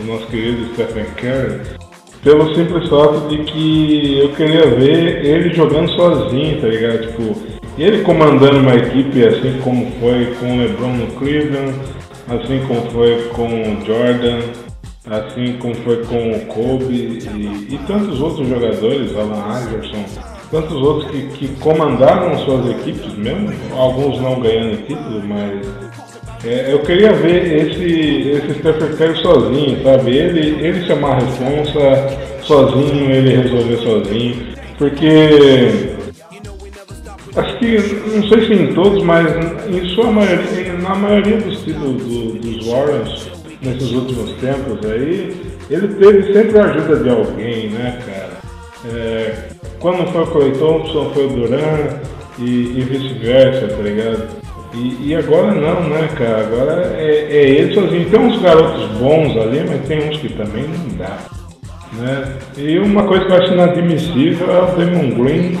o 0.00 0.04
nosso 0.04 0.26
querido 0.28 0.72
Stephen 0.74 1.06
Curry 1.16 1.82
pelo 2.22 2.54
simples 2.54 2.88
fato 2.88 3.28
de 3.28 3.44
que 3.44 4.20
eu 4.20 4.32
queria 4.34 4.70
ver 4.70 5.24
ele 5.24 5.52
jogando 5.52 5.90
sozinho, 5.90 6.60
tá 6.60 6.68
ligado? 6.68 7.08
Tipo, 7.08 7.61
ele 7.78 8.02
comandando 8.02 8.58
uma 8.58 8.74
equipe 8.74 9.24
assim 9.24 9.60
como 9.62 9.90
foi 10.00 10.34
com 10.38 10.46
o 10.46 10.58
LeBron 10.58 10.92
no 10.92 11.06
Cleveland, 11.18 11.74
assim 12.28 12.60
como 12.66 12.82
foi 12.90 13.28
com 13.34 13.46
o 13.46 13.84
Jordan, 13.86 14.40
assim 15.10 15.56
como 15.58 15.74
foi 15.76 16.04
com 16.04 16.32
o 16.32 16.40
Kobe 16.46 16.94
e, 16.94 17.74
e 17.74 17.80
tantos 17.86 18.20
outros 18.20 18.48
jogadores, 18.48 19.16
Alan 19.16 19.62
Iverson, 19.62 20.04
tantos 20.50 20.76
outros 20.76 21.10
que, 21.10 21.22
que 21.28 21.48
comandaram 21.60 22.38
suas 22.40 22.70
equipes 22.70 23.14
mesmo, 23.14 23.52
alguns 23.76 24.20
não 24.20 24.40
ganhando 24.40 24.86
título, 24.86 25.22
mas 25.24 25.66
é, 26.44 26.72
eu 26.72 26.80
queria 26.80 27.12
ver 27.12 27.68
esse, 27.68 28.30
esse 28.30 28.58
Stephen 28.58 28.96
Curry 28.96 29.22
sozinho, 29.22 29.82
sabe? 29.84 30.16
Ele, 30.16 30.66
ele 30.66 30.84
chamar 30.86 31.12
a 31.12 31.20
responsa 31.20 32.18
sozinho, 32.42 33.10
ele 33.10 33.36
resolver 33.36 33.76
sozinho. 33.76 34.52
Porque 34.76 35.91
acho 37.36 37.58
que, 37.58 37.76
não 38.14 38.28
sei 38.28 38.46
se 38.46 38.52
em 38.54 38.74
todos, 38.74 39.02
mas 39.02 39.26
em 39.68 39.88
sua 39.94 40.10
maioria, 40.10 40.72
na 40.74 40.94
maioria 40.94 41.38
dos 41.38 41.62
títulos 41.62 42.02
do, 42.02 42.32
dos 42.38 42.66
Warriors, 42.66 43.30
nesses 43.62 43.92
últimos 43.92 44.32
tempos 44.34 44.78
aí, 44.90 45.36
ele 45.70 45.88
teve 45.88 46.32
sempre 46.32 46.58
a 46.58 46.64
ajuda 46.64 46.96
de 46.96 47.08
alguém, 47.08 47.70
né, 47.70 47.98
cara? 48.04 48.42
É, 48.92 49.48
quando 49.78 50.06
foi 50.12 50.22
o 50.22 50.26
Clay 50.26 50.52
Thompson, 50.52 51.10
foi 51.14 51.26
o 51.26 51.28
Duran 51.28 52.00
e, 52.38 52.44
e 52.44 52.80
vice-versa, 52.88 53.68
tá 53.68 53.82
ligado? 53.82 54.42
E, 54.74 55.08
e, 55.08 55.14
agora 55.14 55.52
não, 55.52 55.88
né, 55.88 56.08
cara? 56.16 56.46
Agora 56.46 56.94
é, 56.96 57.26
é 57.30 57.50
ele 57.50 57.74
sozinho. 57.74 58.08
Tem 58.08 58.20
uns 58.20 58.40
garotos 58.40 58.86
bons 58.98 59.36
ali, 59.36 59.64
mas 59.68 59.86
tem 59.86 60.08
uns 60.08 60.16
que 60.16 60.32
também 60.32 60.64
não 60.64 60.96
dá. 60.96 61.18
Né? 61.92 62.36
E 62.56 62.78
uma 62.78 63.02
coisa 63.04 63.26
que 63.26 63.32
eu 63.32 63.36
acho 63.36 63.52
inadmissível 63.52 64.50
é 64.50 64.62
o 64.62 64.76
Damon 64.76 65.10
Green. 65.22 65.58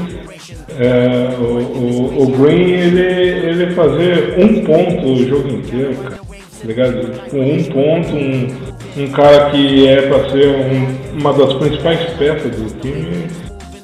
É, 0.78 1.36
o, 1.38 1.58
o, 1.58 2.22
o, 2.22 2.26
Green 2.38 2.70
ele, 2.70 3.00
ele 3.00 3.74
fazer 3.74 4.34
um 4.38 4.64
ponto 4.64 5.06
o 5.06 5.28
jogo 5.28 5.48
inteiro, 5.48 5.94
cara. 5.96 6.16
Tá 6.16 6.66
ligado? 6.66 7.30
Com 7.30 7.40
um 7.40 7.64
ponto, 7.64 8.14
um, 8.14 9.02
um 9.02 9.10
cara 9.10 9.50
que 9.50 9.88
é 9.88 10.02
para 10.02 10.30
ser 10.30 10.48
um, 10.48 11.18
uma 11.18 11.32
das 11.34 11.52
principais 11.54 12.00
peças 12.14 12.50
do 12.52 12.80
time. 12.80 13.26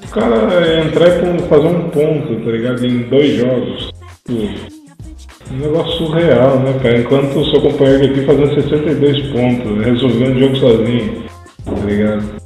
O 0.04 0.10
cara 0.10 0.82
entrar 0.82 1.08
e 1.08 1.48
fazer 1.48 1.66
um 1.66 1.90
ponto, 1.90 2.36
tá 2.36 2.50
ligado? 2.50 2.86
Em 2.86 3.02
dois 3.02 3.36
jogos. 3.36 3.90
Um 4.30 5.56
negócio 5.56 6.06
surreal, 6.06 6.60
né, 6.60 6.78
cara? 6.82 6.98
Enquanto 6.98 7.38
o 7.38 7.50
seu 7.50 7.60
companheiro 7.60 8.04
aqui 8.04 8.24
fazendo 8.24 8.54
62 8.54 9.26
pontos, 9.28 9.84
resolvendo 9.84 10.36
o 10.36 10.40
jogo 10.40 10.56
sozinho, 10.56 11.24
tá 11.64 11.84
ligado? 11.84 12.38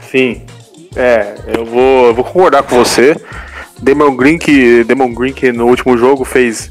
Sim. 0.00 0.42
É, 0.96 1.34
eu 1.56 1.64
vou, 1.64 2.06
eu 2.06 2.14
vou 2.14 2.24
concordar 2.24 2.62
com 2.62 2.76
você. 2.76 3.16
Demon 3.80 4.14
Green 4.16 4.38
que, 4.38 4.84
Demon 4.84 5.14
Green 5.14 5.32
que 5.32 5.52
no 5.52 5.66
último 5.66 5.96
jogo 5.96 6.24
fez 6.24 6.70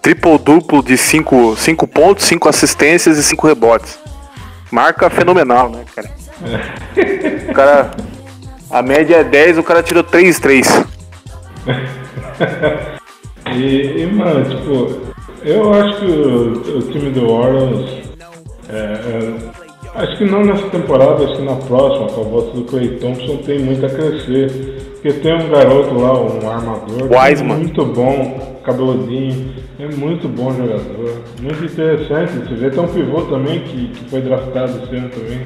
triple 0.00 0.38
duplo 0.38 0.82
de 0.82 0.96
5 0.96 1.56
cinco, 1.56 1.86
pontos, 1.86 2.24
5 2.26 2.48
assistências 2.48 3.18
e 3.18 3.22
5 3.22 3.46
rebotes. 3.46 3.98
Marca 4.70 5.10
fenomenal, 5.10 5.70
né, 5.70 5.84
cara? 5.94 6.10
É. 6.96 7.50
O 7.50 7.54
cara. 7.54 7.90
A 8.68 8.82
média 8.82 9.16
é 9.16 9.24
10, 9.24 9.58
o 9.58 9.62
cara 9.62 9.82
tirou 9.82 10.02
3 10.02 10.38
3. 10.38 10.84
E, 13.54 14.02
e, 14.02 14.06
mano, 14.06 14.44
tipo, 14.44 15.14
eu 15.44 15.72
acho 15.72 16.00
que 16.00 16.04
o, 16.04 16.78
o 16.78 16.82
time 16.90 17.10
do 17.10 17.28
Warriors. 17.28 18.06
É, 18.68 18.74
é, 18.74 19.65
acho 19.96 20.18
que 20.18 20.24
não 20.24 20.42
nessa 20.44 20.68
temporada, 20.68 21.24
acho 21.24 21.36
que 21.36 21.42
na 21.42 21.56
próxima, 21.56 22.06
com 22.08 22.20
a 22.20 22.24
volta 22.24 22.50
do 22.56 22.64
Clay 22.64 22.88
Thompson, 22.98 23.36
tem 23.38 23.58
muito 23.58 23.84
a 23.84 23.88
crescer. 23.88 24.50
Porque 24.94 25.12
tem 25.20 25.34
um 25.34 25.48
garoto 25.48 25.94
lá, 25.94 26.20
um 26.20 26.50
armador, 26.50 27.08
é 27.12 27.42
muito 27.42 27.84
bom, 27.84 28.58
cabeludinho, 28.64 29.54
é 29.78 29.86
muito 29.94 30.28
bom 30.28 30.52
jogador, 30.52 31.22
muito 31.40 31.64
interessante. 31.64 32.32
Você 32.32 32.54
vê, 32.54 32.70
tem 32.70 32.80
um 32.80 32.88
pivô 32.88 33.22
também 33.22 33.60
que, 33.60 33.88
que 33.88 34.10
foi 34.10 34.20
draftado 34.22 34.80
esse 34.82 34.96
ano 34.96 35.08
também. 35.10 35.40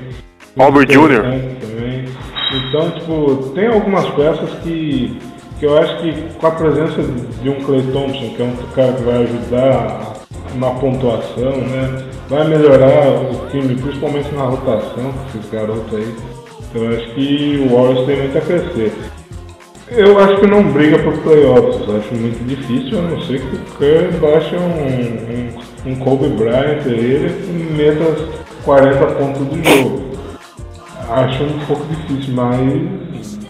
Albert 0.59 0.87
Jr. 0.87 1.23
Também. 1.61 2.05
Então, 2.53 2.91
tipo, 2.91 3.53
tem 3.55 3.67
algumas 3.69 4.07
peças 4.11 4.51
que 4.63 5.17
que 5.61 5.67
eu 5.67 5.77
acho 5.77 5.99
que 5.99 6.13
com 6.41 6.47
a 6.47 6.51
presença 6.53 7.03
de 7.43 7.51
um 7.51 7.63
Clay 7.63 7.83
Thompson, 7.93 8.31
que 8.35 8.43
é 8.43 8.45
um 8.47 8.57
cara 8.75 8.95
que 8.95 9.03
vai 9.03 9.23
ajudar 9.25 10.15
na 10.55 10.71
pontuação, 10.71 11.53
né? 11.53 12.03
Vai 12.31 12.47
melhorar 12.47 13.09
o 13.09 13.51
time, 13.51 13.75
principalmente 13.75 14.33
na 14.33 14.45
rotação, 14.45 15.13
esses 15.35 15.51
garotos 15.51 15.93
aí. 15.93 16.15
Então 16.71 16.85
eu 16.85 16.97
acho 16.97 17.15
que 17.15 17.59
o 17.59 17.75
Warriors 17.75 18.07
tem 18.07 18.19
muito 18.19 18.39
a 18.39 18.41
crescer. 18.41 18.93
Eu 19.89 20.17
acho 20.17 20.37
que 20.37 20.47
não 20.47 20.63
briga 20.71 20.97
por 21.01 21.13
playoffs, 21.25 21.83
acho 21.83 22.15
muito 22.15 22.47
difícil, 22.47 23.01
a 23.01 23.03
não 23.03 23.21
ser 23.23 23.41
que 23.41 23.57
o 23.57 23.59
Curry 23.77 24.17
baixe 24.21 24.55
um, 24.55 25.89
um, 25.89 25.91
um 25.91 25.97
Kobe 25.97 26.29
Bryant 26.29 26.87
ele 26.87 27.27
e 27.49 27.73
meta 27.73 28.05
40 28.65 29.07
pontos 29.07 29.51
de 29.51 29.65
jogo. 29.65 30.11
Acho 31.09 31.43
um 31.43 31.59
pouco 31.67 31.85
difícil, 31.87 32.33
mas 32.35 33.41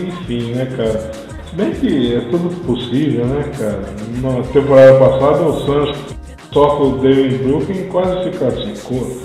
enfim, 0.00 0.52
né, 0.52 0.66
cara? 0.76 1.10
Se 1.50 1.56
bem 1.56 1.72
que 1.72 2.14
é 2.14 2.20
tudo 2.30 2.54
possível, 2.64 3.26
né, 3.26 3.50
cara? 3.58 3.82
Na 4.22 4.42
temporada 4.44 4.96
passada 4.96 5.42
o 5.42 5.66
Santos 5.66 6.21
só 6.52 6.76
com 6.76 6.90
o 6.90 6.98
Devin 6.98 7.38
Brooklyn 7.38 7.88
quase 7.88 8.24
se 8.24 8.38
classificou 8.38 9.22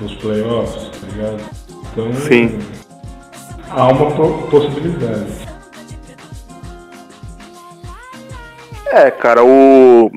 nos 0.00 0.14
playoffs, 0.16 0.88
tá 0.88 1.06
ligado? 1.08 1.42
Então 1.92 2.12
Sim. 2.14 2.58
há 3.70 3.88
uma 3.88 4.10
possibilidade. 4.50 5.42
É, 8.86 9.10
cara, 9.10 9.42
o 9.44 10.10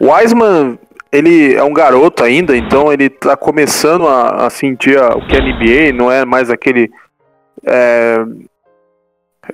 Wiseman, 0.00 0.78
ele 1.12 1.54
é 1.54 1.62
um 1.62 1.72
garoto 1.72 2.24
ainda, 2.24 2.56
então 2.56 2.92
ele 2.92 3.10
tá 3.10 3.36
começando 3.36 4.06
a, 4.06 4.46
a 4.46 4.50
sentir 4.50 4.98
a, 4.98 5.16
o 5.16 5.26
que 5.26 5.36
é 5.36 5.40
NBA, 5.40 5.92
não 5.92 6.10
é 6.10 6.24
mais 6.24 6.50
aquele 6.50 6.90
é, 7.66 8.24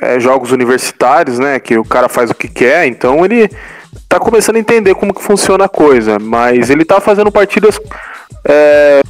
é, 0.00 0.20
jogos 0.20 0.52
universitários, 0.52 1.38
né, 1.38 1.58
que 1.58 1.78
o 1.78 1.84
cara 1.84 2.08
faz 2.08 2.30
o 2.30 2.34
que 2.34 2.48
quer, 2.48 2.86
então 2.86 3.24
ele 3.24 3.50
tá 4.08 4.18
começando 4.18 4.56
a 4.56 4.60
entender 4.60 4.94
como 4.94 5.14
que 5.14 5.22
funciona 5.22 5.64
a 5.64 5.68
coisa, 5.68 6.18
mas 6.18 6.70
ele 6.70 6.84
tá 6.84 7.00
fazendo 7.00 7.30
partidas 7.30 7.80
é, 8.44 9.00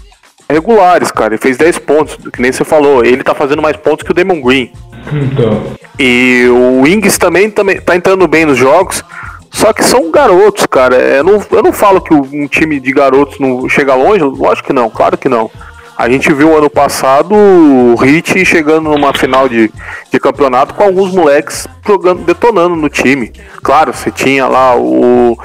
regulares, 0.49 1.11
cara, 1.11 1.35
ele 1.35 1.43
fez 1.43 1.57
10 1.57 1.79
pontos, 1.81 2.19
que 2.33 2.41
nem 2.41 2.53
você 2.53 2.65
falou, 2.65 3.05
ele 3.05 3.23
tá 3.23 3.35
fazendo 3.35 3.63
mais 3.63 3.77
pontos 3.77 4.05
que 4.05 4.11
o 4.11 4.15
Damon 4.15 4.41
Green. 4.41 4.73
Então, 5.13 5.63
E 5.99 6.47
o 6.51 6.83
Wings 6.83 7.17
também, 7.19 7.51
também 7.51 7.81
tá 7.81 7.95
entrando 7.95 8.27
bem 8.27 8.45
nos 8.45 8.59
jogos. 8.59 9.05
Só 9.51 9.73
que 9.73 9.83
são 9.83 10.11
garotos, 10.11 10.67
cara. 10.67 10.97
Eu 10.97 11.25
não, 11.25 11.43
eu 11.51 11.63
não 11.63 11.73
falo 11.73 12.01
que 12.01 12.13
um 12.13 12.47
time 12.47 12.79
de 12.79 12.93
garotos 12.93 13.39
não 13.39 13.69
chega 13.69 13.95
longe, 13.95 14.23
lógico 14.23 14.67
que 14.67 14.73
não, 14.73 14.91
claro 14.91 15.17
que 15.17 15.29
não. 15.29 15.51
A 15.97 16.11
gente 16.11 16.31
viu 16.33 16.57
ano 16.57 16.69
passado 16.69 17.35
o 17.35 17.95
Hit 17.97 18.45
chegando 18.45 18.91
numa 18.91 19.15
final 19.15 19.49
de, 19.49 19.73
de 20.11 20.21
campeonato 20.21 20.75
com 20.75 20.85
alguns 20.85 21.11
moleques 21.11 21.67
jogando, 21.87 22.23
detonando 22.23 22.77
no 22.77 22.89
time. 22.91 23.33
Claro, 23.63 23.95
você 23.95 24.11
tinha 24.11 24.47
lá 24.47 24.77
o. 24.77 25.39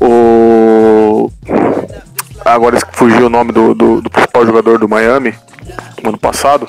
O. 0.00 1.30
Agora 2.44 2.78
fugiu 2.92 3.26
o 3.26 3.30
nome 3.30 3.52
do, 3.52 3.74
do, 3.74 4.00
do 4.00 4.10
principal 4.10 4.46
jogador 4.46 4.78
do 4.78 4.88
Miami 4.88 5.34
no 6.02 6.10
ano 6.10 6.18
passado. 6.18 6.66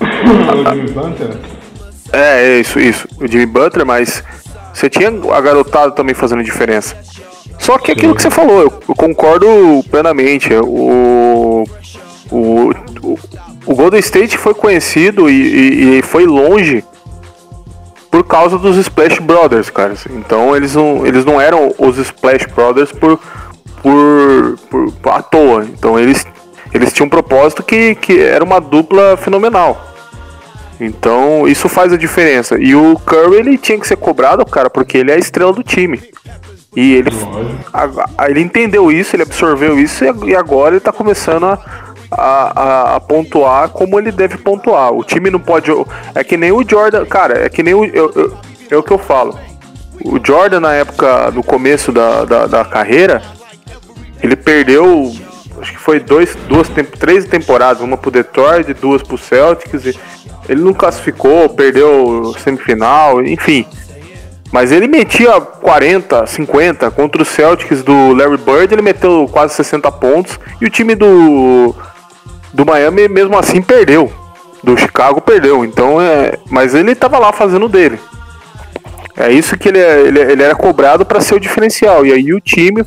o 0.00 0.74
Jimmy 0.74 0.90
Butler, 0.90 1.36
É, 2.12 2.42
é 2.42 2.60
isso, 2.60 2.80
isso. 2.80 3.06
O 3.20 3.26
Jimmy 3.26 3.46
Butler, 3.46 3.84
mas 3.84 4.24
você 4.72 4.88
tinha 4.88 5.10
a 5.10 5.40
garotada 5.42 5.92
também 5.92 6.14
fazendo 6.14 6.42
diferença. 6.42 6.96
Só 7.58 7.76
que 7.76 7.92
aquilo 7.92 8.14
que 8.14 8.22
você 8.22 8.30
falou, 8.30 8.62
eu, 8.62 8.82
eu 8.88 8.94
concordo 8.94 9.46
plenamente. 9.90 10.54
O, 10.54 11.64
o, 12.30 12.70
o, 13.02 13.18
o 13.66 13.74
Golden 13.74 14.00
State 14.00 14.36
foi 14.38 14.54
conhecido 14.54 15.28
e, 15.30 15.34
e- 15.34 15.98
e 15.98 16.02
foi 16.02 16.26
longe 16.26 16.84
por 18.10 18.24
causa 18.24 18.56
dos 18.58 18.76
Splash 18.76 19.18
Brothers, 19.20 19.70
cara. 19.70 19.94
Então 20.10 20.56
eles 20.56 20.74
não, 20.74 21.06
eles 21.06 21.24
não 21.24 21.40
eram 21.40 21.74
os 21.78 21.98
Splash 21.98 22.46
Brothers 22.54 22.90
por, 22.92 23.18
por, 23.82 24.58
por, 24.70 24.92
por 24.92 25.12
à 25.12 25.22
toa. 25.22 25.64
Então 25.64 25.98
eles, 25.98 26.26
eles 26.72 26.92
tinham 26.92 27.06
um 27.06 27.10
propósito 27.10 27.62
que, 27.62 27.94
que 27.94 28.18
era 28.20 28.42
uma 28.44 28.60
dupla 28.60 29.16
fenomenal. 29.16 29.84
Então, 30.80 31.48
isso 31.48 31.68
faz 31.68 31.92
a 31.92 31.96
diferença. 31.96 32.56
E 32.56 32.72
o 32.74 32.96
Curry, 33.04 33.36
ele 33.38 33.58
tinha 33.58 33.78
que 33.80 33.86
ser 33.86 33.96
cobrado, 33.96 34.46
cara, 34.46 34.70
porque 34.70 34.96
ele 34.98 35.10
é 35.10 35.14
a 35.14 35.18
estrela 35.18 35.52
do 35.52 35.62
time. 35.64 36.00
E 36.76 36.94
ele, 36.94 37.10
lógico. 37.10 37.64
a- 38.16 38.28
ele 38.30 38.40
entendeu 38.40 38.92
isso, 38.92 39.16
ele 39.16 39.24
absorveu 39.24 39.76
isso 39.78 40.04
e 40.24 40.36
agora 40.36 40.74
ele 40.74 40.80
tá 40.80 40.92
começando 40.92 41.46
a, 41.46 41.58
a, 42.10 42.52
a- 42.62 42.96
a 42.96 43.00
pontuar 43.00 43.68
como 43.70 43.98
ele 43.98 44.10
deve 44.12 44.38
pontuar. 44.38 44.92
O 44.92 45.04
time 45.04 45.30
não 45.30 45.40
pode. 45.40 45.70
É 46.14 46.24
que 46.24 46.36
nem 46.36 46.52
o 46.52 46.64
Jordan. 46.68 47.04
Cara, 47.06 47.44
é 47.44 47.48
que 47.48 47.62
nem 47.62 47.74
o. 47.74 47.84
eu- 47.84 48.12
eu- 48.14 48.36
é 48.70 48.76
o 48.76 48.82
que 48.82 48.90
eu 48.92 48.98
falo. 48.98 49.38
O 50.04 50.18
Jordan, 50.24 50.60
na 50.60 50.74
época, 50.74 51.30
no 51.32 51.42
começo 51.42 51.90
da, 51.90 52.24
da, 52.24 52.46
da 52.46 52.64
carreira, 52.64 53.22
ele 54.22 54.36
perdeu. 54.36 55.12
Acho 55.60 55.72
que 55.72 55.78
foi 55.78 55.98
dois, 55.98 56.36
duas, 56.48 56.68
três 57.00 57.24
temporadas, 57.24 57.82
uma 57.82 57.96
pro 57.96 58.10
Detroit, 58.12 58.72
duas 58.74 59.02
pro 59.02 59.18
Celtics. 59.18 59.84
E 59.86 59.98
ele 60.48 60.60
não 60.62 60.72
classificou, 60.72 61.48
perdeu 61.48 62.32
semifinal, 62.42 63.20
enfim. 63.24 63.66
Mas 64.52 64.72
ele 64.72 64.86
metia 64.86 65.40
40, 65.40 66.26
50 66.26 66.90
contra 66.92 67.20
os 67.20 67.28
Celtics 67.28 67.82
do 67.82 68.14
Larry 68.14 68.38
Bird, 68.38 68.72
ele 68.72 68.80
meteu 68.82 69.28
quase 69.30 69.52
60 69.54 69.90
pontos 69.92 70.38
e 70.60 70.64
o 70.64 70.70
time 70.70 70.94
do 70.94 71.74
do 72.52 72.64
Miami 72.66 73.08
mesmo 73.08 73.38
assim 73.38 73.62
perdeu. 73.62 74.12
Do 74.62 74.76
Chicago 74.76 75.20
perdeu. 75.20 75.64
Então 75.64 76.00
é, 76.00 76.38
mas 76.50 76.74
ele 76.74 76.94
tava 76.94 77.18
lá 77.18 77.32
fazendo 77.32 77.68
dele. 77.68 77.98
É 79.16 79.32
isso 79.32 79.56
que 79.56 79.68
ele, 79.68 79.78
é- 79.78 80.00
ele, 80.00 80.20
ele 80.20 80.42
era 80.42 80.54
cobrado 80.54 81.04
para 81.04 81.20
ser 81.20 81.34
o 81.34 81.40
diferencial. 81.40 82.06
E 82.06 82.12
aí 82.12 82.32
o 82.32 82.40
time 82.40 82.84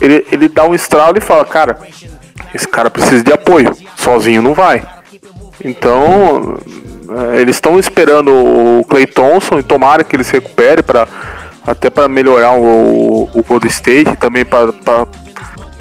ele, 0.00 0.26
ele 0.30 0.48
dá 0.48 0.64
um 0.64 0.74
estralo 0.74 1.18
e 1.18 1.20
fala, 1.20 1.44
cara, 1.44 1.78
esse 2.54 2.68
cara 2.68 2.90
precisa 2.90 3.22
de 3.22 3.32
apoio, 3.32 3.74
sozinho 3.96 4.42
não 4.42 4.54
vai. 4.54 4.82
Então, 5.64 6.56
é, 7.32 7.40
eles 7.40 7.56
estão 7.56 7.78
esperando 7.78 8.30
o 8.32 8.84
Clay 8.88 9.06
Thompson 9.06 9.58
e 9.58 9.62
tomara 9.62 10.04
que 10.04 10.14
ele 10.14 10.24
se 10.24 10.32
recupere 10.32 10.82
para 10.82 11.06
até 11.66 11.90
para 11.90 12.08
melhorar 12.08 12.52
o, 12.52 13.28
o 13.34 13.44
Golden 13.46 13.68
State, 13.68 14.16
também 14.16 14.44
para 14.44 14.72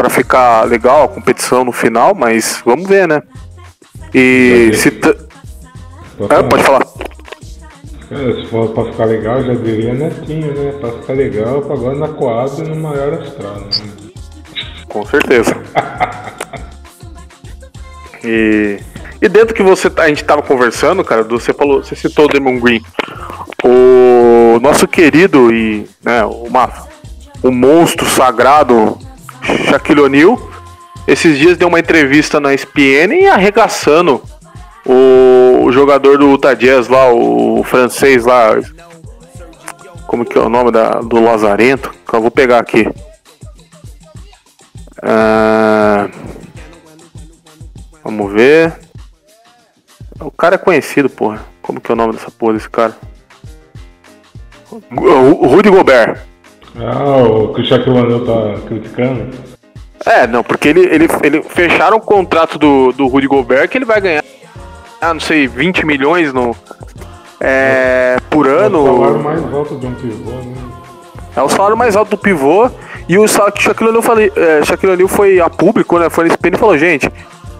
ficar 0.09 0.63
legal 0.65 1.03
a 1.03 1.07
competição 1.07 1.63
no 1.63 1.71
final, 1.71 2.13
mas 2.13 2.61
vamos 2.65 2.87
ver, 2.87 3.07
né? 3.07 3.21
E 4.13 4.71
se 4.73 4.91
t- 4.91 5.17
Ah, 6.29 6.43
pode 6.43 6.63
falar. 6.63 6.85
É, 8.09 8.41
se 8.41 8.47
for 8.49 8.69
pra 8.69 8.85
ficar 8.85 9.05
legal, 9.05 9.43
já 9.43 9.53
diria 9.53 9.93
netinho, 9.93 10.53
né? 10.53 10.71
Pra 10.79 10.91
ficar 10.93 11.13
legal, 11.13 11.57
agora 11.57 11.95
na 11.97 12.07
coada 12.07 12.51
e 12.59 12.67
no 12.67 12.75
maior 12.75 13.13
astral, 13.21 13.55
né? 13.55 13.69
Com 14.87 15.05
certeza. 15.05 15.55
E, 18.23 18.79
e 19.21 19.29
dentro 19.29 19.53
que 19.53 19.61
você 19.63 19.89
tá- 19.89 20.03
a 20.03 20.07
gente 20.07 20.23
tava 20.23 20.41
conversando, 20.41 21.03
cara, 21.03 21.23
você 21.23 21.53
falou, 21.53 21.83
você 21.83 21.95
citou 21.95 22.25
o 22.25 22.27
Demon 22.29 22.59
Green. 22.59 22.81
O 23.63 24.59
nosso 24.61 24.87
querido 24.87 25.53
e 25.53 25.87
né, 26.03 26.23
uma, 26.25 26.71
o 27.43 27.51
monstro 27.51 28.05
sagrado 28.07 28.97
Shaquille 29.69 30.01
O'Neal, 30.01 30.39
esses 31.07 31.37
dias 31.37 31.57
deu 31.57 31.67
uma 31.67 31.79
entrevista 31.79 32.39
na 32.39 32.53
ESPN 32.53 33.13
e 33.13 33.27
arregaçando 33.27 34.21
o, 34.85 35.71
jogador 35.71 36.17
do 36.17 36.31
Utah 36.31 36.53
Jazz 36.53 36.87
lá, 36.87 37.11
o 37.11 37.63
francês 37.63 38.25
lá, 38.25 38.57
como 40.07 40.25
que 40.25 40.37
é 40.37 40.41
o 40.41 40.49
nome 40.49 40.71
da, 40.71 40.99
do 41.01 41.21
Lazarento? 41.21 41.93
Eu 42.11 42.21
vou 42.21 42.31
pegar 42.31 42.59
aqui. 42.59 42.87
Ah, 45.01 46.09
vamos 48.03 48.31
ver. 48.31 48.73
O 50.19 50.31
cara 50.31 50.55
é 50.55 50.57
conhecido, 50.57 51.09
porra. 51.09 51.45
Como 51.61 51.79
que 51.79 51.91
é 51.91 51.93
o 51.93 51.97
nome 51.97 52.13
dessa 52.13 52.31
porra 52.31 52.53
desse 52.53 52.69
cara? 52.69 52.97
Rudy 54.71 55.69
Gobert. 55.69 56.26
Ah, 56.79 57.17
o 57.17 57.53
que 57.53 57.61
o 57.61 57.65
Shaquille 57.65 57.97
O'Neal 57.97 58.25
tá 58.25 58.61
criticando? 58.67 59.29
É, 60.05 60.27
não, 60.27 60.43
porque 60.43 60.67
ele, 60.67 60.81
ele, 60.81 61.07
ele 61.23 61.41
fecharam 61.43 61.97
o 61.97 62.01
contrato 62.01 62.57
do, 62.57 62.91
do 62.93 63.07
Rudy 63.07 63.27
Gobert 63.27 63.67
que 63.67 63.77
ele 63.77 63.85
vai 63.85 63.99
ganhar, 63.99 64.23
ah, 65.01 65.13
não 65.13 65.19
sei, 65.19 65.47
20 65.47 65.85
milhões 65.85 66.31
no, 66.31 66.55
é, 67.39 68.17
por 68.29 68.47
É 68.47 68.67
o 68.67 68.71
salário 68.71 69.05
ano. 69.05 69.23
mais 69.23 69.53
alto 69.53 69.75
de 69.75 69.85
um 69.85 69.93
pivô, 69.93 70.31
né? 70.31 70.55
É 71.35 71.41
o 71.41 71.49
salário 71.49 71.77
mais 71.77 71.95
alto 71.95 72.09
do 72.11 72.17
pivô. 72.17 72.69
E 73.07 73.17
o 73.17 73.27
salário 73.27 73.53
que 73.53 73.59
o 73.61 73.63
Shaquille 73.63 73.89
O'Neal, 73.89 74.01
falei, 74.01 74.31
é, 74.35 74.65
Shaquille 74.65 74.93
O'Neal 74.93 75.07
foi 75.07 75.39
a 75.39 75.49
público, 75.49 75.97
né? 75.97 76.09
Foi 76.09 76.25
na 76.25 76.33
SPN 76.33 76.55
e 76.55 76.59
falou, 76.59 76.77
gente, 76.77 77.09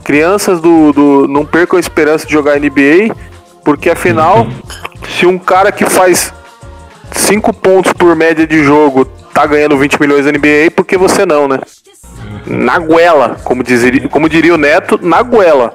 crianças 0.04 0.60
do, 0.60 0.92
do. 0.92 1.28
não 1.28 1.46
percam 1.46 1.78
a 1.78 1.80
esperança 1.80 2.26
de 2.26 2.34
jogar 2.34 2.60
NBA, 2.60 3.16
porque 3.64 3.90
afinal, 3.90 4.48
se 5.08 5.26
um 5.26 5.38
cara 5.38 5.72
que 5.72 5.86
faz 5.86 6.34
5 7.18 7.54
pontos 7.54 7.92
por 7.94 8.16
média 8.16 8.46
de 8.48 8.64
jogo 8.64 9.06
tá 9.34 9.46
ganhando 9.46 9.78
20 9.78 10.00
milhões 10.00 10.26
NBA, 10.26 10.72
por 10.76 10.86
que 10.86 10.98
você 10.98 11.26
não, 11.26 11.48
né? 11.48 11.60
Na 12.46 12.80
goela, 12.80 13.38
como, 13.44 13.64
dizeria, 13.64 14.08
como 14.08 14.30
diria 14.30 14.54
o 14.54 14.58
Neto, 14.58 14.98
na 15.02 15.22
goela. 15.22 15.74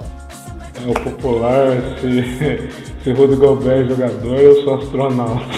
É 0.84 0.90
o 0.90 0.94
popular, 0.94 1.76
se, 2.00 2.68
se 3.04 3.12
Rudy 3.12 3.36
Gobert 3.36 3.84
é 3.84 3.88
jogador, 3.88 4.38
eu 4.38 4.62
sou 4.62 4.74
astronauta. 4.76 5.42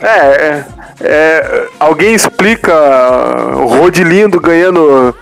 É, 0.00 0.46
é, 0.46 0.64
É, 1.00 1.66
alguém 1.80 2.14
explica 2.14 2.72
o 3.56 3.66
Rodilindo 3.66 4.38
ganhando 4.38 5.12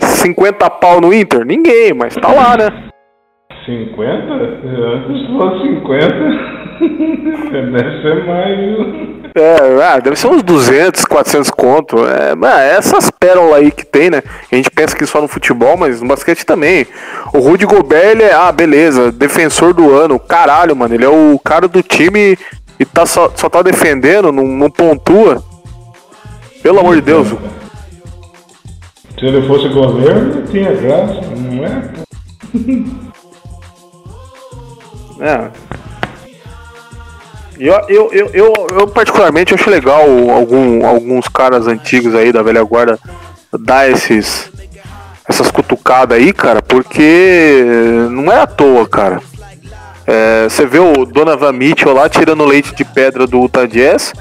50 0.00 0.70
pau 0.70 1.00
no 1.00 1.12
Inter? 1.12 1.44
Ninguém, 1.44 1.92
mas 1.92 2.14
tá 2.14 2.28
lá, 2.28 2.56
né? 2.56 2.89
50? 3.64 4.32
Antes 4.32 5.26
fosse 5.28 5.68
50. 5.74 6.60
Deve 7.50 8.02
ser 8.02 8.24
mais, 8.26 8.58
viu? 8.58 9.20
É, 9.34 9.82
ah, 9.84 9.98
deve 10.00 10.16
ser 10.16 10.28
uns 10.28 10.42
200, 10.42 11.04
400 11.04 11.50
conto. 11.50 11.96
É, 12.06 12.32
é, 12.32 12.76
essas 12.76 13.10
pérolas 13.10 13.54
aí 13.54 13.70
que 13.70 13.84
tem, 13.84 14.10
né? 14.10 14.22
A 14.50 14.56
gente 14.56 14.70
pensa 14.70 14.96
que 14.96 15.06
só 15.06 15.20
no 15.20 15.28
futebol, 15.28 15.76
mas 15.76 16.00
no 16.00 16.08
basquete 16.08 16.44
também. 16.44 16.86
O 17.32 17.38
Rudy 17.38 17.66
Gobert, 17.66 18.10
ele 18.10 18.22
é, 18.22 18.32
ah, 18.32 18.50
beleza, 18.50 19.12
defensor 19.12 19.74
do 19.74 19.94
ano. 19.94 20.18
Caralho, 20.18 20.74
mano, 20.74 20.94
ele 20.94 21.04
é 21.04 21.08
o 21.08 21.38
cara 21.38 21.68
do 21.68 21.82
time 21.82 22.36
e 22.78 22.84
tá 22.84 23.04
só, 23.04 23.30
só 23.36 23.48
tá 23.48 23.62
defendendo, 23.62 24.32
não, 24.32 24.46
não 24.46 24.70
pontua. 24.70 25.42
Pelo 26.62 26.80
amor 26.80 26.96
de 26.96 27.02
Deus. 27.02 27.28
Se 29.18 29.26
ele 29.26 29.46
fosse 29.46 29.68
goleiro, 29.68 30.42
tinha 30.50 30.72
graça, 30.72 31.20
não 31.36 31.64
é? 31.64 31.90
É. 35.20 35.50
Eu, 37.58 37.74
eu, 37.88 38.10
eu, 38.12 38.30
eu, 38.32 38.52
eu 38.72 38.88
particularmente 38.88 39.52
acho 39.52 39.68
legal 39.68 40.02
algum, 40.30 40.86
alguns 40.86 41.28
caras 41.28 41.66
antigos 41.66 42.14
aí 42.14 42.32
da 42.32 42.42
velha 42.42 42.62
guarda 42.62 42.98
dar 43.52 43.90
esses 43.90 44.50
essas 45.28 45.50
cutucadas 45.50 46.18
aí, 46.18 46.32
cara, 46.32 46.60
porque 46.60 47.62
não 48.10 48.32
é 48.32 48.40
à 48.40 48.46
toa, 48.46 48.88
cara. 48.88 49.20
É, 50.04 50.48
você 50.48 50.66
vê 50.66 50.80
o 50.80 51.04
Donovan 51.04 51.52
Mitchell 51.52 51.92
lá 51.92 52.08
tirando 52.08 52.44
leite 52.44 52.74
de 52.74 52.84
pedra 52.84 53.28
do 53.28 53.42
Utah 53.42 53.66
Jazz 53.66 54.12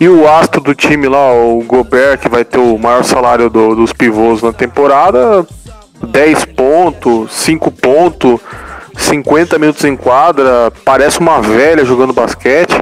e 0.00 0.08
o 0.08 0.26
astro 0.28 0.60
do 0.60 0.74
time 0.74 1.06
lá, 1.06 1.32
o 1.32 1.62
Gobert, 1.62 2.18
que 2.18 2.28
vai 2.28 2.44
ter 2.44 2.58
o 2.58 2.76
maior 2.78 3.04
salário 3.04 3.48
do, 3.48 3.76
dos 3.76 3.92
pivôs 3.92 4.42
na 4.42 4.52
temporada, 4.52 5.46
10 6.02 6.46
pontos, 6.46 7.32
5 7.32 7.70
pontos 7.70 8.40
50 8.96 9.58
minutos 9.58 9.84
em 9.84 9.96
quadra, 9.96 10.72
parece 10.84 11.18
uma 11.18 11.40
velha 11.40 11.84
jogando 11.84 12.12
basquete. 12.12 12.74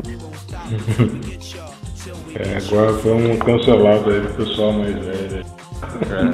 é, 2.34 2.56
agora 2.56 2.92
vamos 2.92 3.38
cancelado 3.38 4.10
aí 4.10 4.20
pro 4.20 4.44
pessoal 4.44 4.72
mais 4.72 4.94
velho. 4.94 5.44
É. 6.10 6.28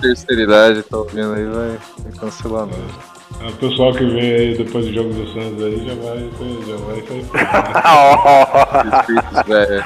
Terceira 0.00 0.82
tá 0.82 0.96
ouvindo 0.98 1.32
aí, 1.34 1.44
vai, 1.44 1.78
vai 1.98 2.12
cancelar 2.18 2.66
mesmo. 2.66 3.16
O 3.40 3.52
pessoal 3.56 3.92
que 3.92 4.04
vem 4.04 4.32
aí 4.32 4.56
depois 4.56 4.86
do 4.86 4.94
jogo 4.94 5.12
do 5.12 5.26
Santos 5.32 5.62
aí 5.62 5.86
já 5.86 5.94
vai, 5.94 6.30
já 6.66 6.76
vai 6.76 7.02
sair. 7.06 7.26
Espíritos 9.00 9.42
velho. 9.46 9.84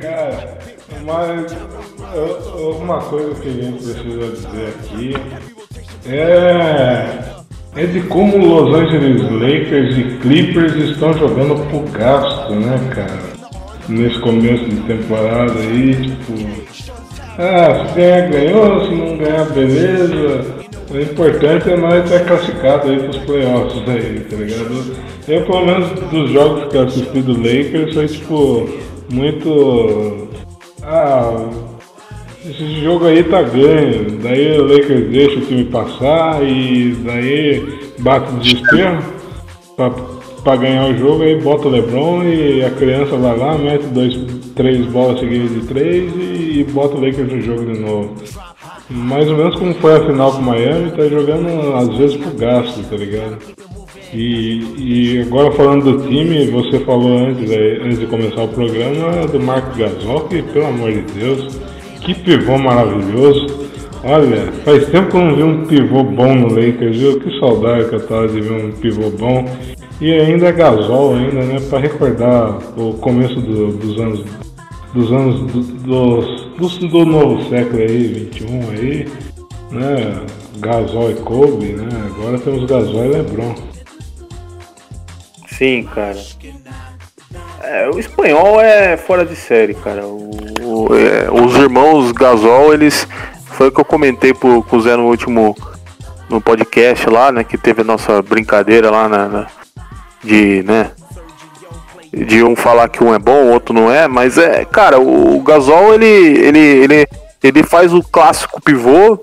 Cara, 0.00 0.58
mas 1.04 1.56
uma 2.78 2.98
coisa 3.00 3.34
que 3.40 3.48
a 3.48 3.52
gente 3.52 3.82
precisa 3.82 4.30
dizer 4.32 4.68
aqui 4.68 5.14
é, 6.06 7.06
é 7.76 7.86
de 7.86 8.00
como 8.02 8.36
Los 8.36 8.74
Angeles 8.74 9.22
Lakers 9.22 9.96
e 9.96 10.18
Clippers 10.18 10.74
estão 10.76 11.12
jogando 11.14 11.66
pro 11.70 11.80
gasto, 11.98 12.52
né, 12.54 12.78
cara? 12.94 13.36
Nesse 13.88 14.18
começo 14.18 14.64
de 14.64 14.80
temporada 14.82 15.58
aí, 15.60 15.94
tipo. 15.94 16.76
Ah, 17.38 17.86
se 17.88 17.94
ganhar, 17.94 18.30
ganhou, 18.30 18.84
se 18.84 18.94
não 18.94 19.16
ganhar, 19.16 19.46
beleza. 19.46 20.56
O 20.90 21.00
importante 21.00 21.70
é 21.70 21.76
nós 21.76 22.04
estar 22.04 22.24
classificado 22.24 22.90
aí 22.90 22.98
pros 22.98 23.18
playoffs 23.18 23.88
aí, 23.88 24.26
tá 24.30 24.36
ligado? 24.36 24.96
Eu, 25.26 25.44
pelo 25.44 25.66
menos, 25.66 25.90
dos 26.10 26.30
jogos 26.30 26.70
que 26.70 26.76
eu 26.76 26.82
assisti 26.84 27.20
do 27.20 27.32
Lakers, 27.32 27.94
foi 27.94 28.06
tipo, 28.06 28.68
muito. 29.10 30.28
Ah, 30.82 31.48
esse 32.44 32.80
jogo 32.80 33.06
aí 33.06 33.24
tá 33.24 33.42
ganho. 33.42 34.18
Daí 34.22 34.58
o 34.58 34.66
Lakers 34.66 35.10
deixa 35.10 35.38
o 35.38 35.46
time 35.46 35.64
passar 35.64 36.42
e 36.42 36.94
daí 37.04 37.78
bate 37.98 38.32
o 38.32 38.38
desespero 38.38 39.02
pra, 39.76 39.90
pra 40.42 40.56
ganhar 40.56 40.86
o 40.86 40.96
jogo, 40.96 41.22
aí 41.22 41.40
bota 41.40 41.66
o 41.66 41.70
Lebron 41.70 42.22
e 42.22 42.64
a 42.64 42.70
criança 42.70 43.16
vai 43.16 43.36
lá, 43.36 43.58
mete 43.58 43.86
dois, 43.86 44.16
três 44.54 44.86
bolas 44.86 45.20
seguidas 45.20 45.50
de 45.50 45.66
três 45.66 46.12
e, 46.16 46.60
e 46.60 46.64
bota 46.64 46.96
o 46.96 47.00
Lakers 47.04 47.32
no 47.32 47.40
jogo 47.40 47.72
de 47.72 47.80
novo. 47.80 48.14
Mais 48.88 49.28
ou 49.28 49.36
menos 49.36 49.56
como 49.56 49.74
foi 49.74 49.96
a 49.96 50.06
final 50.06 50.32
com 50.32 50.38
o 50.38 50.42
Miami, 50.42 50.92
tá 50.92 51.08
jogando 51.08 51.74
às 51.76 51.96
vezes 51.96 52.16
pro 52.16 52.30
gasto, 52.36 52.88
tá 52.88 52.96
ligado? 52.96 53.38
E, 54.12 54.62
e 54.78 55.22
agora 55.22 55.50
falando 55.52 55.92
do 55.92 56.08
time, 56.08 56.46
você 56.46 56.80
falou 56.80 57.18
antes, 57.18 57.50
antes 57.50 57.98
de 57.98 58.06
começar 58.06 58.42
o 58.42 58.48
programa 58.48 59.26
do 59.26 59.40
Marco 59.40 59.76
Gasol, 59.76 60.20
que 60.28 60.42
pelo 60.42 60.66
amor 60.66 60.92
de 60.92 61.02
Deus, 61.12 61.58
que 62.00 62.14
pivô 62.14 62.56
maravilhoso. 62.58 63.46
Olha, 64.04 64.52
faz 64.64 64.86
tempo 64.88 65.10
que 65.10 65.16
eu 65.16 65.24
não 65.24 65.34
vi 65.34 65.42
um 65.42 65.64
pivô 65.64 66.04
bom 66.04 66.34
no 66.34 66.48
Lakers, 66.48 66.96
viu? 66.96 67.20
Que 67.20 67.40
saudade 67.40 67.88
que 67.88 67.96
eu 67.96 68.06
tava 68.06 68.28
de 68.28 68.40
ver 68.40 68.52
um 68.52 68.70
pivô 68.72 69.10
bom. 69.10 69.44
E 70.00 70.12
ainda 70.12 70.48
é 70.48 70.52
Gasol 70.52 71.14
ainda, 71.14 71.42
né? 71.42 71.58
Para 71.68 71.80
recordar 71.80 72.58
o 72.76 72.94
começo 72.94 73.40
do, 73.40 73.72
dos 73.72 74.00
anos 74.00 74.24
dos 74.94 75.12
anos 75.12 75.40
do, 75.52 75.60
dos, 76.56 76.78
do, 76.78 76.88
do, 76.88 77.04
novo 77.04 77.48
século 77.50 77.82
aí, 77.82 78.06
21 78.06 78.70
aí, 78.70 79.08
né? 79.70 80.20
Gasol 80.58 81.10
e 81.10 81.14
Kobe, 81.16 81.66
né? 81.72 81.88
Agora 82.06 82.38
temos 82.38 82.64
Gasol 82.64 83.04
e 83.04 83.08
LeBron. 83.08 83.54
Sim, 85.56 85.88
cara. 85.94 86.16
É, 87.62 87.88
o 87.88 87.98
espanhol 87.98 88.60
é 88.60 88.96
fora 88.96 89.24
de 89.24 89.34
série, 89.34 89.74
cara. 89.74 90.06
O, 90.06 90.30
o, 90.60 90.88
é, 90.94 91.30
os 91.30 91.54
irmãos 91.56 92.12
Gasol, 92.12 92.74
eles. 92.74 93.08
Foi 93.46 93.68
o 93.68 93.72
que 93.72 93.80
eu 93.80 93.84
comentei 93.84 94.34
pro, 94.34 94.62
com 94.62 94.80
Zé 94.80 94.96
no 94.96 95.06
último. 95.06 95.56
No 96.28 96.40
podcast 96.40 97.08
lá, 97.08 97.30
né? 97.30 97.44
Que 97.44 97.56
teve 97.56 97.82
a 97.82 97.84
nossa 97.84 98.20
brincadeira 98.20 98.90
lá 98.90 99.08
na, 99.08 99.28
na 99.28 99.46
de, 100.22 100.62
né? 100.64 100.90
De 102.12 102.42
um 102.42 102.56
falar 102.56 102.88
que 102.88 103.02
um 103.02 103.14
é 103.14 103.18
bom, 103.18 103.44
o 103.44 103.52
outro 103.52 103.74
não 103.74 103.90
é, 103.90 104.08
mas 104.08 104.36
é, 104.38 104.64
cara, 104.64 104.98
o, 104.98 105.36
o 105.36 105.42
Gasol 105.42 105.94
ele, 105.94 106.06
ele, 106.06 106.58
ele, 106.58 107.08
ele 107.42 107.62
faz 107.62 107.92
o 107.92 108.02
clássico 108.02 108.60
pivô, 108.60 109.20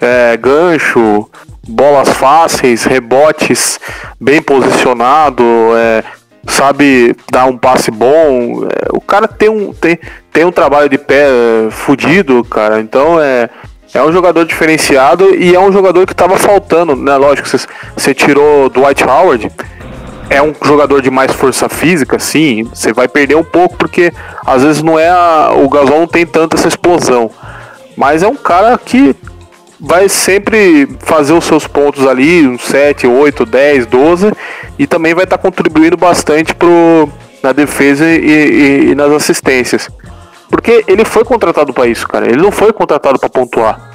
é, 0.00 0.36
gancho, 0.36 1.28
bolas 1.68 2.08
fáceis, 2.08 2.84
rebotes 2.84 3.78
bem 4.18 4.40
posicionado, 4.40 5.44
é, 5.76 6.02
sabe 6.46 7.14
dar 7.30 7.44
um 7.44 7.56
passe 7.56 7.90
bom. 7.90 8.64
É, 8.64 8.88
o 8.92 9.00
cara 9.00 9.28
tem 9.28 9.48
um, 9.48 9.72
tem, 9.72 9.98
tem 10.32 10.44
um 10.44 10.50
trabalho 10.52 10.88
de 10.88 10.96
pé 10.96 11.26
é, 11.28 11.70
fudido, 11.70 12.42
cara. 12.44 12.80
Então 12.80 13.20
é, 13.20 13.50
é 13.92 14.02
um 14.02 14.10
jogador 14.10 14.44
diferenciado 14.46 15.34
e 15.34 15.54
é 15.54 15.60
um 15.60 15.70
jogador 15.70 16.06
que 16.06 16.14
tava 16.14 16.36
faltando, 16.38 16.96
né? 16.96 17.16
Lógico, 17.16 17.48
você, 17.96 18.14
tirou 18.14 18.72
White 18.74 19.04
Howard. 19.04 19.50
É 20.30 20.42
um 20.42 20.54
jogador 20.62 21.00
de 21.00 21.10
mais 21.10 21.32
força 21.32 21.68
física, 21.70 22.18
sim. 22.18 22.64
Você 22.64 22.92
vai 22.92 23.08
perder 23.08 23.36
um 23.36 23.44
pouco 23.44 23.76
porque 23.76 24.12
às 24.44 24.62
vezes 24.62 24.82
não 24.82 24.98
é 24.98 25.08
a, 25.08 25.52
o 25.54 25.68
Gasol 25.68 26.00
não 26.00 26.06
tem 26.06 26.26
tanta 26.26 26.56
essa 26.56 26.68
explosão. 26.68 27.30
Mas 27.96 28.22
é 28.22 28.28
um 28.28 28.36
cara 28.36 28.76
que 28.78 29.16
vai 29.80 30.08
sempre 30.08 30.88
fazer 31.00 31.32
os 31.32 31.44
seus 31.44 31.66
pontos 31.66 32.06
ali, 32.06 32.46
uns 32.46 32.62
7, 32.64 33.06
8, 33.06 33.46
10, 33.46 33.86
12, 33.86 34.32
e 34.78 34.86
também 34.86 35.14
vai 35.14 35.24
estar 35.24 35.38
tá 35.38 35.42
contribuindo 35.42 35.96
bastante 35.96 36.54
pro, 36.54 37.08
na 37.42 37.52
defesa 37.52 38.04
e, 38.04 38.18
e, 38.18 38.90
e, 38.90 38.94
nas 38.94 39.12
assistências. 39.12 39.88
Porque 40.50 40.84
ele 40.88 41.04
foi 41.04 41.24
contratado 41.24 41.72
para 41.72 41.86
isso, 41.86 42.08
cara. 42.08 42.26
Ele 42.26 42.40
não 42.40 42.50
foi 42.50 42.72
contratado 42.72 43.18
para 43.18 43.28
pontuar. 43.28 43.90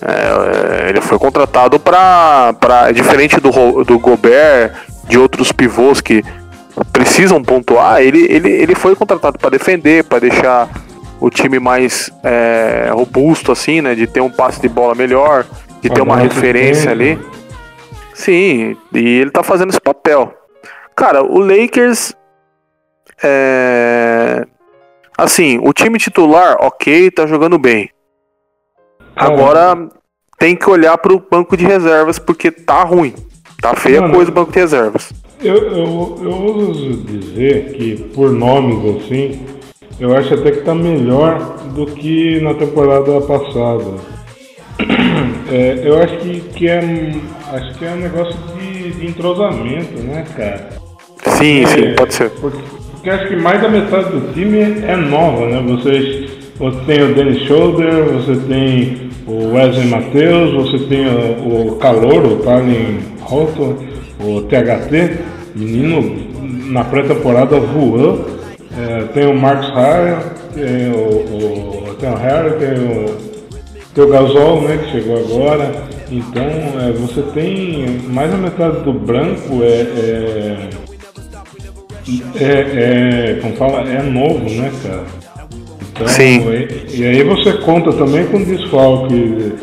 É, 0.00 0.86
é, 0.86 0.88
ele 0.90 1.00
foi 1.00 1.18
contratado 1.18 1.80
para. 1.80 2.92
Diferente 2.92 3.40
do, 3.40 3.84
do 3.84 3.98
Gobert, 3.98 4.72
de 5.08 5.18
outros 5.18 5.50
pivôs 5.50 6.00
que 6.00 6.22
precisam 6.92 7.42
pontuar, 7.42 8.00
ele, 8.00 8.24
ele, 8.30 8.50
ele 8.50 8.74
foi 8.74 8.94
contratado 8.94 9.38
para 9.38 9.50
defender, 9.50 10.04
para 10.04 10.20
deixar 10.20 10.68
o 11.20 11.30
time 11.30 11.58
mais 11.58 12.10
é, 12.22 12.90
robusto, 12.92 13.52
assim, 13.52 13.80
né? 13.80 13.94
De 13.94 14.06
ter 14.06 14.20
um 14.20 14.30
passe 14.30 14.60
de 14.60 14.68
bola 14.68 14.94
melhor, 14.94 15.44
de 15.80 15.90
ter 15.90 16.00
uma 16.00 16.16
referência 16.16 16.90
ali. 16.90 17.18
Sim, 18.14 18.76
e 18.92 19.20
ele 19.20 19.30
tá 19.30 19.42
fazendo 19.42 19.70
esse 19.70 19.80
papel. 19.80 20.34
Cara, 20.96 21.22
o 21.22 21.38
Lakers. 21.38 22.14
É... 23.22 24.44
Assim, 25.16 25.58
o 25.62 25.72
time 25.72 25.98
titular, 25.98 26.56
ok, 26.60 27.10
tá 27.10 27.26
jogando 27.26 27.58
bem. 27.58 27.90
Agora 29.16 29.88
tem 30.38 30.54
que 30.54 30.70
olhar 30.70 30.96
pro 30.98 31.18
banco 31.18 31.56
de 31.56 31.64
reservas 31.64 32.18
porque 32.18 32.50
tá 32.52 32.84
ruim. 32.84 33.14
Tá 33.60 33.74
feia 33.74 34.04
a 34.04 34.10
coisa 34.10 34.30
o 34.30 34.34
banco 34.34 34.52
de 34.52 34.60
reservas. 34.60 35.12
Eu, 35.42 35.56
eu, 35.56 36.18
eu 36.22 36.30
ouso 36.30 36.96
dizer 37.04 37.72
que, 37.72 37.96
por 38.14 38.32
nomes 38.32 39.02
assim, 39.02 39.44
eu 40.00 40.16
acho 40.16 40.34
até 40.34 40.50
que 40.50 40.58
está 40.58 40.74
melhor 40.74 41.56
do 41.74 41.86
que 41.86 42.40
na 42.40 42.54
temporada 42.54 43.20
passada. 43.22 43.84
É, 45.50 45.80
eu 45.82 46.02
acho 46.02 46.18
que, 46.18 46.40
que 46.40 46.68
é, 46.68 46.78
acho 47.54 47.78
que 47.78 47.84
é 47.86 47.90
um 47.90 47.96
negócio 47.96 48.36
de 48.54 48.68
de 48.98 49.06
entrosamento, 49.06 50.02
né, 50.02 50.24
cara? 50.36 50.68
Sim, 51.36 51.64
sim, 51.66 51.94
pode 51.96 52.14
ser. 52.14 52.30
Porque, 52.30 52.58
porque 52.92 53.10
acho 53.10 53.28
que 53.28 53.36
mais 53.36 53.60
da 53.60 53.68
metade 53.68 54.10
do 54.10 54.32
time 54.32 54.58
é 54.58 54.96
nova, 54.96 55.46
né? 55.46 55.62
Vocês, 55.66 56.30
você 56.58 56.78
tem 56.86 57.02
o 57.02 57.14
Dennis 57.14 57.42
Schroeder, 57.44 58.04
você 58.04 58.36
tem 58.48 59.10
o 59.26 59.54
Wesley 59.54 59.86
Matheus, 59.88 60.54
você 60.54 60.78
tem 60.86 61.06
o, 61.06 61.68
o 61.68 61.76
Calor, 61.76 62.24
o 62.24 62.36
Tallin 62.36 62.98
Roto, 63.20 63.76
o 64.20 64.42
THT, 64.42 65.18
menino 65.54 66.28
na 66.66 66.84
pré-temporada 66.84 67.58
voou. 67.58 68.37
É, 68.78 69.02
tem 69.12 69.26
o 69.26 69.34
Marcos 69.34 69.68
Harry, 69.70 70.22
tem 70.54 70.92
o, 70.92 71.90
o, 71.90 71.94
tem 71.96 72.10
o 72.10 72.14
Harry, 72.14 72.50
tem 72.58 72.74
o, 72.74 73.16
tem 73.92 74.04
o 74.04 74.08
Gasol, 74.08 74.62
né, 74.62 74.76
que 74.76 74.92
chegou 74.92 75.18
agora. 75.18 75.88
Então 76.10 76.44
é, 76.44 76.92
você 76.92 77.22
tem 77.34 77.98
mais 78.08 78.30
da 78.30 78.36
metade 78.36 78.80
do 78.84 78.92
branco 78.92 79.62
é, 79.62 80.68
é, 82.36 82.44
é, 82.44 83.30
é 83.32 83.38
como 83.42 83.56
fala, 83.56 83.80
é 83.80 84.00
novo, 84.00 84.48
né, 84.48 84.70
cara? 84.82 85.04
Então, 85.90 86.06
Sim. 86.06 86.48
E, 86.48 87.00
e 87.00 87.04
aí 87.04 87.24
você 87.24 87.54
conta 87.54 87.92
também 87.92 88.26
com 88.26 88.36
o 88.36 88.44
desfalque 88.44 89.54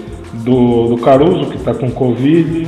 do, 0.43 0.89
do 0.89 0.97
Caruso, 0.97 1.49
que 1.49 1.55
está 1.55 1.73
com 1.73 1.89
Covid. 1.89 2.67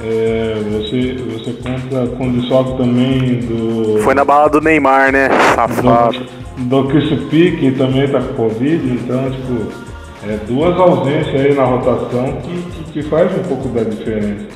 É, 0.00 0.54
você, 0.70 1.16
você 1.24 1.52
conta 1.54 2.06
com 2.16 2.28
o 2.28 2.32
desfalque 2.32 2.76
também 2.78 3.40
do. 3.40 4.00
Foi 4.02 4.14
na 4.14 4.24
bala 4.24 4.48
do 4.48 4.60
Neymar, 4.60 5.10
né? 5.10 5.28
Safado. 5.56 6.18
Do, 6.56 6.82
do 6.82 6.88
Chris 6.88 7.20
P, 7.24 7.56
que 7.56 7.72
também 7.72 8.04
está 8.04 8.20
com 8.20 8.34
Covid. 8.34 8.92
Então, 8.92 9.28
tipo, 9.30 9.72
é 10.24 10.36
duas 10.46 10.78
ausências 10.78 11.34
aí 11.34 11.52
na 11.52 11.64
rotação 11.64 12.40
que, 12.42 12.62
que, 12.62 12.92
que 12.92 13.02
faz 13.02 13.36
um 13.36 13.42
pouco 13.42 13.68
da 13.70 13.82
diferença. 13.82 14.46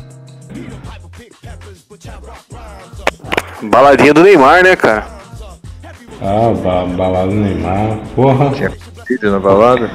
Baladinha 3.62 4.14
do 4.14 4.22
Neymar, 4.22 4.62
né, 4.62 4.76
cara? 4.76 5.06
Ah, 6.20 6.52
ba 6.62 6.84
balada 6.84 7.28
do 7.28 7.34
Neymar, 7.34 7.98
porra. 8.14 8.50
Tinha 8.50 8.72
vídeo 9.08 9.32
na 9.32 9.40
balada? 9.40 9.90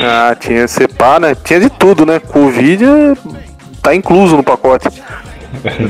Ah, 0.00 0.36
tinha 0.38 0.68
CEPA, 0.68 1.18
né? 1.18 1.34
Tinha 1.34 1.58
de 1.58 1.70
tudo, 1.70 2.06
né? 2.06 2.20
Covid 2.20 2.84
tá 3.82 3.94
incluso 3.94 4.36
no 4.36 4.42
pacote. 4.42 4.88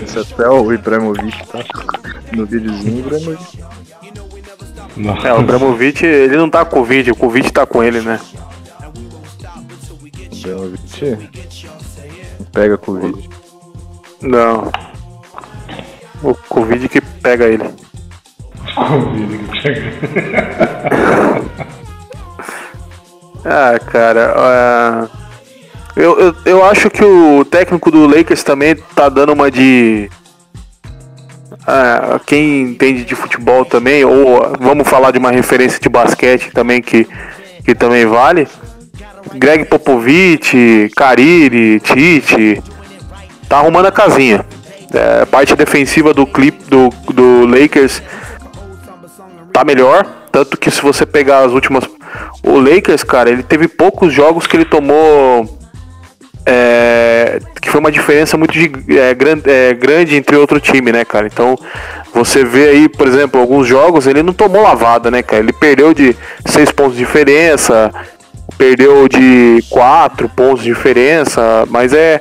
Se 0.06 0.18
até 0.18 0.48
o 0.48 0.72
Ibrahimovic 0.72 1.46
tá 1.46 1.60
no 2.32 2.46
videozinho, 2.46 2.96
o 2.96 3.00
Ibrahimovic. 3.00 3.58
É, 5.24 5.32
o 5.32 5.38
Abramovic, 5.38 6.04
ele 6.04 6.36
não 6.36 6.50
tá 6.50 6.64
com 6.64 6.76
Covid, 6.78 7.12
o 7.12 7.16
Covid 7.16 7.52
tá 7.52 7.64
com 7.64 7.82
ele, 7.82 8.00
né? 8.00 8.20
O 10.30 10.34
Ibrahimovic 10.34 11.30
pega 12.52 12.76
Covid. 12.76 13.30
Não. 14.20 14.70
O 16.22 16.34
Covid 16.34 16.88
que 16.88 17.00
pega 17.00 17.46
ele. 17.46 17.70
Covid 18.74 19.38
que 19.38 19.62
pega. 19.62 19.92
Ah, 23.44 23.76
cara, 23.80 24.34
ah, 24.36 25.08
eu, 25.96 26.18
eu, 26.18 26.34
eu 26.44 26.64
acho 26.64 26.90
que 26.90 27.04
o 27.04 27.44
técnico 27.44 27.90
do 27.90 28.06
Lakers 28.06 28.42
também 28.42 28.76
tá 28.94 29.08
dando 29.08 29.32
uma 29.32 29.50
de. 29.50 30.10
Ah, 31.66 32.20
quem 32.26 32.62
entende 32.62 33.04
de 33.04 33.14
futebol 33.14 33.64
também, 33.64 34.04
ou 34.04 34.52
vamos 34.58 34.88
falar 34.88 35.10
de 35.10 35.18
uma 35.18 35.30
referência 35.30 35.78
de 35.78 35.88
basquete 35.88 36.50
também 36.50 36.80
que, 36.80 37.06
que 37.64 37.74
também 37.74 38.06
vale. 38.06 38.48
Greg 39.34 39.64
Popovich, 39.66 40.90
Cariri, 40.96 41.78
Tite, 41.80 42.62
tá 43.48 43.58
arrumando 43.58 43.86
a 43.86 43.92
casinha. 43.92 44.44
É, 44.92 45.24
parte 45.24 45.54
defensiva 45.56 46.12
do 46.12 46.26
clipe 46.26 46.64
do, 46.68 46.90
do 47.12 47.46
Lakers 47.46 48.02
tá 49.52 49.64
melhor. 49.64 50.06
Tanto 50.30 50.56
que 50.56 50.70
se 50.70 50.80
você 50.80 51.04
pegar 51.04 51.44
as 51.44 51.52
últimas. 51.52 51.84
O 52.42 52.58
Lakers, 52.58 53.04
cara, 53.04 53.30
ele 53.30 53.42
teve 53.42 53.68
poucos 53.68 54.12
jogos 54.12 54.46
que 54.46 54.56
ele 54.56 54.64
tomou. 54.64 55.61
É, 56.44 57.38
que 57.60 57.70
foi 57.70 57.80
uma 57.80 57.90
diferença 57.92 58.36
muito 58.36 58.52
de- 58.52 58.98
é, 58.98 59.14
gran- 59.14 59.40
é, 59.44 59.74
grande 59.74 60.16
entre 60.16 60.36
outro 60.36 60.58
time, 60.60 60.90
né, 60.92 61.04
cara? 61.04 61.26
Então, 61.26 61.56
você 62.12 62.44
vê 62.44 62.68
aí, 62.70 62.88
por 62.88 63.06
exemplo, 63.06 63.40
alguns 63.40 63.66
jogos, 63.66 64.06
ele 64.06 64.22
não 64.22 64.32
tomou 64.32 64.62
lavada, 64.62 65.10
né, 65.10 65.22
cara? 65.22 65.42
Ele 65.42 65.52
perdeu 65.52 65.94
de 65.94 66.16
6 66.46 66.70
pontos 66.72 66.94
de 66.94 66.98
diferença, 67.04 67.90
perdeu 68.58 69.08
de 69.08 69.62
4 69.70 70.28
pontos 70.28 70.62
de 70.62 70.68
diferença, 70.72 71.64
mas 71.70 71.92
é. 71.92 72.20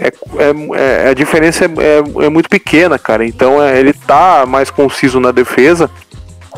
É, 0.00 0.08
é- 0.08 1.04
é- 1.06 1.08
a 1.10 1.14
diferença 1.14 1.64
é, 1.64 1.68
é- 1.68 2.24
é 2.26 2.28
muito 2.28 2.48
pequena, 2.48 2.98
cara. 2.98 3.24
Então 3.24 3.62
é, 3.62 3.78
ele 3.78 3.92
tá 3.92 4.44
mais 4.44 4.68
conciso 4.68 5.20
na 5.20 5.30
defesa. 5.30 5.88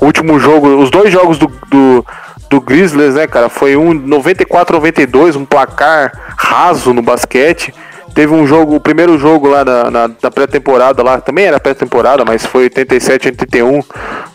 O 0.00 0.06
último 0.06 0.38
jogo, 0.40 0.68
os 0.82 0.90
dois 0.90 1.12
jogos 1.12 1.36
do, 1.36 1.46
do, 1.68 2.06
do 2.48 2.60
Grizzlies, 2.60 3.14
né, 3.14 3.26
cara, 3.26 3.48
foi 3.48 3.76
um 3.76 3.92
94-92, 3.92 5.36
um 5.36 5.44
placar 5.44 6.12
raso 6.36 6.92
no 6.92 7.02
basquete. 7.02 7.74
Teve 8.14 8.32
um 8.32 8.46
jogo, 8.46 8.76
o 8.76 8.80
primeiro 8.80 9.18
jogo 9.18 9.48
lá 9.48 9.64
na, 9.64 9.90
na, 9.90 10.08
na 10.08 10.30
pré-temporada 10.30 11.02
lá, 11.02 11.20
também 11.20 11.44
era 11.44 11.60
pré-temporada, 11.60 12.24
mas 12.24 12.46
foi 12.46 12.70
87-81 12.70 13.84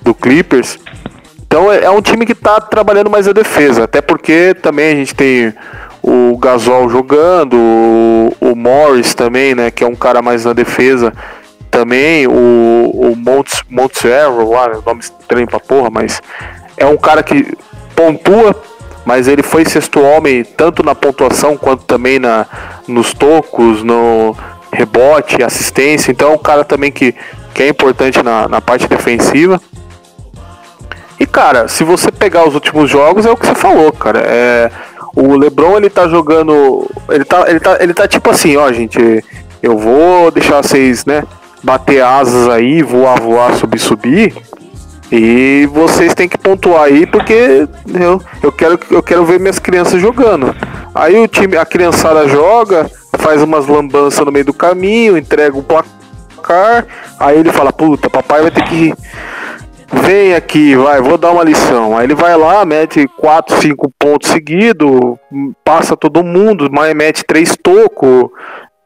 do 0.01 0.14
Clippers. 0.14 0.78
Então 1.41 1.72
é, 1.72 1.86
é 1.86 1.89
um 1.89 2.01
time 2.01 2.26
que 2.26 2.36
tá 2.36 2.62
trabalhando 2.62 3.09
mais 3.09 3.28
a 3.28 3.34
defesa, 3.34 3.86
até 3.86 4.01
porque 4.01 4.53
também 4.62 4.91
a 4.91 4.95
gente 4.95 5.16
tem 5.16 5.53
o 6.03 6.38
Gasol 6.38 6.89
jogando, 6.89 7.55
o, 7.55 8.34
o 8.39 8.55
Morris 8.55 9.14
também, 9.14 9.55
né, 9.55 9.72
que 9.72 9.84
é 9.84 9.88
um 9.88 9.95
cara 9.95 10.22
mais 10.22 10.45
na 10.45 10.53
defesa 10.53 11.14
também, 11.70 12.28
o, 12.28 12.91
o 12.93 13.16
Montes, 13.16 13.64
Montserrat, 13.70 14.30
lá, 14.30 14.82
nome 14.86 14.99
estranho 14.99 15.47
pra 15.47 15.59
porra, 15.59 15.89
mas 15.89 16.22
é 16.78 16.86
um 16.86 16.97
cara 16.97 17.24
que 17.24 17.57
pontua, 17.96 18.56
mas 19.06 19.28
ele 19.28 19.44
foi 19.44 19.66
sexto 19.66 20.02
homem 20.02 20.44
tanto 20.44 20.84
na 20.84 20.96
pontuação 20.96 21.58
quanto 21.58 21.84
também 21.84 22.20
na, 22.20 22.46
nos 22.88 23.14
tocos, 23.14 23.84
no 23.84 24.36
rebote, 24.72 25.44
assistência, 25.44 26.12
então 26.12 26.32
é 26.32 26.36
um 26.36 26.38
cara 26.38 26.64
também 26.64 26.92
que, 26.92 27.14
que 27.54 27.64
é 27.64 27.68
importante 27.68 28.22
na, 28.24 28.48
na 28.48 28.62
parte 28.62 28.88
defensiva. 28.88 29.62
E 31.20 31.26
cara, 31.26 31.68
se 31.68 31.84
você 31.84 32.12
pegar 32.12 32.48
os 32.48 32.56
últimos 32.56 32.89
jogos, 32.89 33.26
é 33.26 33.32
o 33.32 33.38
que 33.38 33.46
você 33.46 33.54
falou, 33.54 33.92
cara. 33.92 34.22
É, 34.26 34.72
o 35.16 35.36
LeBron 35.36 35.78
ele 35.78 35.89
tá 35.89 36.08
jogando, 36.08 36.89
ele 37.10 37.26
tá, 37.26 37.46
ele 37.48 37.60
tá, 37.60 37.78
ele 37.80 37.94
tá 37.94 38.08
tipo 38.08 38.30
assim, 38.30 38.56
ó, 38.58 38.72
gente, 38.72 39.24
eu 39.62 39.78
vou 39.78 40.32
deixar 40.32 40.64
vocês, 40.64 41.06
né, 41.06 41.24
bater 41.62 42.02
asas 42.02 42.48
aí, 42.50 42.82
voar, 42.82 43.20
voar, 43.20 43.54
subir, 43.56 43.80
subir. 43.80 44.34
E 45.12 45.68
vocês 45.74 46.14
têm 46.16 46.30
que 46.30 46.38
pontuar 46.38 46.84
aí 46.84 47.05
porque 47.05 47.68
eu, 47.99 48.22
eu 48.41 48.51
quero 48.51 48.80
eu 48.89 49.03
quero 49.03 49.26
ver 49.26 49.39
minhas 49.39 49.59
crianças 49.59 50.01
jogando. 50.01 50.55
Aí 50.95 51.18
o 51.20 51.28
time, 51.28 51.57
a 51.57 51.66
criançada 51.66 52.28
joga, 52.28 52.89
faz 53.18 53.41
umas 53.41 53.68
lambanças 53.68 54.26
no 54.26 54.32
meio 54.32 54.45
do 54.45 54.53
caminho, 54.53 55.18
entrega 55.18 55.57
o 55.57 55.64
placar, 55.64 56.86
aí 57.20 57.39
ele 57.39 57.51
fala: 57.51 57.74
"Puta, 57.74 58.09
papai 58.09 58.41
vai 58.41 58.51
ter 58.51 58.64
que 58.64 58.93
Vem 59.93 60.34
aqui, 60.34 60.74
vai, 60.76 61.01
vou 61.01 61.18
dar 61.18 61.32
uma 61.32 61.43
lição. 61.43 61.97
Aí 61.97 62.05
ele 62.05 62.16
vai 62.16 62.36
lá, 62.38 62.64
mete 62.64 63.05
4, 63.18 63.62
5 63.62 63.91
pontos 63.99 64.30
seguidos, 64.30 64.89
passa 65.66 65.97
todo 65.97 66.24
mundo, 66.24 66.70
mete 66.95 67.26
3 67.26 67.57
tocos, 67.62 68.30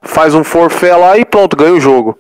faz 0.02 0.34
um 0.34 0.44
forfé 0.44 0.96
lá 0.96 1.16
e 1.18 1.24
pronto, 1.24 1.56
ganha 1.56 1.74
o 1.74 1.80
jogo. 1.80 2.18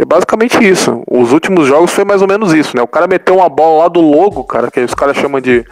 É 0.00 0.04
basicamente 0.04 0.56
isso. 0.66 1.02
Os 1.10 1.32
últimos 1.32 1.66
jogos 1.68 1.90
foi 1.92 2.04
mais 2.04 2.22
ou 2.22 2.28
menos 2.28 2.52
isso, 2.54 2.76
né? 2.76 2.82
O 2.82 2.86
cara 2.88 3.06
meteu 3.06 3.36
uma 3.36 3.48
bola 3.48 3.82
lá 3.84 3.88
do 3.88 4.00
logo, 4.00 4.42
cara, 4.44 4.70
que 4.70 4.80
os 4.80 4.94
caras 4.94 5.16
chamam 5.16 5.40
de 5.40 5.64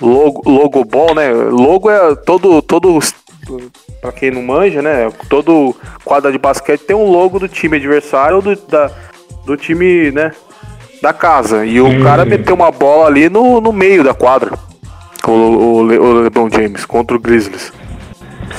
logo, 0.00 0.42
logo 0.48 0.84
ball, 0.84 1.14
né? 1.14 1.32
Logo 1.32 1.90
é 1.90 2.14
todo, 2.14 2.60
todo 2.60 2.98
pra 4.00 4.12
quem 4.12 4.30
não 4.30 4.42
manja, 4.42 4.82
né? 4.82 5.10
Todo 5.30 5.74
quadra 6.04 6.30
de 6.30 6.38
basquete 6.38 6.82
tem 6.82 6.94
um 6.96 7.10
logo 7.10 7.38
do 7.38 7.48
time 7.48 7.76
adversário 7.78 8.36
ou 8.36 8.42
do, 8.42 8.54
da, 8.56 8.90
do 9.46 9.56
time, 9.56 10.10
né? 10.10 10.30
Da 11.00 11.12
casa. 11.12 11.64
E 11.64 11.80
o 11.80 11.86
Hum. 11.86 12.02
cara 12.02 12.24
meteu 12.24 12.54
uma 12.54 12.70
bola 12.70 13.06
ali 13.06 13.28
no, 13.30 13.60
no 13.62 13.72
meio 13.72 14.04
da 14.04 14.12
quadra. 14.14 14.58
O, 15.26 15.30
o, 15.30 15.76
o 15.78 16.12
LeBron 16.20 16.50
James 16.50 16.84
contra 16.84 17.16
o 17.16 17.20
Grizzlies. 17.20 17.72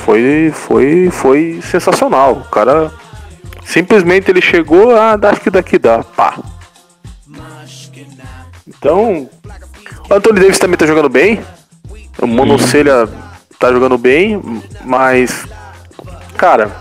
Foi, 0.03 0.51
foi, 0.51 1.09
foi 1.11 1.59
sensacional. 1.61 2.33
O 2.33 2.49
cara 2.49 2.91
simplesmente 3.65 4.31
ele 4.31 4.41
chegou, 4.41 4.95
ah, 4.95 5.19
acho 5.21 5.41
que 5.41 5.49
daqui 5.49 5.77
dá. 5.77 6.03
Pá. 6.03 6.39
Então, 8.67 9.29
o 10.09 10.13
Anthony 10.13 10.39
Davis 10.39 10.59
também 10.59 10.77
tá 10.77 10.85
jogando 10.85 11.09
bem. 11.09 11.41
O 12.21 12.27
Monocelha 12.27 13.09
tá 13.59 13.71
jogando 13.71 13.97
bem, 13.97 14.41
mas 14.85 15.45
cara, 16.37 16.71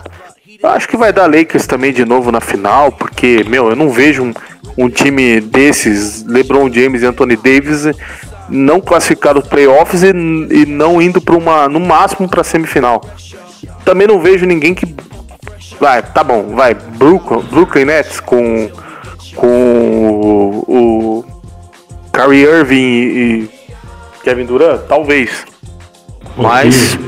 acho 0.63 0.89
que 0.89 0.97
vai 0.97 1.13
dar 1.13 1.27
Lakers 1.27 1.67
também 1.67 1.93
de 1.93 2.05
novo 2.05 2.31
na 2.31 2.41
final, 2.41 2.93
porque, 2.93 3.45
meu, 3.49 3.71
eu 3.71 3.77
não 3.77 3.91
vejo 3.91 4.23
um, 4.23 4.35
um 4.77 4.89
time 4.89 5.41
desses, 5.41 6.25
LeBron 6.25 6.71
James 6.73 7.03
e 7.03 7.07
Anthony 7.07 7.37
Davis, 7.37 7.87
não 8.49 8.81
classificado 8.81 9.41
para 9.41 9.51
playoffs 9.51 10.03
e, 10.03 10.09
e 10.09 10.67
não 10.67 11.01
indo 11.01 11.21
para 11.21 11.37
uma, 11.37 11.69
no 11.69 11.81
máximo 11.81 12.29
para 12.29 12.45
semifinal. 12.45 13.01
Também 13.85 14.07
não 14.07 14.21
vejo 14.21 14.47
ninguém 14.47 14.75
que 14.75 14.95
Vai, 15.81 16.03
tá 16.03 16.23
bom, 16.25 16.55
vai. 16.55 16.75
Brooklyn, 16.75 17.41
Brooklyn 17.51 17.85
Nets 17.85 18.21
com, 18.21 18.71
com 19.35 19.47
o, 19.47 20.65
o 20.69 21.25
Kyrie 22.13 22.45
Irving 22.45 22.77
e 22.77 23.51
Kevin 24.23 24.47
Durant? 24.47 24.83
Talvez. 24.89 25.45
Mas. 26.37 26.99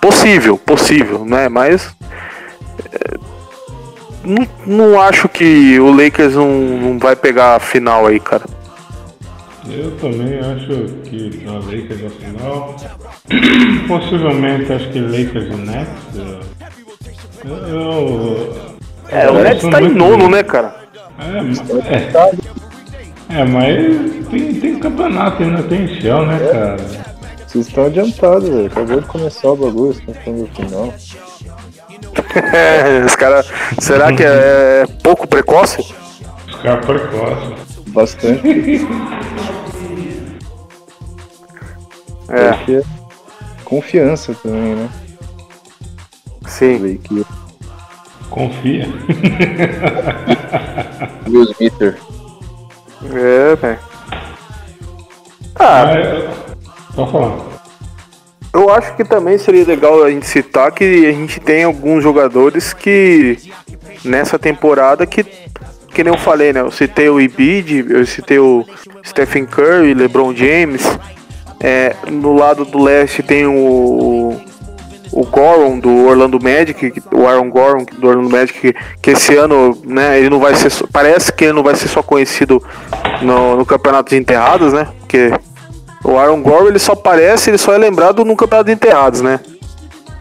Possível, 0.00 0.58
possível, 0.58 1.24
né? 1.24 1.48
Mas. 1.48 1.94
É, 2.92 3.18
não, 4.24 4.46
não 4.66 5.00
acho 5.00 5.28
que 5.28 5.78
o 5.78 5.90
Lakers 5.94 6.34
não, 6.34 6.50
não 6.50 6.98
vai 6.98 7.14
pegar 7.14 7.56
a 7.56 7.60
final 7.60 8.06
aí, 8.06 8.18
cara. 8.18 8.44
Eu 9.68 9.92
também 9.96 10.38
acho 10.40 10.66
que 11.04 11.44
a 11.46 11.52
Lakers 11.52 12.04
a 12.04 12.10
final. 12.10 12.76
Possivelmente 13.86 14.72
acho 14.72 14.90
que 14.90 14.98
Lakers 14.98 15.46
e 15.46 15.56
Nets. 15.56 16.61
Eu, 17.44 18.54
é, 19.08 19.28
o 19.30 19.42
Nets 19.42 19.68
tá 19.68 19.82
em 19.82 19.88
nono, 19.88 20.28
né, 20.28 20.42
cara? 20.42 20.74
É, 21.18 21.38
é, 21.96 22.12
é, 23.40 23.44
mas 23.44 24.28
tem, 24.30 24.54
tem 24.54 24.78
campeonato 24.78 25.42
ainda, 25.42 25.62
tem 25.64 26.00
chão, 26.00 26.24
né, 26.26 26.38
cara? 26.38 26.76
Vocês 27.46 27.66
estão 27.66 27.86
adiantados, 27.86 28.48
velho. 28.48 28.66
Acabou 28.66 29.00
de 29.00 29.06
começar 29.06 29.48
o 29.48 29.56
bagulho, 29.56 29.90
estão 29.92 30.14
falando 30.14 30.48
do 30.48 30.54
final. 30.54 30.94
Os 33.06 33.16
caras. 33.16 33.50
Será 33.78 34.12
que 34.12 34.22
é, 34.24 34.84
é 34.84 34.86
pouco 35.02 35.26
precoce? 35.26 35.94
Os 36.48 36.56
caras 36.62 36.86
precoce. 36.86 37.54
Bastante. 37.88 38.48
é. 42.30 42.52
Porque 42.52 42.82
confiança 43.64 44.34
também, 44.42 44.76
né? 44.76 44.88
Sim. 46.46 46.98
Que... 47.02 47.26
Confia. 48.30 48.88
Will 51.28 51.50
Smith. 51.52 51.96
É, 53.04 53.56
velho. 53.56 53.78
Ah. 55.56 55.84
Pode 56.94 57.12
falar. 57.12 57.38
Eu 58.52 58.70
acho 58.70 58.94
que 58.96 59.04
também 59.04 59.38
seria 59.38 59.64
legal 59.64 60.04
a 60.04 60.10
gente 60.10 60.26
citar 60.26 60.70
que 60.72 61.06
a 61.06 61.12
gente 61.12 61.40
tem 61.40 61.64
alguns 61.64 62.02
jogadores 62.02 62.74
que 62.74 63.38
nessa 64.04 64.38
temporada 64.38 65.06
que 65.06 65.24
que 65.94 66.02
nem 66.02 66.12
eu 66.12 66.18
falei, 66.18 66.54
né? 66.54 66.60
Eu 66.60 66.70
citei 66.70 67.10
o 67.10 67.20
Ibid, 67.20 67.84
eu 67.90 68.06
citei 68.06 68.38
o 68.38 68.64
Stephen 69.04 69.44
Curry, 69.44 69.92
LeBron 69.92 70.34
James. 70.34 70.82
É, 71.60 71.94
no 72.10 72.32
lado 72.32 72.64
do 72.64 72.82
leste 72.82 73.22
tem 73.22 73.46
o 73.46 74.40
o 75.12 75.26
Goron 75.26 75.78
do 75.78 76.06
Orlando 76.06 76.38
Magic, 76.42 77.02
o 77.12 77.26
Aaron 77.26 77.50
Goron 77.50 77.84
do 77.84 78.08
Orlando 78.08 78.30
Magic, 78.30 78.74
que, 79.00 79.10
esse 79.10 79.36
ano, 79.36 79.78
né, 79.84 80.18
ele 80.18 80.30
não 80.30 80.40
vai 80.40 80.54
ser, 80.54 80.72
parece 80.90 81.32
que 81.32 81.44
ele 81.44 81.52
não 81.52 81.62
vai 81.62 81.74
ser 81.74 81.88
só 81.88 82.02
conhecido 82.02 82.62
no, 83.20 83.56
no 83.56 83.66
campeonato 83.66 84.10
de 84.10 84.16
enterradas, 84.16 84.72
né? 84.72 84.88
Porque 85.00 85.32
o 86.02 86.18
Aaron 86.18 86.42
Gore 86.42 86.68
ele 86.68 86.78
só 86.78 86.92
aparece, 86.92 87.50
ele 87.50 87.58
só 87.58 87.74
é 87.74 87.78
lembrado 87.78 88.24
no 88.24 88.36
campeonato 88.36 88.68
de 88.68 88.72
enterrados, 88.72 89.20
né? 89.20 89.38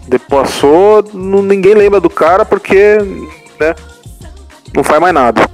Depois 0.07 0.49
passou, 0.49 1.05
não, 1.13 1.41
ninguém 1.41 1.73
lembra 1.73 1.99
do 1.99 2.09
cara 2.09 2.43
porque, 2.43 2.97
né? 3.59 3.73
Não 4.75 4.83
faz 4.83 4.99
mais 4.99 5.13
nada. 5.13 5.49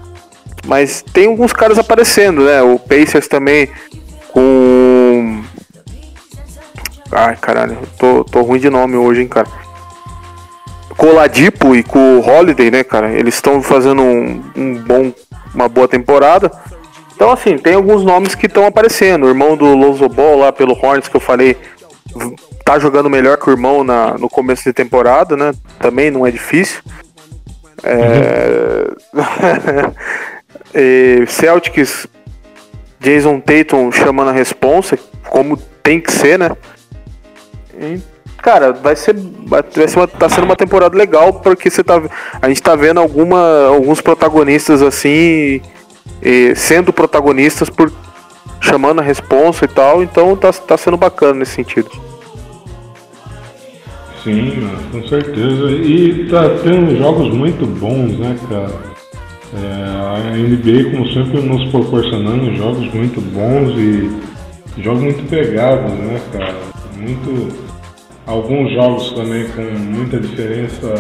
Mas 0.65 1.01
tem 1.13 1.27
alguns 1.27 1.53
caras 1.53 1.77
aparecendo, 1.77 2.43
né? 2.43 2.61
O 2.61 2.77
Pacers 2.79 3.27
também 3.27 3.69
com. 4.31 5.16
Ai, 7.11 7.37
caralho, 7.37 7.77
tô, 7.97 8.23
tô 8.23 8.41
ruim 8.41 8.59
de 8.59 8.69
nome 8.69 8.95
hoje, 8.97 9.21
hein, 9.21 9.27
cara. 9.27 9.47
Com 10.97 11.07
o 11.07 11.13
Ladipo 11.13 11.75
e 11.75 11.83
com 11.83 12.17
o 12.17 12.27
Holiday, 12.27 12.71
né, 12.71 12.83
cara? 12.83 13.11
Eles 13.11 13.35
estão 13.35 13.61
fazendo 13.61 14.01
um, 14.01 14.43
um 14.55 14.73
bom, 14.75 15.13
uma 15.53 15.69
boa 15.69 15.87
temporada. 15.87 16.51
Então, 17.15 17.31
assim, 17.31 17.57
tem 17.57 17.75
alguns 17.75 18.03
nomes 18.03 18.35
que 18.35 18.47
estão 18.47 18.65
aparecendo. 18.65 19.25
O 19.25 19.29
irmão 19.29 19.55
do 19.55 19.65
Lonzo 19.75 20.07
Ball 20.09 20.37
lá 20.37 20.51
pelo 20.51 20.73
Hornets, 20.73 21.07
que 21.07 21.15
eu 21.15 21.21
falei, 21.21 21.55
tá 22.65 22.77
jogando 22.77 23.09
melhor 23.09 23.37
que 23.37 23.49
o 23.49 23.53
irmão 23.53 23.83
na, 23.83 24.17
no 24.17 24.29
começo 24.29 24.63
de 24.63 24.73
temporada, 24.73 25.37
né? 25.37 25.51
Também 25.79 26.11
não 26.11 26.27
é 26.27 26.31
difícil. 26.31 26.81
É... 27.83 28.87
Celtics, 31.27 32.07
Jason 32.99 33.39
Tatum 33.39 33.91
chamando 33.91 34.29
a 34.29 34.33
responsa, 34.33 34.97
como 35.29 35.57
tem 35.81 36.01
que 36.01 36.11
ser, 36.11 36.37
né? 36.37 36.51
E, 37.79 37.99
cara, 38.37 38.73
vai 38.73 38.95
ser, 38.95 39.15
vai 39.45 39.63
ser 39.71 39.99
uma, 39.99 40.07
tá 40.07 40.29
sendo 40.29 40.45
uma 40.45 40.55
temporada 40.55 40.97
legal 40.97 41.33
porque 41.33 41.69
você 41.69 41.83
tá, 41.83 42.01
a 42.41 42.47
gente 42.47 42.61
tá 42.61 42.75
vendo 42.75 42.99
alguma, 42.99 43.67
alguns 43.67 44.01
protagonistas 44.01 44.81
assim 44.81 45.61
sendo 46.55 46.91
protagonistas 46.91 47.69
por 47.69 47.91
chamando 48.59 48.99
a 48.99 49.03
responsa 49.03 49.65
e 49.65 49.67
tal, 49.67 50.03
então 50.03 50.35
tá, 50.35 50.51
tá 50.51 50.77
sendo 50.77 50.97
bacana 50.97 51.39
nesse 51.39 51.51
sentido. 51.51 51.89
Sim, 54.23 54.69
com 54.91 55.07
certeza. 55.07 55.71
E 55.71 56.27
tá 56.29 56.49
tendo 56.63 56.97
jogos 56.97 57.33
muito 57.33 57.65
bons, 57.65 58.17
né, 58.17 58.35
cara? 58.49 58.97
É, 59.53 60.31
a 60.33 60.35
NBA, 60.35 60.91
como 60.91 61.07
sempre, 61.07 61.41
nos 61.41 61.69
proporcionando 61.71 62.53
jogos 62.55 62.93
muito 62.93 63.21
bons 63.21 63.69
e 63.77 64.11
jogos 64.81 65.03
muito 65.03 65.29
pegados, 65.29 65.93
né, 65.93 66.21
cara? 66.33 66.55
Muito 66.97 67.66
Alguns 68.27 68.71
jogos 68.73 69.13
também 69.13 69.47
com 69.51 69.61
muita 69.61 70.19
diferença 70.19 70.93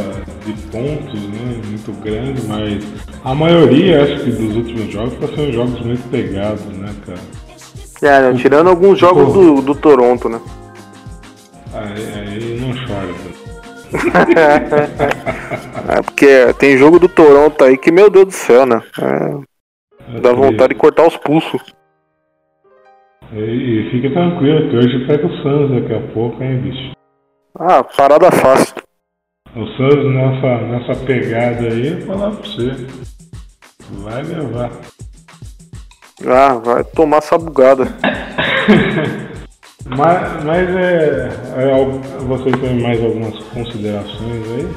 de 0.45 0.53
pontos, 0.71 1.21
né? 1.27 1.61
Muito 1.65 1.91
grande, 2.01 2.41
mas 2.47 2.81
a 3.21 3.35
maioria, 3.35 4.01
acho 4.01 4.23
que, 4.23 4.31
dos 4.31 4.55
últimos 4.55 4.93
jogos 4.93 5.13
sendo 5.35 5.51
jogos 5.51 5.77
muito 5.81 6.09
pegados, 6.09 6.63
né, 6.67 6.95
cara? 7.05 7.19
É, 8.01 8.31
né? 8.31 8.39
tirando 8.39 8.69
alguns 8.69 8.97
jogos 8.97 9.33
do, 9.33 9.61
do 9.61 9.75
Toronto, 9.75 10.29
né? 10.29 10.39
Aí, 11.73 12.13
aí 12.15 12.61
não 12.61 12.71
chora, 12.87 13.13
é 15.97 16.01
porque 16.01 16.53
tem 16.59 16.77
jogo 16.77 16.99
do 16.99 17.07
Toronto 17.07 17.63
aí 17.63 17.77
que, 17.77 17.89
meu 17.91 18.09
Deus 18.09 18.25
do 18.25 18.33
céu, 18.33 18.65
né? 18.65 18.81
É, 19.01 20.19
dá 20.19 20.33
vontade 20.33 20.73
de 20.73 20.79
cortar 20.79 21.07
os 21.07 21.15
pulsos. 21.17 21.61
E, 23.33 23.39
e 23.39 23.89
fique 23.91 24.09
tranquilo 24.11 24.69
que 24.69 24.77
hoje 24.77 25.05
pega 25.05 25.25
o 25.25 25.37
Suns 25.41 25.71
daqui 25.71 25.93
a 25.93 25.99
pouco, 26.13 26.41
hein, 26.41 26.61
bicho? 26.61 26.96
Ah, 27.59 27.83
parada 27.83 28.31
fácil. 28.31 28.75
O 29.55 29.65
Santos 29.75 30.13
nessa, 30.13 30.57
nessa 30.67 31.05
pegada 31.05 31.67
aí, 31.67 31.95
vou 32.01 32.15
falar 32.15 32.31
pra 32.35 32.47
você. 32.47 32.87
Vai 33.89 34.21
levar. 34.21 34.71
Ah, 36.27 36.53
vai 36.63 36.83
tomar 36.83 37.17
essa 37.17 37.35
bugada. 37.35 37.85
mas 39.85 40.43
mas 40.43 40.69
é, 40.69 41.29
é, 41.55 41.85
Vocês 42.27 42.59
têm 42.59 42.79
mais 42.79 43.03
algumas 43.03 43.43
considerações 43.45 44.51
aí? 44.51 44.67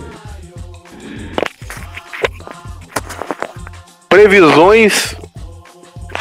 Previsões, 4.08 5.14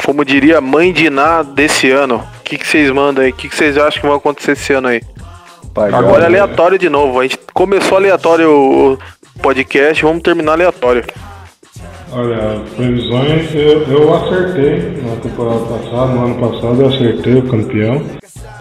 como 0.04 0.26
diria 0.26 0.60
mãe 0.60 0.92
de 0.92 1.08
Ná 1.08 1.42
desse 1.42 1.90
ano. 1.90 2.16
O 2.16 2.42
que, 2.42 2.58
que 2.58 2.66
vocês 2.66 2.90
mandam 2.90 3.24
aí? 3.24 3.30
O 3.30 3.34
que, 3.34 3.48
que 3.48 3.56
vocês 3.56 3.78
acham 3.78 4.02
que 4.02 4.08
vai 4.08 4.16
acontecer 4.16 4.52
esse 4.52 4.74
ano 4.74 4.88
aí? 4.88 5.00
Agora 5.74 6.24
é 6.24 6.26
aleatório 6.26 6.78
de 6.78 6.88
novo. 6.88 7.20
A 7.20 7.22
gente 7.22 7.38
começou 7.54 7.96
aleatório 7.96 8.50
o 8.50 8.98
podcast, 9.40 10.02
vamos 10.02 10.22
terminar 10.22 10.52
aleatório. 10.52 11.04
Olha, 12.12 12.60
previsões 12.76 13.54
eu, 13.54 13.82
eu 13.82 14.14
acertei 14.14 15.00
na 15.02 15.16
temporada 15.16 15.60
passada, 15.60 16.12
no 16.12 16.24
ano 16.24 16.34
passado 16.34 16.82
eu 16.82 16.88
acertei 16.88 17.34
o 17.34 17.48
campeão. 17.48 18.02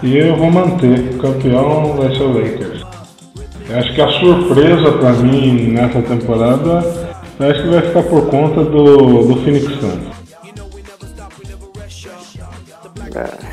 E 0.04 0.18
eu 0.18 0.36
vou 0.36 0.52
manter. 0.52 1.16
O 1.16 1.18
campeão 1.18 1.94
vai 1.98 2.16
ser 2.16 2.24
o 2.24 2.34
Lakers. 2.34 2.86
Acho 3.72 3.94
que 3.94 4.02
a 4.02 4.08
surpresa 4.08 4.92
para 4.94 5.14
mim 5.14 5.72
nessa 5.72 6.02
temporada 6.02 6.80
acho 7.40 7.62
que 7.62 7.70
vai 7.70 7.82
ficar 7.82 8.04
por 8.04 8.30
conta 8.30 8.64
do, 8.64 9.24
do 9.24 9.36
Phoenix 9.44 9.66
Suns. 9.80 10.20
É. 13.16 13.50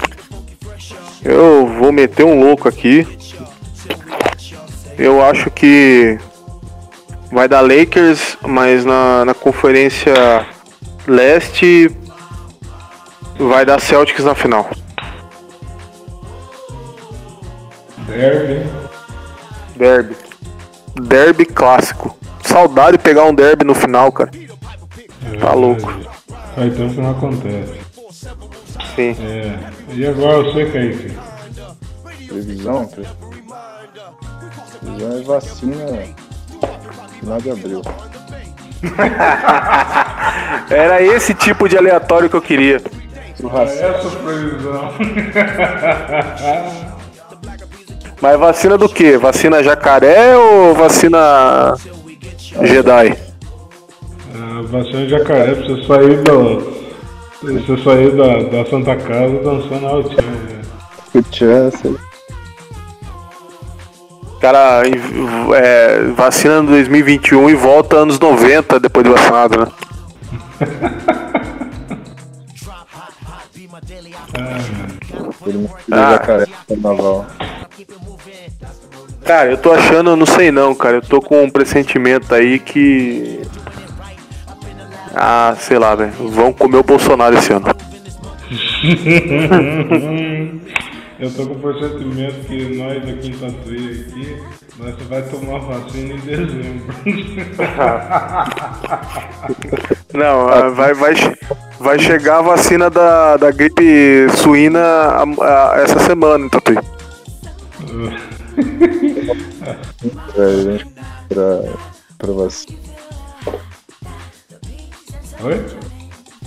Eu 1.25 1.67
vou 1.67 1.91
meter 1.91 2.25
um 2.25 2.41
louco 2.41 2.69
aqui. 2.69 3.07
Eu 4.99 5.23
acho 5.23 5.51
que 5.51 6.19
vai 7.31 7.47
dar 7.49 7.61
Lakers, 7.61 8.39
mas 8.43 8.85
na, 8.85 9.25
na 9.25 9.35
conferência 9.35 10.47
leste 11.07 11.91
vai 13.39 13.65
dar 13.65 13.81
Celtics 13.81 14.25
na 14.25 14.35
final. 14.35 14.71
Derby. 18.09 18.67
Derby. 19.77 20.17
Derby 21.03 21.45
clássico. 21.45 22.17
Saudade 22.43 22.97
de 22.97 23.03
pegar 23.03 23.25
um 23.25 23.35
derby 23.35 23.65
no 23.65 23.75
final, 23.75 24.11
cara. 24.11 24.31
É 25.33 25.37
tá 25.37 25.53
louco. 25.53 25.93
Faz 26.55 26.75
tempo 26.75 26.95
que 26.95 27.01
não 27.01 27.11
acontece. 27.11 27.75
Sim. 28.95 29.17
É. 29.21 29.59
E 29.93 30.07
agora 30.07 30.43
você, 30.43 30.65
Kaique? 30.67 31.15
Previsão, 32.29 32.89
previsão 34.87 35.19
é 35.19 35.23
vacina 35.23 35.77
final 37.19 37.41
de 37.41 37.51
abril. 37.51 37.83
Era 40.71 41.03
esse 41.03 41.35
tipo 41.35 41.69
de 41.69 41.77
aleatório 41.77 42.31
que 42.31 42.37
eu 42.37 42.43
queria. 42.43 42.77
Essa 42.77 44.11
previsão. 44.23 44.93
Mas 48.21 48.39
vacina 48.39 48.79
do 48.79 48.89
que? 48.89 49.17
Vacina 49.19 49.63
jacaré 49.63 50.37
ou 50.37 50.75
vacina 50.75 51.75
Jedi? 52.63 53.17
Ah, 54.35 54.63
vacina 54.65 55.07
jacaré 55.09 55.55
pra 55.55 55.67
você 55.67 55.83
sair 55.87 56.17
do. 56.23 56.63
pra 57.41 57.53
Você 57.53 57.77
sair 57.85 58.17
da, 58.17 58.39
da 58.49 58.65
Santa 58.71 58.97
Casa 58.97 59.39
dançando 59.43 59.87
altinho. 59.87 60.23
né? 60.23 60.63
O 61.15 61.23
Chance. 61.35 61.97
Cara, 64.41 64.83
é, 65.57 66.03
vacina 66.15 66.59
em 66.59 66.67
2021 66.67 67.51
e 67.51 67.55
volta 67.55 67.97
anos 67.97 68.19
90 68.19 68.79
depois 68.79 69.05
de 69.05 69.13
vacinado, 69.13 69.61
né? 69.61 69.67
Ah. 75.91 76.47
carnaval. 76.69 77.27
Cara, 79.25 79.51
eu 79.51 79.59
tô 79.59 79.73
achando, 79.73 80.15
não 80.17 80.27
sei 80.27 80.51
não, 80.53 80.75
cara. 80.75 80.97
Eu 80.99 81.03
tô 81.03 81.21
com 81.21 81.43
um 81.43 81.51
pressentimento 81.51 82.35
aí 82.35 82.59
que. 82.59 83.41
Ah, 85.15 85.55
sei 85.59 85.79
lá, 85.79 85.95
velho. 85.95 86.13
Vão 86.29 86.53
comer 86.53 86.77
o 86.77 86.83
Bolsonaro 86.85 87.37
esse 87.37 87.53
ano. 87.53 87.67
Eu 91.19 91.33
tô 91.35 91.47
com 91.47 91.55
o 91.55 91.59
pressentimento 91.59 92.47
que 92.47 92.77
nós 92.77 93.03
aqui 93.09 93.29
em 93.29 93.33
Tatuí 93.39 94.07
aqui, 94.09 94.37
nós 94.79 94.95
vai 95.09 95.23
tomar 95.23 95.59
vacina 95.61 96.13
em 96.15 96.19
dezembro. 96.19 96.85
Não, 100.13 100.49
ah, 100.49 100.69
vai, 100.71 100.93
vai, 100.95 101.15
vai 101.81 101.99
chegar 101.99 102.39
a 102.39 102.43
vacina 102.43 102.91
da, 102.91 103.37
da 103.39 103.51
gripe 103.51 104.27
suína 104.37 104.81
a- 104.81 105.25
a- 105.73 105.81
essa 105.81 105.99
semana 106.01 106.45
em 106.47 106.49
Tatuí. 106.51 106.77
Pra 110.35 110.49
gente 110.63 110.87
pra, 111.29 111.63
pra 112.19 112.33
vacina. 112.33 112.79
Oi? 115.43 115.67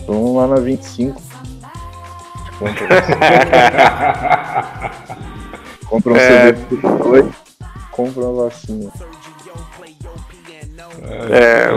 Vamos 0.07 0.35
lá 0.35 0.47
na 0.47 0.55
25. 0.61 1.28
Compra, 2.59 2.87
compra 5.87 6.13
um 6.13 6.17
É. 6.17 6.53
CD. 6.53 6.87
Oi? 7.05 7.31
Compra 7.91 8.21
uma 8.23 8.43
vacina. 8.43 8.91
É, 11.31 11.69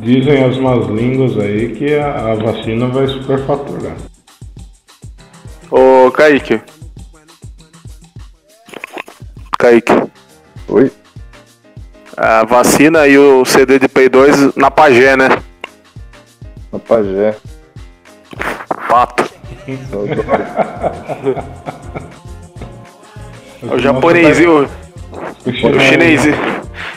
Dizem 0.00 0.44
as 0.44 0.56
más 0.58 0.86
línguas 0.86 1.36
aí 1.38 1.74
que 1.74 1.94
a, 1.96 2.32
a 2.32 2.34
vacina 2.34 2.86
vai 2.88 3.06
superfaturar. 3.08 3.96
ô 5.70 6.10
Kaique. 6.10 6.60
Kaique. 9.58 9.92
Oi? 10.68 10.92
A 12.16 12.44
vacina 12.44 13.06
e 13.06 13.16
o 13.18 13.44
CD 13.44 13.78
de 13.78 13.88
Play 13.88 14.08
2 14.08 14.54
na 14.56 14.70
Pagé, 14.70 15.16
né? 15.16 15.28
Na 16.72 16.78
Pajé. 16.78 17.36
Pato. 18.88 19.28
Saudade. 19.90 20.22
O 23.62 23.78
japonesinho, 23.78 24.68
O 25.44 25.50
o 25.50 25.80
chinesinho, 25.80 26.36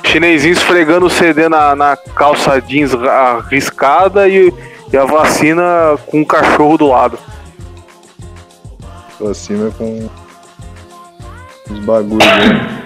chinesinho 0.03 0.53
esfregando 0.53 1.07
o 1.07 1.09
CD 1.09 1.49
na, 1.49 1.75
na 1.75 1.97
calça 1.97 2.61
jeans 2.61 2.93
arriscada 2.93 4.27
e, 4.29 4.53
e 4.91 4.97
a 4.97 5.05
vacina 5.05 5.97
com 6.07 6.21
um 6.21 6.25
cachorro 6.25 6.77
do 6.77 6.87
lado. 6.87 7.19
Vacina 9.19 9.71
com 9.77 10.09
os 11.69 11.79
bagulhos. 11.79 12.25
Né? 12.25 12.79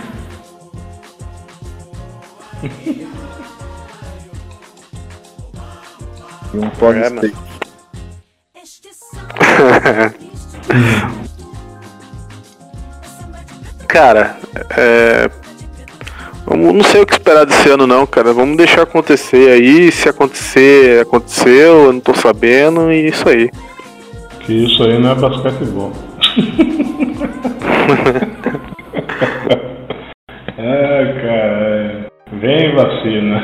e 6.53 6.57
um 6.57 6.69
pó 6.71 6.91
de 6.91 6.99
É, 6.99 7.09
mano. 7.09 7.17
steak. 7.19 7.46
Cara, 13.87 14.35
é. 14.77 15.29
vamos- 16.45 16.73
Não 16.75 16.83
sei 16.83 17.01
o 17.01 17.05
que 17.05 17.13
esperar 17.13 17.45
desse 17.45 17.69
ano 17.69 17.87
não, 17.87 18.05
cara. 18.05 18.33
Vamos 18.33 18.57
deixar 18.57 18.81
acontecer 18.83 19.49
aí. 19.49 19.91
Se 19.91 20.09
acontecer, 20.09 21.01
aconteceu, 21.01 21.85
eu 21.85 21.93
não 21.93 21.99
tô 21.99 22.13
sabendo, 22.13 22.91
e 22.91 23.07
isso 23.07 23.27
aí. 23.29 23.49
Que 24.41 24.65
isso 24.65 24.83
aí 24.83 24.99
não 24.99 25.11
é 25.11 25.15
basquetebol. 25.15 25.91
ah, 30.59 31.13
cara. 31.21 32.07
Vem 32.33 32.75
vacina. 32.75 33.41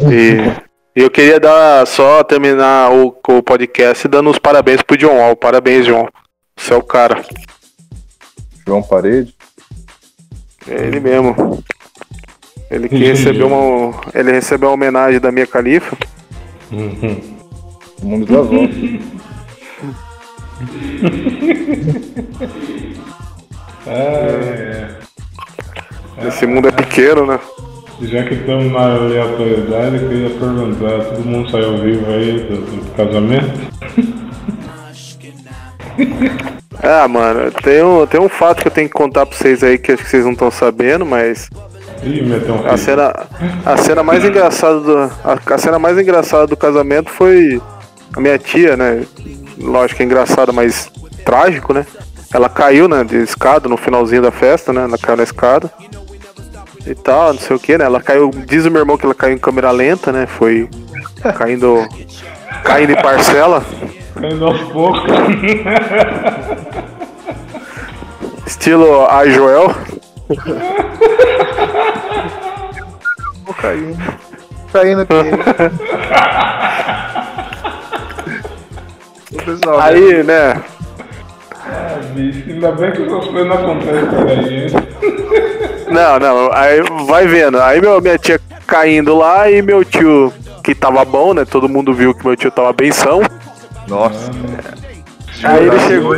e 0.00 0.67
eu 1.02 1.10
queria 1.10 1.38
dar 1.38 1.86
só 1.86 2.24
terminar 2.24 2.90
o, 2.92 3.16
o 3.28 3.42
podcast 3.42 4.08
dando 4.08 4.30
os 4.30 4.38
parabéns 4.38 4.82
pro 4.82 4.96
John 4.96 5.16
Wall. 5.16 5.36
Parabéns, 5.36 5.86
John. 5.86 6.08
Você 6.56 6.72
é 6.72 6.76
o 6.76 6.82
cara. 6.82 7.24
João 8.66 8.82
Parede. 8.82 9.34
É 10.66 10.74
ele 10.74 11.00
mesmo. 11.00 11.62
Ele 12.70 12.88
que 12.88 12.96
recebeu 12.96 13.46
uma. 13.46 14.00
Ele 14.14 14.32
recebeu 14.32 14.68
uma 14.68 14.74
homenagem 14.74 15.20
da 15.20 15.30
minha 15.32 15.46
califa. 15.46 15.96
Uhum. 16.70 17.38
O 18.02 18.06
mundo 18.06 18.26
da. 18.26 18.40
Ah, 23.86 23.90
é. 26.26 26.26
Esse 26.26 26.46
mundo 26.46 26.68
é 26.68 26.72
pequeno, 26.72 27.24
né? 27.24 27.38
Já 28.00 28.22
que 28.22 28.34
estamos 28.34 28.72
na 28.72 28.94
aleatoriedade, 28.94 29.96
eu 29.96 30.08
queria 30.08 30.30
perguntar, 30.30 31.04
todo 31.04 31.24
mundo 31.24 31.50
saiu 31.50 31.78
vivo 31.78 32.10
aí 32.10 32.38
do, 32.40 32.56
do 32.56 32.94
casamento? 32.94 33.68
Ah, 36.80 37.08
mano, 37.08 37.50
tem 37.50 37.82
um, 37.82 38.06
tem 38.06 38.20
um 38.20 38.28
fato 38.28 38.62
que 38.62 38.68
eu 38.68 38.72
tenho 38.72 38.86
que 38.86 38.94
contar 38.94 39.26
pra 39.26 39.36
vocês 39.36 39.64
aí 39.64 39.76
que 39.76 39.90
acho 39.90 40.04
que 40.04 40.08
vocês 40.08 40.24
não 40.24 40.30
estão 40.30 40.48
sabendo, 40.48 41.04
mas 41.04 41.50
Ih, 42.04 42.22
meteu 42.22 42.54
um 42.54 42.66
a 42.66 42.76
cena, 42.76 43.12
a 43.66 43.76
cena 43.76 44.02
mais 44.04 44.24
engraçada 44.24 44.78
do, 44.78 44.96
a, 44.96 45.54
a 45.54 45.58
cena 45.58 45.78
mais 45.80 45.98
engraçada 45.98 46.46
do 46.46 46.56
casamento 46.56 47.10
foi 47.10 47.60
a 48.14 48.20
minha 48.20 48.38
tia, 48.38 48.76
né? 48.76 49.04
Lógico 49.58 49.96
que 49.96 50.02
é 50.04 50.06
engraçada, 50.06 50.52
mas 50.52 50.88
trágico, 51.24 51.74
né? 51.74 51.84
Ela 52.32 52.48
caiu, 52.48 52.88
né, 52.88 53.02
de 53.02 53.16
escada 53.16 53.68
no 53.68 53.76
finalzinho 53.76 54.22
da 54.22 54.30
festa, 54.30 54.72
né? 54.72 54.84
Ela 54.84 54.98
caiu 54.98 55.16
na 55.16 55.24
escada. 55.24 55.70
E 56.88 56.94
tal, 56.94 57.34
não 57.34 57.40
sei 57.40 57.54
o 57.54 57.60
que, 57.60 57.76
né? 57.76 57.84
Ela 57.84 58.00
caiu, 58.00 58.30
diz 58.46 58.64
o 58.64 58.70
meu 58.70 58.80
irmão 58.80 58.96
que 58.96 59.04
ela 59.04 59.14
caiu 59.14 59.34
em 59.34 59.38
câmera 59.38 59.70
lenta, 59.70 60.10
né? 60.10 60.24
Foi 60.26 60.66
caindo 61.36 61.86
caindo 62.64 62.92
em 62.92 63.02
parcela, 63.02 63.62
Caindo 64.18 64.46
aos 64.46 64.58
poucos. 64.72 65.02
estilo 68.46 69.04
a 69.06 69.28
Joel. 69.28 69.74
Tô 73.44 73.52
caindo. 73.52 73.98
Caindo 74.72 75.02
aqui. 75.02 75.14
Pessoal, 79.44 79.78
Aí, 79.80 80.22
né? 80.22 80.62
Ah, 81.66 81.98
bicho, 82.14 82.44
ainda 82.48 82.72
bem 82.72 82.92
que 82.92 83.02
essas 83.02 83.26
coisas 83.26 83.46
não 83.46 83.56
acontecem 83.56 84.06
por 84.06 84.26
aí, 84.28 84.64
hein? 84.64 84.70
Não, 85.90 86.18
não, 86.18 86.50
aí 86.52 86.82
vai 87.06 87.26
vendo. 87.26 87.60
Aí 87.60 87.80
meu, 87.80 88.00
minha 88.00 88.18
tia 88.18 88.40
caindo 88.66 89.16
lá 89.16 89.50
e 89.50 89.62
meu 89.62 89.84
tio, 89.84 90.32
que 90.62 90.74
tava 90.74 91.04
bom, 91.04 91.32
né? 91.32 91.44
Todo 91.44 91.68
mundo 91.68 91.94
viu 91.94 92.14
que 92.14 92.24
meu 92.24 92.36
tio 92.36 92.50
tava 92.50 92.72
benção. 92.72 93.22
Nossa. 93.86 94.30
Aí 95.44 95.66
ele 95.66 95.78
chegou. 95.80 96.16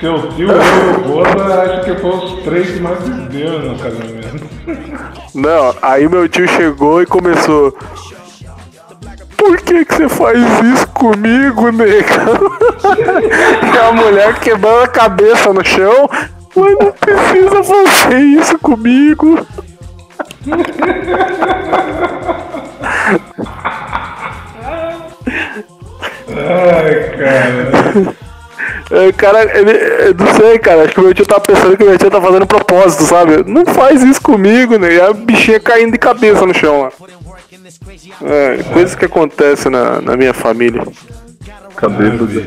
Seu 0.00 0.28
tio 0.30 0.48
e 0.48 0.96
o 0.96 1.00
Boda, 1.08 1.62
acho 1.62 1.84
que 1.84 2.00
foi 2.00 2.10
os 2.10 2.42
três 2.44 2.70
que 2.70 2.80
mais 2.80 2.98
beberam 3.00 3.58
no 3.60 3.78
casamento. 3.78 4.48
Não, 5.34 5.74
aí 5.82 6.08
meu 6.08 6.28
tio 6.28 6.48
chegou 6.48 7.02
e 7.02 7.06
começou. 7.06 7.76
Por 9.36 9.56
que 9.58 9.84
que 9.84 9.94
você 9.94 10.08
faz 10.08 10.38
isso 10.74 10.88
comigo, 10.88 11.70
nega? 11.70 12.38
e 13.74 13.78
a 13.78 13.92
mulher 13.92 14.38
quebrando 14.40 14.82
a 14.82 14.88
cabeça 14.88 15.52
no 15.52 15.64
chão. 15.64 16.08
Mas 16.58 16.76
não 16.78 16.92
precisa 16.92 17.62
fazer 17.64 18.20
isso 18.20 18.58
comigo. 18.58 19.46
Ai, 26.30 27.16
cara. 27.16 28.16
É, 28.90 29.12
cara, 29.12 29.58
ele, 29.58 30.14
não 30.18 30.34
sei, 30.34 30.58
cara. 30.58 30.84
Acho 30.84 30.94
que 30.94 31.00
o 31.00 31.04
meu 31.04 31.14
tio 31.14 31.26
tá 31.26 31.38
pensando 31.38 31.76
que 31.76 31.84
o 31.84 31.88
meu 31.88 31.98
tio 31.98 32.10
tá 32.10 32.20
fazendo 32.20 32.46
propósito, 32.46 33.02
sabe? 33.04 33.44
Não 33.46 33.66
faz 33.66 34.02
isso 34.02 34.20
comigo, 34.20 34.78
né? 34.78 34.94
E 34.94 35.00
a 35.00 35.12
bichinha 35.12 35.60
caindo 35.60 35.92
de 35.92 35.98
cabeça 35.98 36.46
no 36.46 36.54
chão 36.54 36.82
lá. 36.82 36.92
É, 38.22 38.62
coisas 38.72 38.94
que 38.94 39.04
acontecem 39.04 39.70
na, 39.70 40.00
na 40.00 40.16
minha 40.16 40.32
família. 40.32 40.82
Cabelo 41.76 42.26
do. 42.26 42.40
É. 42.40 42.46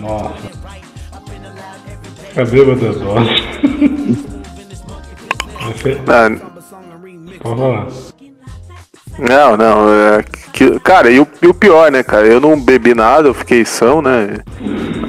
Nossa. 0.00 0.63
Cadê 2.34 2.60
o 2.60 2.74
da 2.74 2.74
dose? 2.74 2.98
Pode 7.40 7.58
falar. 7.58 7.86
Não, 9.18 9.56
não. 9.56 9.88
É, 9.88 10.24
que, 10.52 10.80
cara, 10.80 11.10
e 11.10 11.20
o, 11.20 11.28
e 11.40 11.46
o 11.46 11.54
pior, 11.54 11.92
né, 11.92 12.02
cara? 12.02 12.26
Eu 12.26 12.40
não 12.40 12.60
bebi 12.60 12.94
nada, 12.94 13.28
eu 13.28 13.34
fiquei 13.34 13.64
são, 13.64 14.02
né? 14.02 14.38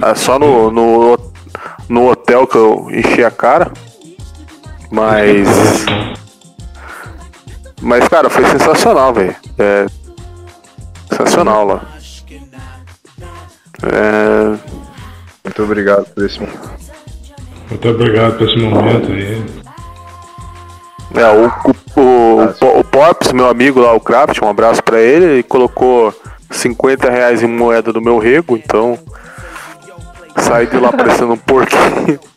É 0.01 0.15
só 0.15 0.37
no, 0.37 0.69
no, 0.69 1.17
no 1.89 2.09
hotel 2.09 2.45
que 2.45 2.57
eu 2.57 2.87
enchi 2.91 3.23
a 3.23 3.31
cara. 3.31 3.71
Mas. 4.91 5.47
Mas, 7.81 8.07
cara, 8.07 8.29
foi 8.29 8.45
sensacional, 8.45 9.13
velho. 9.13 9.35
É. 9.57 9.87
Sensacional 11.09 11.65
lá. 11.65 11.81
É. 13.81 14.57
Muito 15.43 15.63
obrigado 15.63 16.05
por 16.13 16.25
esse 16.25 16.39
momento. 16.39 16.84
Muito 17.69 17.89
obrigado 17.89 18.37
por 18.37 18.47
esse 18.47 18.57
momento 18.57 19.11
aí. 19.11 19.43
É, 21.15 21.27
o, 21.31 21.47
o, 21.99 22.65
o, 22.65 22.79
o 22.79 22.83
Pops, 22.83 23.31
meu 23.31 23.47
amigo 23.47 23.79
lá, 23.79 23.93
o 23.93 23.99
Craft, 23.99 24.41
um 24.41 24.49
abraço 24.49 24.83
pra 24.83 24.99
ele, 24.99 25.25
ele 25.25 25.43
colocou 25.43 26.13
50 26.51 27.09
reais 27.09 27.41
em 27.41 27.47
moeda 27.47 27.93
do 27.93 28.01
meu 28.01 28.17
rego, 28.17 28.57
então 28.57 28.99
saí 30.37 30.67
de 30.67 30.77
lá 30.77 30.91
parecendo 30.91 31.33
um 31.33 31.37
porquinho. 31.37 32.19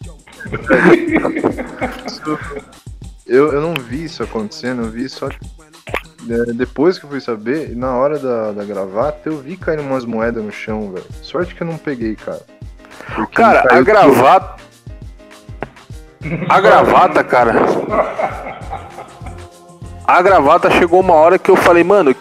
Eu, 3.27 3.53
eu 3.53 3.61
não 3.61 3.75
vi 3.75 4.05
isso 4.05 4.23
acontecendo, 4.23 4.85
eu 4.85 4.89
vi 4.89 5.07
só 5.07 5.29
é, 5.29 6.53
depois 6.53 6.99
que 6.99 7.05
eu 7.05 7.11
fui 7.11 7.21
saber, 7.21 7.71
e 7.71 7.75
na 7.75 7.95
hora 7.95 8.19
da, 8.19 8.53
da 8.53 8.65
gravata, 8.65 9.29
eu 9.29 9.39
vi 9.39 9.57
caindo 9.57 9.83
umas 9.83 10.05
moedas 10.05 10.43
no 10.43 10.51
chão, 10.51 10.93
velho. 10.93 11.05
Sorte 11.23 11.55
que 11.55 11.63
eu 11.63 11.67
não 11.67 11.77
peguei, 11.77 12.17
cara. 12.17 12.41
Porque 13.15 13.37
Cara, 13.37 13.77
a 13.77 13.81
gravata. 13.83 14.68
A 16.49 16.61
gravata, 16.61 17.23
cara. 17.25 17.55
A 20.07 20.23
gravata 20.23 20.71
chegou 20.71 21.01
uma 21.01 21.15
hora 21.15 21.39
que 21.39 21.51
eu 21.51 21.57
falei, 21.57 21.85
mano, 21.85 22.15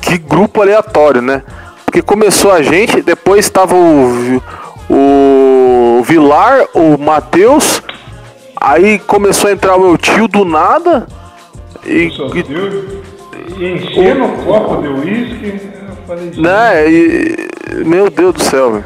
que 0.00 0.16
grupo 0.16 0.62
aleatório, 0.62 1.20
né? 1.20 1.42
Porque 1.84 2.00
começou 2.02 2.52
a 2.52 2.62
gente, 2.62 3.02
depois 3.02 3.44
estava 3.44 3.74
o, 3.74 4.40
o 4.88 6.02
Vilar, 6.04 6.64
o 6.74 6.96
Matheus, 6.98 7.82
aí 8.60 8.98
começou 9.00 9.50
a 9.50 9.52
entrar 9.52 9.76
o 9.76 9.80
meu 9.80 9.98
tio 9.98 10.26
do 10.28 10.44
nada. 10.44 11.06
E, 11.84 12.08
e- 12.38 13.02
e 13.58 13.72
enchendo 13.74 14.24
o 14.24 14.44
copo 14.44 14.80
de 14.82 14.88
uísque. 14.88 15.60
Eu 15.88 15.96
falei, 16.06 16.30
né? 16.36 16.90
E, 16.90 17.84
meu 17.84 18.08
Deus 18.08 18.34
do 18.34 18.42
céu, 18.42 18.72
velho. 18.72 18.84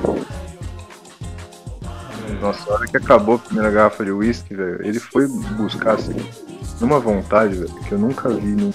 Nossa, 2.40 2.70
a 2.70 2.74
hora 2.74 2.86
que 2.86 2.96
acabou 2.96 3.34
a 3.36 3.38
primeira 3.38 3.70
garrafa 3.70 4.04
de 4.04 4.12
uísque, 4.12 4.54
velho, 4.54 4.80
ele 4.84 5.00
foi 5.00 5.26
buscar 5.56 5.94
assim, 5.94 6.16
numa 6.80 7.00
vontade, 7.00 7.54
velho, 7.54 7.74
que 7.86 7.92
eu 7.92 7.98
nunca 7.98 8.28
vi 8.28 8.54
no. 8.54 8.72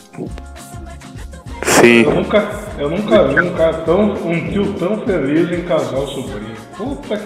Sim. 1.63 2.03
Eu 2.03 2.11
nunca, 2.15 2.49
eu 2.77 2.89
nunca 2.89 3.27
vi 3.27 3.41
um 3.41 3.53
cara 3.55 3.73
tão, 3.79 4.13
um 4.13 4.51
tio 4.51 4.73
tão 4.73 4.97
feliz 5.05 5.51
em 5.51 5.63
casar 5.63 5.97
o 5.97 6.07
sobrinho. 6.07 6.55
Puta 6.77 7.17
que 7.17 7.25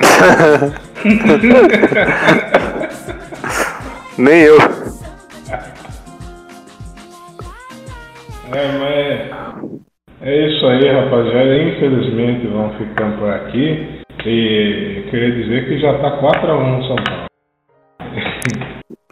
Nem 4.22 4.42
eu. 4.42 4.58
É, 8.52 8.78
mas 8.80 9.30
é 10.22 10.48
isso 10.48 10.66
aí, 10.66 10.92
rapaziada. 10.92 11.58
Infelizmente 11.58 12.48
vamos 12.48 12.78
ficando 12.78 13.18
por 13.20 13.30
aqui. 13.30 14.02
E 14.26 15.03
queria 15.10 15.31
dizer 15.31 15.65
que 15.68 15.80
já 15.80 15.98
tá 15.99 16.19
4x1 16.22 16.77
no 16.77 16.84
São 16.88 16.95
Paulo. 16.95 17.27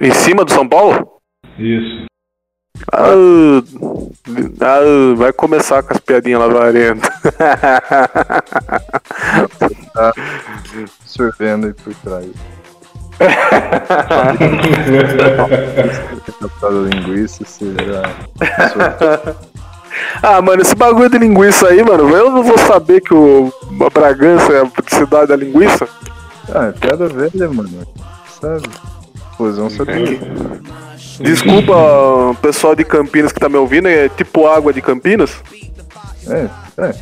Em 0.02 0.12
cima 0.12 0.44
do 0.44 0.52
São 0.52 0.68
Paulo? 0.68 1.22
Isso. 1.58 2.06
Ah, 2.92 3.14
ah, 4.62 5.16
vai 5.16 5.32
começar 5.34 5.82
com 5.84 5.94
as 5.94 6.00
piadinhas 6.00 6.40
lavarentas. 6.40 7.10
Tá 9.94 10.12
sorvendo 11.06 11.68
aí 11.68 11.74
por 11.74 11.94
trás. 11.96 12.32
Captada 16.40 16.76
linguiça, 16.76 17.46
você 17.46 17.74
já. 17.86 18.04
Ah, 20.22 20.42
mano, 20.42 20.62
esse 20.62 20.76
bagulho 20.76 21.10
de 21.10 21.18
linguiça 21.18 21.68
aí, 21.68 21.84
mano, 21.84 22.10
eu 22.10 22.32
não 22.32 22.44
vou 22.44 22.58
saber 22.58 23.02
que 23.02 23.14
o 23.14 23.52
a 23.82 23.90
Bragança 23.90 24.52
é 24.54 24.62
a 24.62 24.70
cidade 24.96 25.28
da 25.28 25.36
linguiça. 25.36 25.88
Ah, 26.54 26.68
é 26.68 26.72
piada 26.72 27.08
velha, 27.08 27.50
mano. 27.50 27.86
Sabe? 28.40 28.70
Fusão 29.38 29.70
sabia. 29.70 30.20
Desculpa, 31.20 31.74
pessoal 32.42 32.76
de 32.76 32.84
Campinas 32.84 33.32
que 33.32 33.40
tá 33.40 33.48
me 33.50 33.58
ouvindo, 33.58 33.88
é 33.88 34.10
tipo 34.10 34.48
água 34.48 34.74
de 34.74 34.82
Campinas? 34.82 35.36
É, 36.28 36.50
é. 36.78 36.96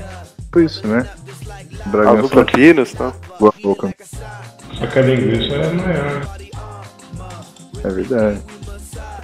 Foi 0.51 0.65
isso, 0.65 0.85
né? 0.87 1.07
Água 1.85 1.91
Bragança 1.91 2.21
de 2.23 2.29
Campinas, 2.29 2.93
tá? 2.93 3.13
boa 3.39 3.53
boca. 3.61 3.93
Só 4.73 4.87
que 4.87 4.99
a 4.99 5.01
linguiça 5.01 5.55
é 5.55 5.73
maior. 5.73 6.21
É 7.83 7.89
verdade. 7.89 8.41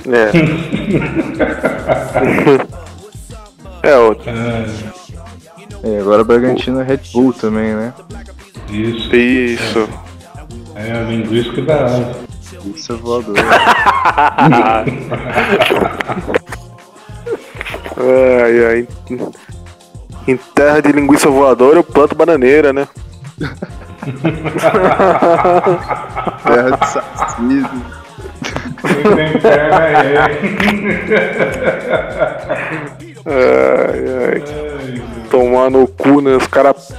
É. 0.08 0.32
é, 3.84 3.98
o- 3.98 4.14
É, 4.26 4.66
É, 5.84 6.00
agora 6.02 6.24
Bragantino 6.24 6.80
é 6.82 6.84
Red 6.84 7.00
Bull 7.14 7.32
também, 7.34 7.74
né? 7.76 7.94
isso. 8.70 9.16
isso. 9.16 9.90
É 10.76 10.92
a 10.92 11.02
linguiça 11.04 11.52
que 11.54 11.62
dá. 11.62 11.86
Isso 12.76 12.94
é 12.94 12.96
voador. 12.96 13.36
Ai, 17.98 18.66
ai. 18.66 18.88
Em 20.28 20.38
terra 20.38 20.82
de 20.82 20.92
linguiça 20.92 21.30
voadora, 21.30 21.78
eu 21.80 21.84
planto 21.84 22.16
bananeira, 22.16 22.72
né? 22.72 22.88
Terra 26.44 26.78
de 26.78 26.88
sacido. 26.88 27.70
Quem 28.82 29.04
tem 29.16 29.40
perna 29.42 29.86
é 29.88 30.30
Ai, 33.30 34.00
ai. 34.26 34.44
Tomar 35.30 35.70
no 35.70 35.88
cu, 35.88 36.22
né? 36.22 36.36
Os 36.36 36.48
caras 36.48 36.92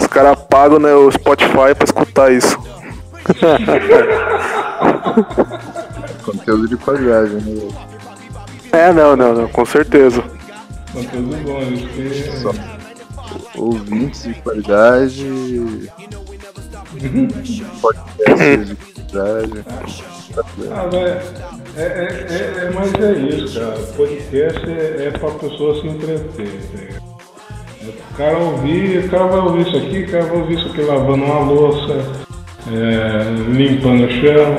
os 0.00 0.06
cara 0.06 0.34
pagam 0.34 0.78
né, 0.78 0.94
o 0.94 1.10
Spotify 1.10 1.74
pra 1.74 1.84
escutar 1.84 2.32
isso. 2.32 2.58
Conteúdo 6.24 6.68
de 6.68 6.76
qualidade, 6.78 7.34
né? 7.34 7.68
É, 8.72 8.90
não, 8.92 9.14
não, 9.14 9.34
não, 9.34 9.46
com 9.48 9.64
certeza. 9.64 10.22
Tudo 10.92 11.36
bom, 11.44 11.60
isso 11.62 11.86
que 11.88 12.38
Só. 12.38 12.52
Ouvintes 13.56 14.22
de 14.22 14.34
qualidade. 14.34 15.24
Podcasts 17.80 18.68
de 18.68 18.74
qualidade. 19.12 19.64
Ah, 20.70 20.86
vai. 20.90 21.02
É, 21.76 21.82
é, 21.82 22.26
é, 22.28 22.64
é, 22.64 22.70
mas 22.74 22.92
é 22.94 23.12
isso, 23.12 23.60
cara. 23.60 23.76
Podcast 23.96 24.70
é, 24.70 25.06
é 25.06 25.10
pra 25.10 25.30
pessoa 25.30 25.80
se 25.80 25.86
entreter. 25.86 26.60
É 27.82 27.90
pro 27.90 28.16
cara 28.16 28.38
ouvir, 28.38 29.04
o 29.04 29.08
cara 29.08 29.26
vai 29.26 29.40
ouvir 29.40 29.66
isso 29.68 29.76
aqui, 29.76 30.02
o 30.02 30.10
cara 30.10 30.24
vai 30.24 30.36
ouvir 30.38 30.58
isso 30.58 30.68
aqui 30.68 30.82
lavando 30.82 31.24
uma 31.24 31.40
louça, 31.40 31.92
é, 32.70 33.24
limpando 33.50 34.04
o 34.04 34.10
chão, 34.10 34.56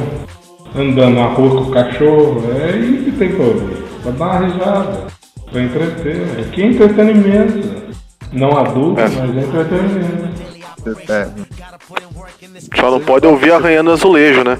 andando 0.76 1.16
na 1.16 1.28
rua 1.28 1.49
com 1.64 1.70
o 1.70 1.72
cachorro. 1.72 2.44
É 2.62 2.78
isso 2.78 3.03
que 3.03 3.12
tem 3.12 3.36
que 3.36 3.41
ouvir. 3.41 3.82
Pra 4.03 4.12
dar 4.12 4.26
uma 4.26 4.48
risada, 4.48 5.08
pra 5.52 5.62
entreter. 5.62 6.22
Aqui 6.40 6.64
é 6.64 6.66
entretenimento. 6.68 7.82
Não 8.32 8.58
adulto, 8.58 9.02
É. 9.02 9.10
mas 9.10 9.38
é 9.38 9.41
entretenimento. 9.41 10.41
É, 11.10 11.28
Só 12.80 12.91
não 12.91 12.99
pode 12.99 13.27
ouvir 13.27 13.51
arranhando 13.51 13.91
azulejo, 13.91 14.43
né? 14.43 14.57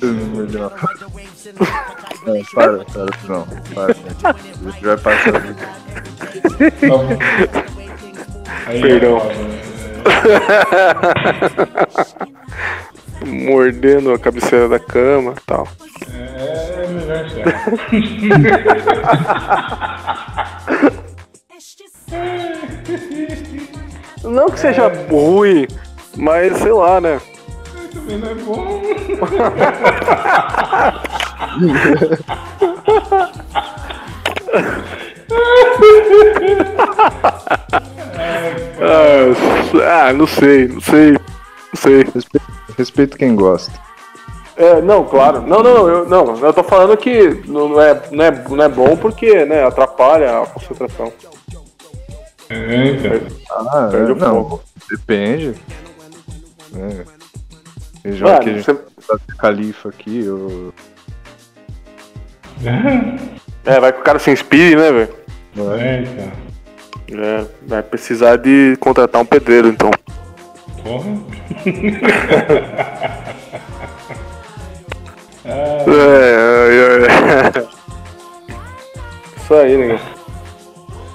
Não, 0.00 0.70
para, 2.54 2.84
para, 2.84 3.06
não, 3.28 3.46
para. 3.74 3.94
A 4.24 4.32
gente 4.70 4.84
vai 4.84 4.96
passar. 4.96 5.32
Tá. 5.32 5.42
Aí, 8.66 8.80
Perdão. 8.80 9.22
Mordendo 13.26 14.12
a 14.12 14.18
cabeceira 14.18 14.68
da 14.68 14.78
cama 14.78 15.34
e 15.36 15.40
tal. 15.44 15.66
É, 16.12 16.84
é 16.84 16.88
melhor. 16.88 17.24
Não 24.24 24.50
que 24.50 24.58
seja 24.58 24.88
ruim, 25.08 25.66
mas 26.18 26.58
sei 26.58 26.72
lá, 26.72 27.00
né? 27.00 27.18
Também 27.94 28.18
não 28.18 28.28
é 28.28 28.34
bom. 28.34 28.82
ah, 39.84 40.12
não 40.12 40.26
sei, 40.26 40.68
não 40.68 40.80
sei, 40.80 41.12
não 41.12 41.20
sei. 41.74 42.04
Respeito, 42.14 42.46
respeito 42.76 43.16
quem 43.16 43.34
gosta. 43.34 43.72
É, 44.56 44.82
não, 44.82 45.04
claro. 45.04 45.42
Não, 45.42 45.62
não, 45.62 45.88
eu, 45.88 46.08
não, 46.08 46.36
eu 46.38 46.52
tô 46.52 46.64
falando 46.64 46.96
que 46.96 47.42
não 47.46 47.80
é, 47.80 48.02
não 48.10 48.24
é, 48.24 48.44
não 48.48 48.64
é 48.64 48.68
bom 48.68 48.96
porque, 48.96 49.44
né, 49.44 49.64
atrapalha 49.64 50.40
a 50.40 50.46
concentração. 50.46 51.12
É, 52.50 52.86
então. 52.86 53.20
Ah, 53.50 53.88
Perde 53.90 54.12
é, 54.12 54.14
não, 54.14 54.44
fogo. 54.44 54.62
Depende. 56.86 57.06
É. 58.04 58.12
Já 58.12 58.38
que 58.38 58.50
a 58.50 58.52
gente 58.52 58.64
você... 58.64 58.74
tá 58.74 59.18
califa 59.38 59.88
aqui, 59.88 60.24
eu... 60.24 60.72
É, 63.64 63.80
vai 63.80 63.92
que 63.92 64.00
o 64.00 64.02
cara 64.02 64.18
se 64.18 64.30
inspire, 64.30 64.76
né, 64.76 64.90
velho? 64.90 65.14
É, 65.78 66.02
então. 66.02 66.32
É, 67.22 67.46
vai 67.66 67.82
precisar 67.82 68.36
de 68.36 68.76
contratar 68.80 69.20
um 69.20 69.24
pedreiro, 69.24 69.68
então. 69.68 69.90
Porra. 70.82 71.06
é, 75.44 75.84
é, 75.86 77.62
é. 77.64 77.78
Isso 79.36 79.54
aí, 79.54 79.76
né? 79.78 79.98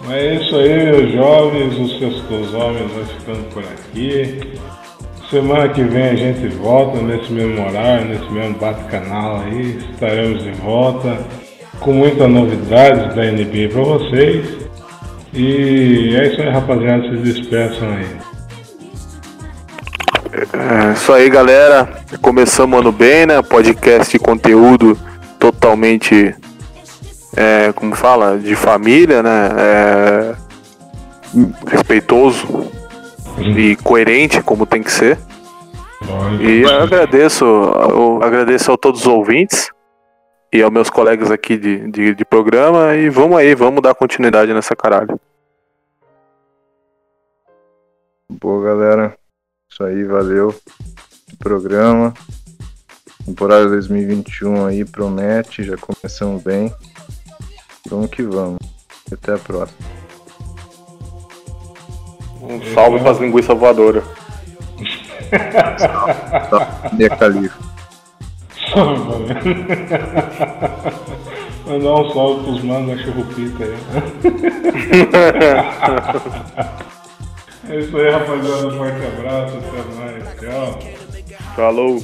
Mas 0.06 0.16
é 0.16 0.36
isso 0.36 0.56
aí, 0.56 0.84
meus 0.86 1.12
jovens, 1.14 1.80
os 1.80 1.98
seus 2.00 2.54
homens 2.54 2.92
vai 2.92 3.06
ficando 3.06 3.44
por 3.54 3.64
aqui. 3.64 4.60
Semana 5.30 5.70
que 5.70 5.84
vem 5.84 6.10
a 6.10 6.16
gente 6.16 6.48
volta 6.56 7.02
nesse 7.02 7.32
mesmo 7.32 7.66
horário, 7.66 8.08
nesse 8.08 8.32
mesmo 8.32 8.56
bate-canal 8.58 9.42
aí. 9.42 9.80
Estaremos 9.92 10.44
de 10.44 10.52
volta 10.52 11.18
com 11.80 11.94
muitas 11.94 12.30
novidades 12.30 13.16
da 13.16 13.24
NBA 13.24 13.70
para 13.72 13.82
vocês. 13.82 14.46
E 15.34 16.16
é 16.16 16.28
isso 16.28 16.42
aí, 16.42 16.50
rapaziada. 16.50 17.04
Se 17.04 17.18
despeçam 17.18 17.88
aí. 17.90 18.08
É 20.34 20.94
isso 20.94 21.12
aí, 21.14 21.30
galera. 21.30 21.90
Começamos 22.22 22.80
ano 22.80 22.92
bem, 22.92 23.26
né? 23.26 23.42
Podcast 23.42 24.12
de 24.12 24.20
conteúdo 24.20 24.98
totalmente, 25.40 26.36
é, 27.36 27.72
como 27.74 27.96
fala, 27.96 28.38
de 28.38 28.56
família, 28.56 29.24
né? 29.24 29.50
É, 29.58 30.36
respeitoso 31.68 32.72
e 33.40 33.76
coerente, 33.78 34.42
como 34.42 34.66
tem 34.66 34.84
que 34.84 34.92
ser. 34.92 35.18
E 36.42 36.62
eu 36.62 36.82
agradeço, 36.82 37.46
eu 37.46 38.22
agradeço 38.22 38.72
a 38.72 38.78
todos 38.78 39.02
os 39.02 39.08
ouvintes 39.08 39.72
e 40.52 40.62
aos 40.62 40.72
meus 40.72 40.90
colegas 40.90 41.32
aqui 41.32 41.58
de, 41.58 41.90
de, 41.90 42.14
de 42.14 42.26
programa 42.26 42.96
e 42.96 43.10
vamos 43.10 43.38
aí, 43.38 43.56
vamos 43.56 43.82
dar 43.82 43.96
continuidade 43.96 44.54
nessa 44.54 44.76
caralho. 44.76 45.20
Boa, 48.30 48.64
galera. 48.64 49.18
Isso 49.70 49.84
aí, 49.84 50.04
valeu. 50.04 50.54
Programa. 51.40 52.14
Temporada 53.26 53.70
2021 53.70 54.66
aí 54.66 54.84
promete, 54.84 55.64
já 55.64 55.78
começamos 55.78 56.44
bem. 56.44 56.74
Vamos 57.90 58.10
que 58.10 58.22
vamos. 58.22 58.60
Até 59.12 59.34
a 59.34 59.38
próxima. 59.38 60.03
Um 62.44 62.62
salve 62.74 63.00
para 63.00 63.12
as 63.12 63.20
linguiças 63.20 63.58
voadoras. 63.58 64.04
Minha 66.94 67.10
califa. 67.10 67.58
Mandar 71.66 71.94
um 71.94 72.12
salve 72.12 72.44
pros 72.44 72.64
manos 72.64 72.98
da 72.98 73.04
churrupita 73.04 73.64
aí. 73.64 73.78
é 77.70 77.80
isso 77.80 77.98
aí, 77.98 78.12
rapaziada. 78.12 78.68
Um 78.68 78.78
forte 78.78 79.06
abraço. 79.06 79.58
Até 79.58 79.84
mais. 79.96 80.24
Tchau. 80.40 80.80
Falou. 81.56 82.04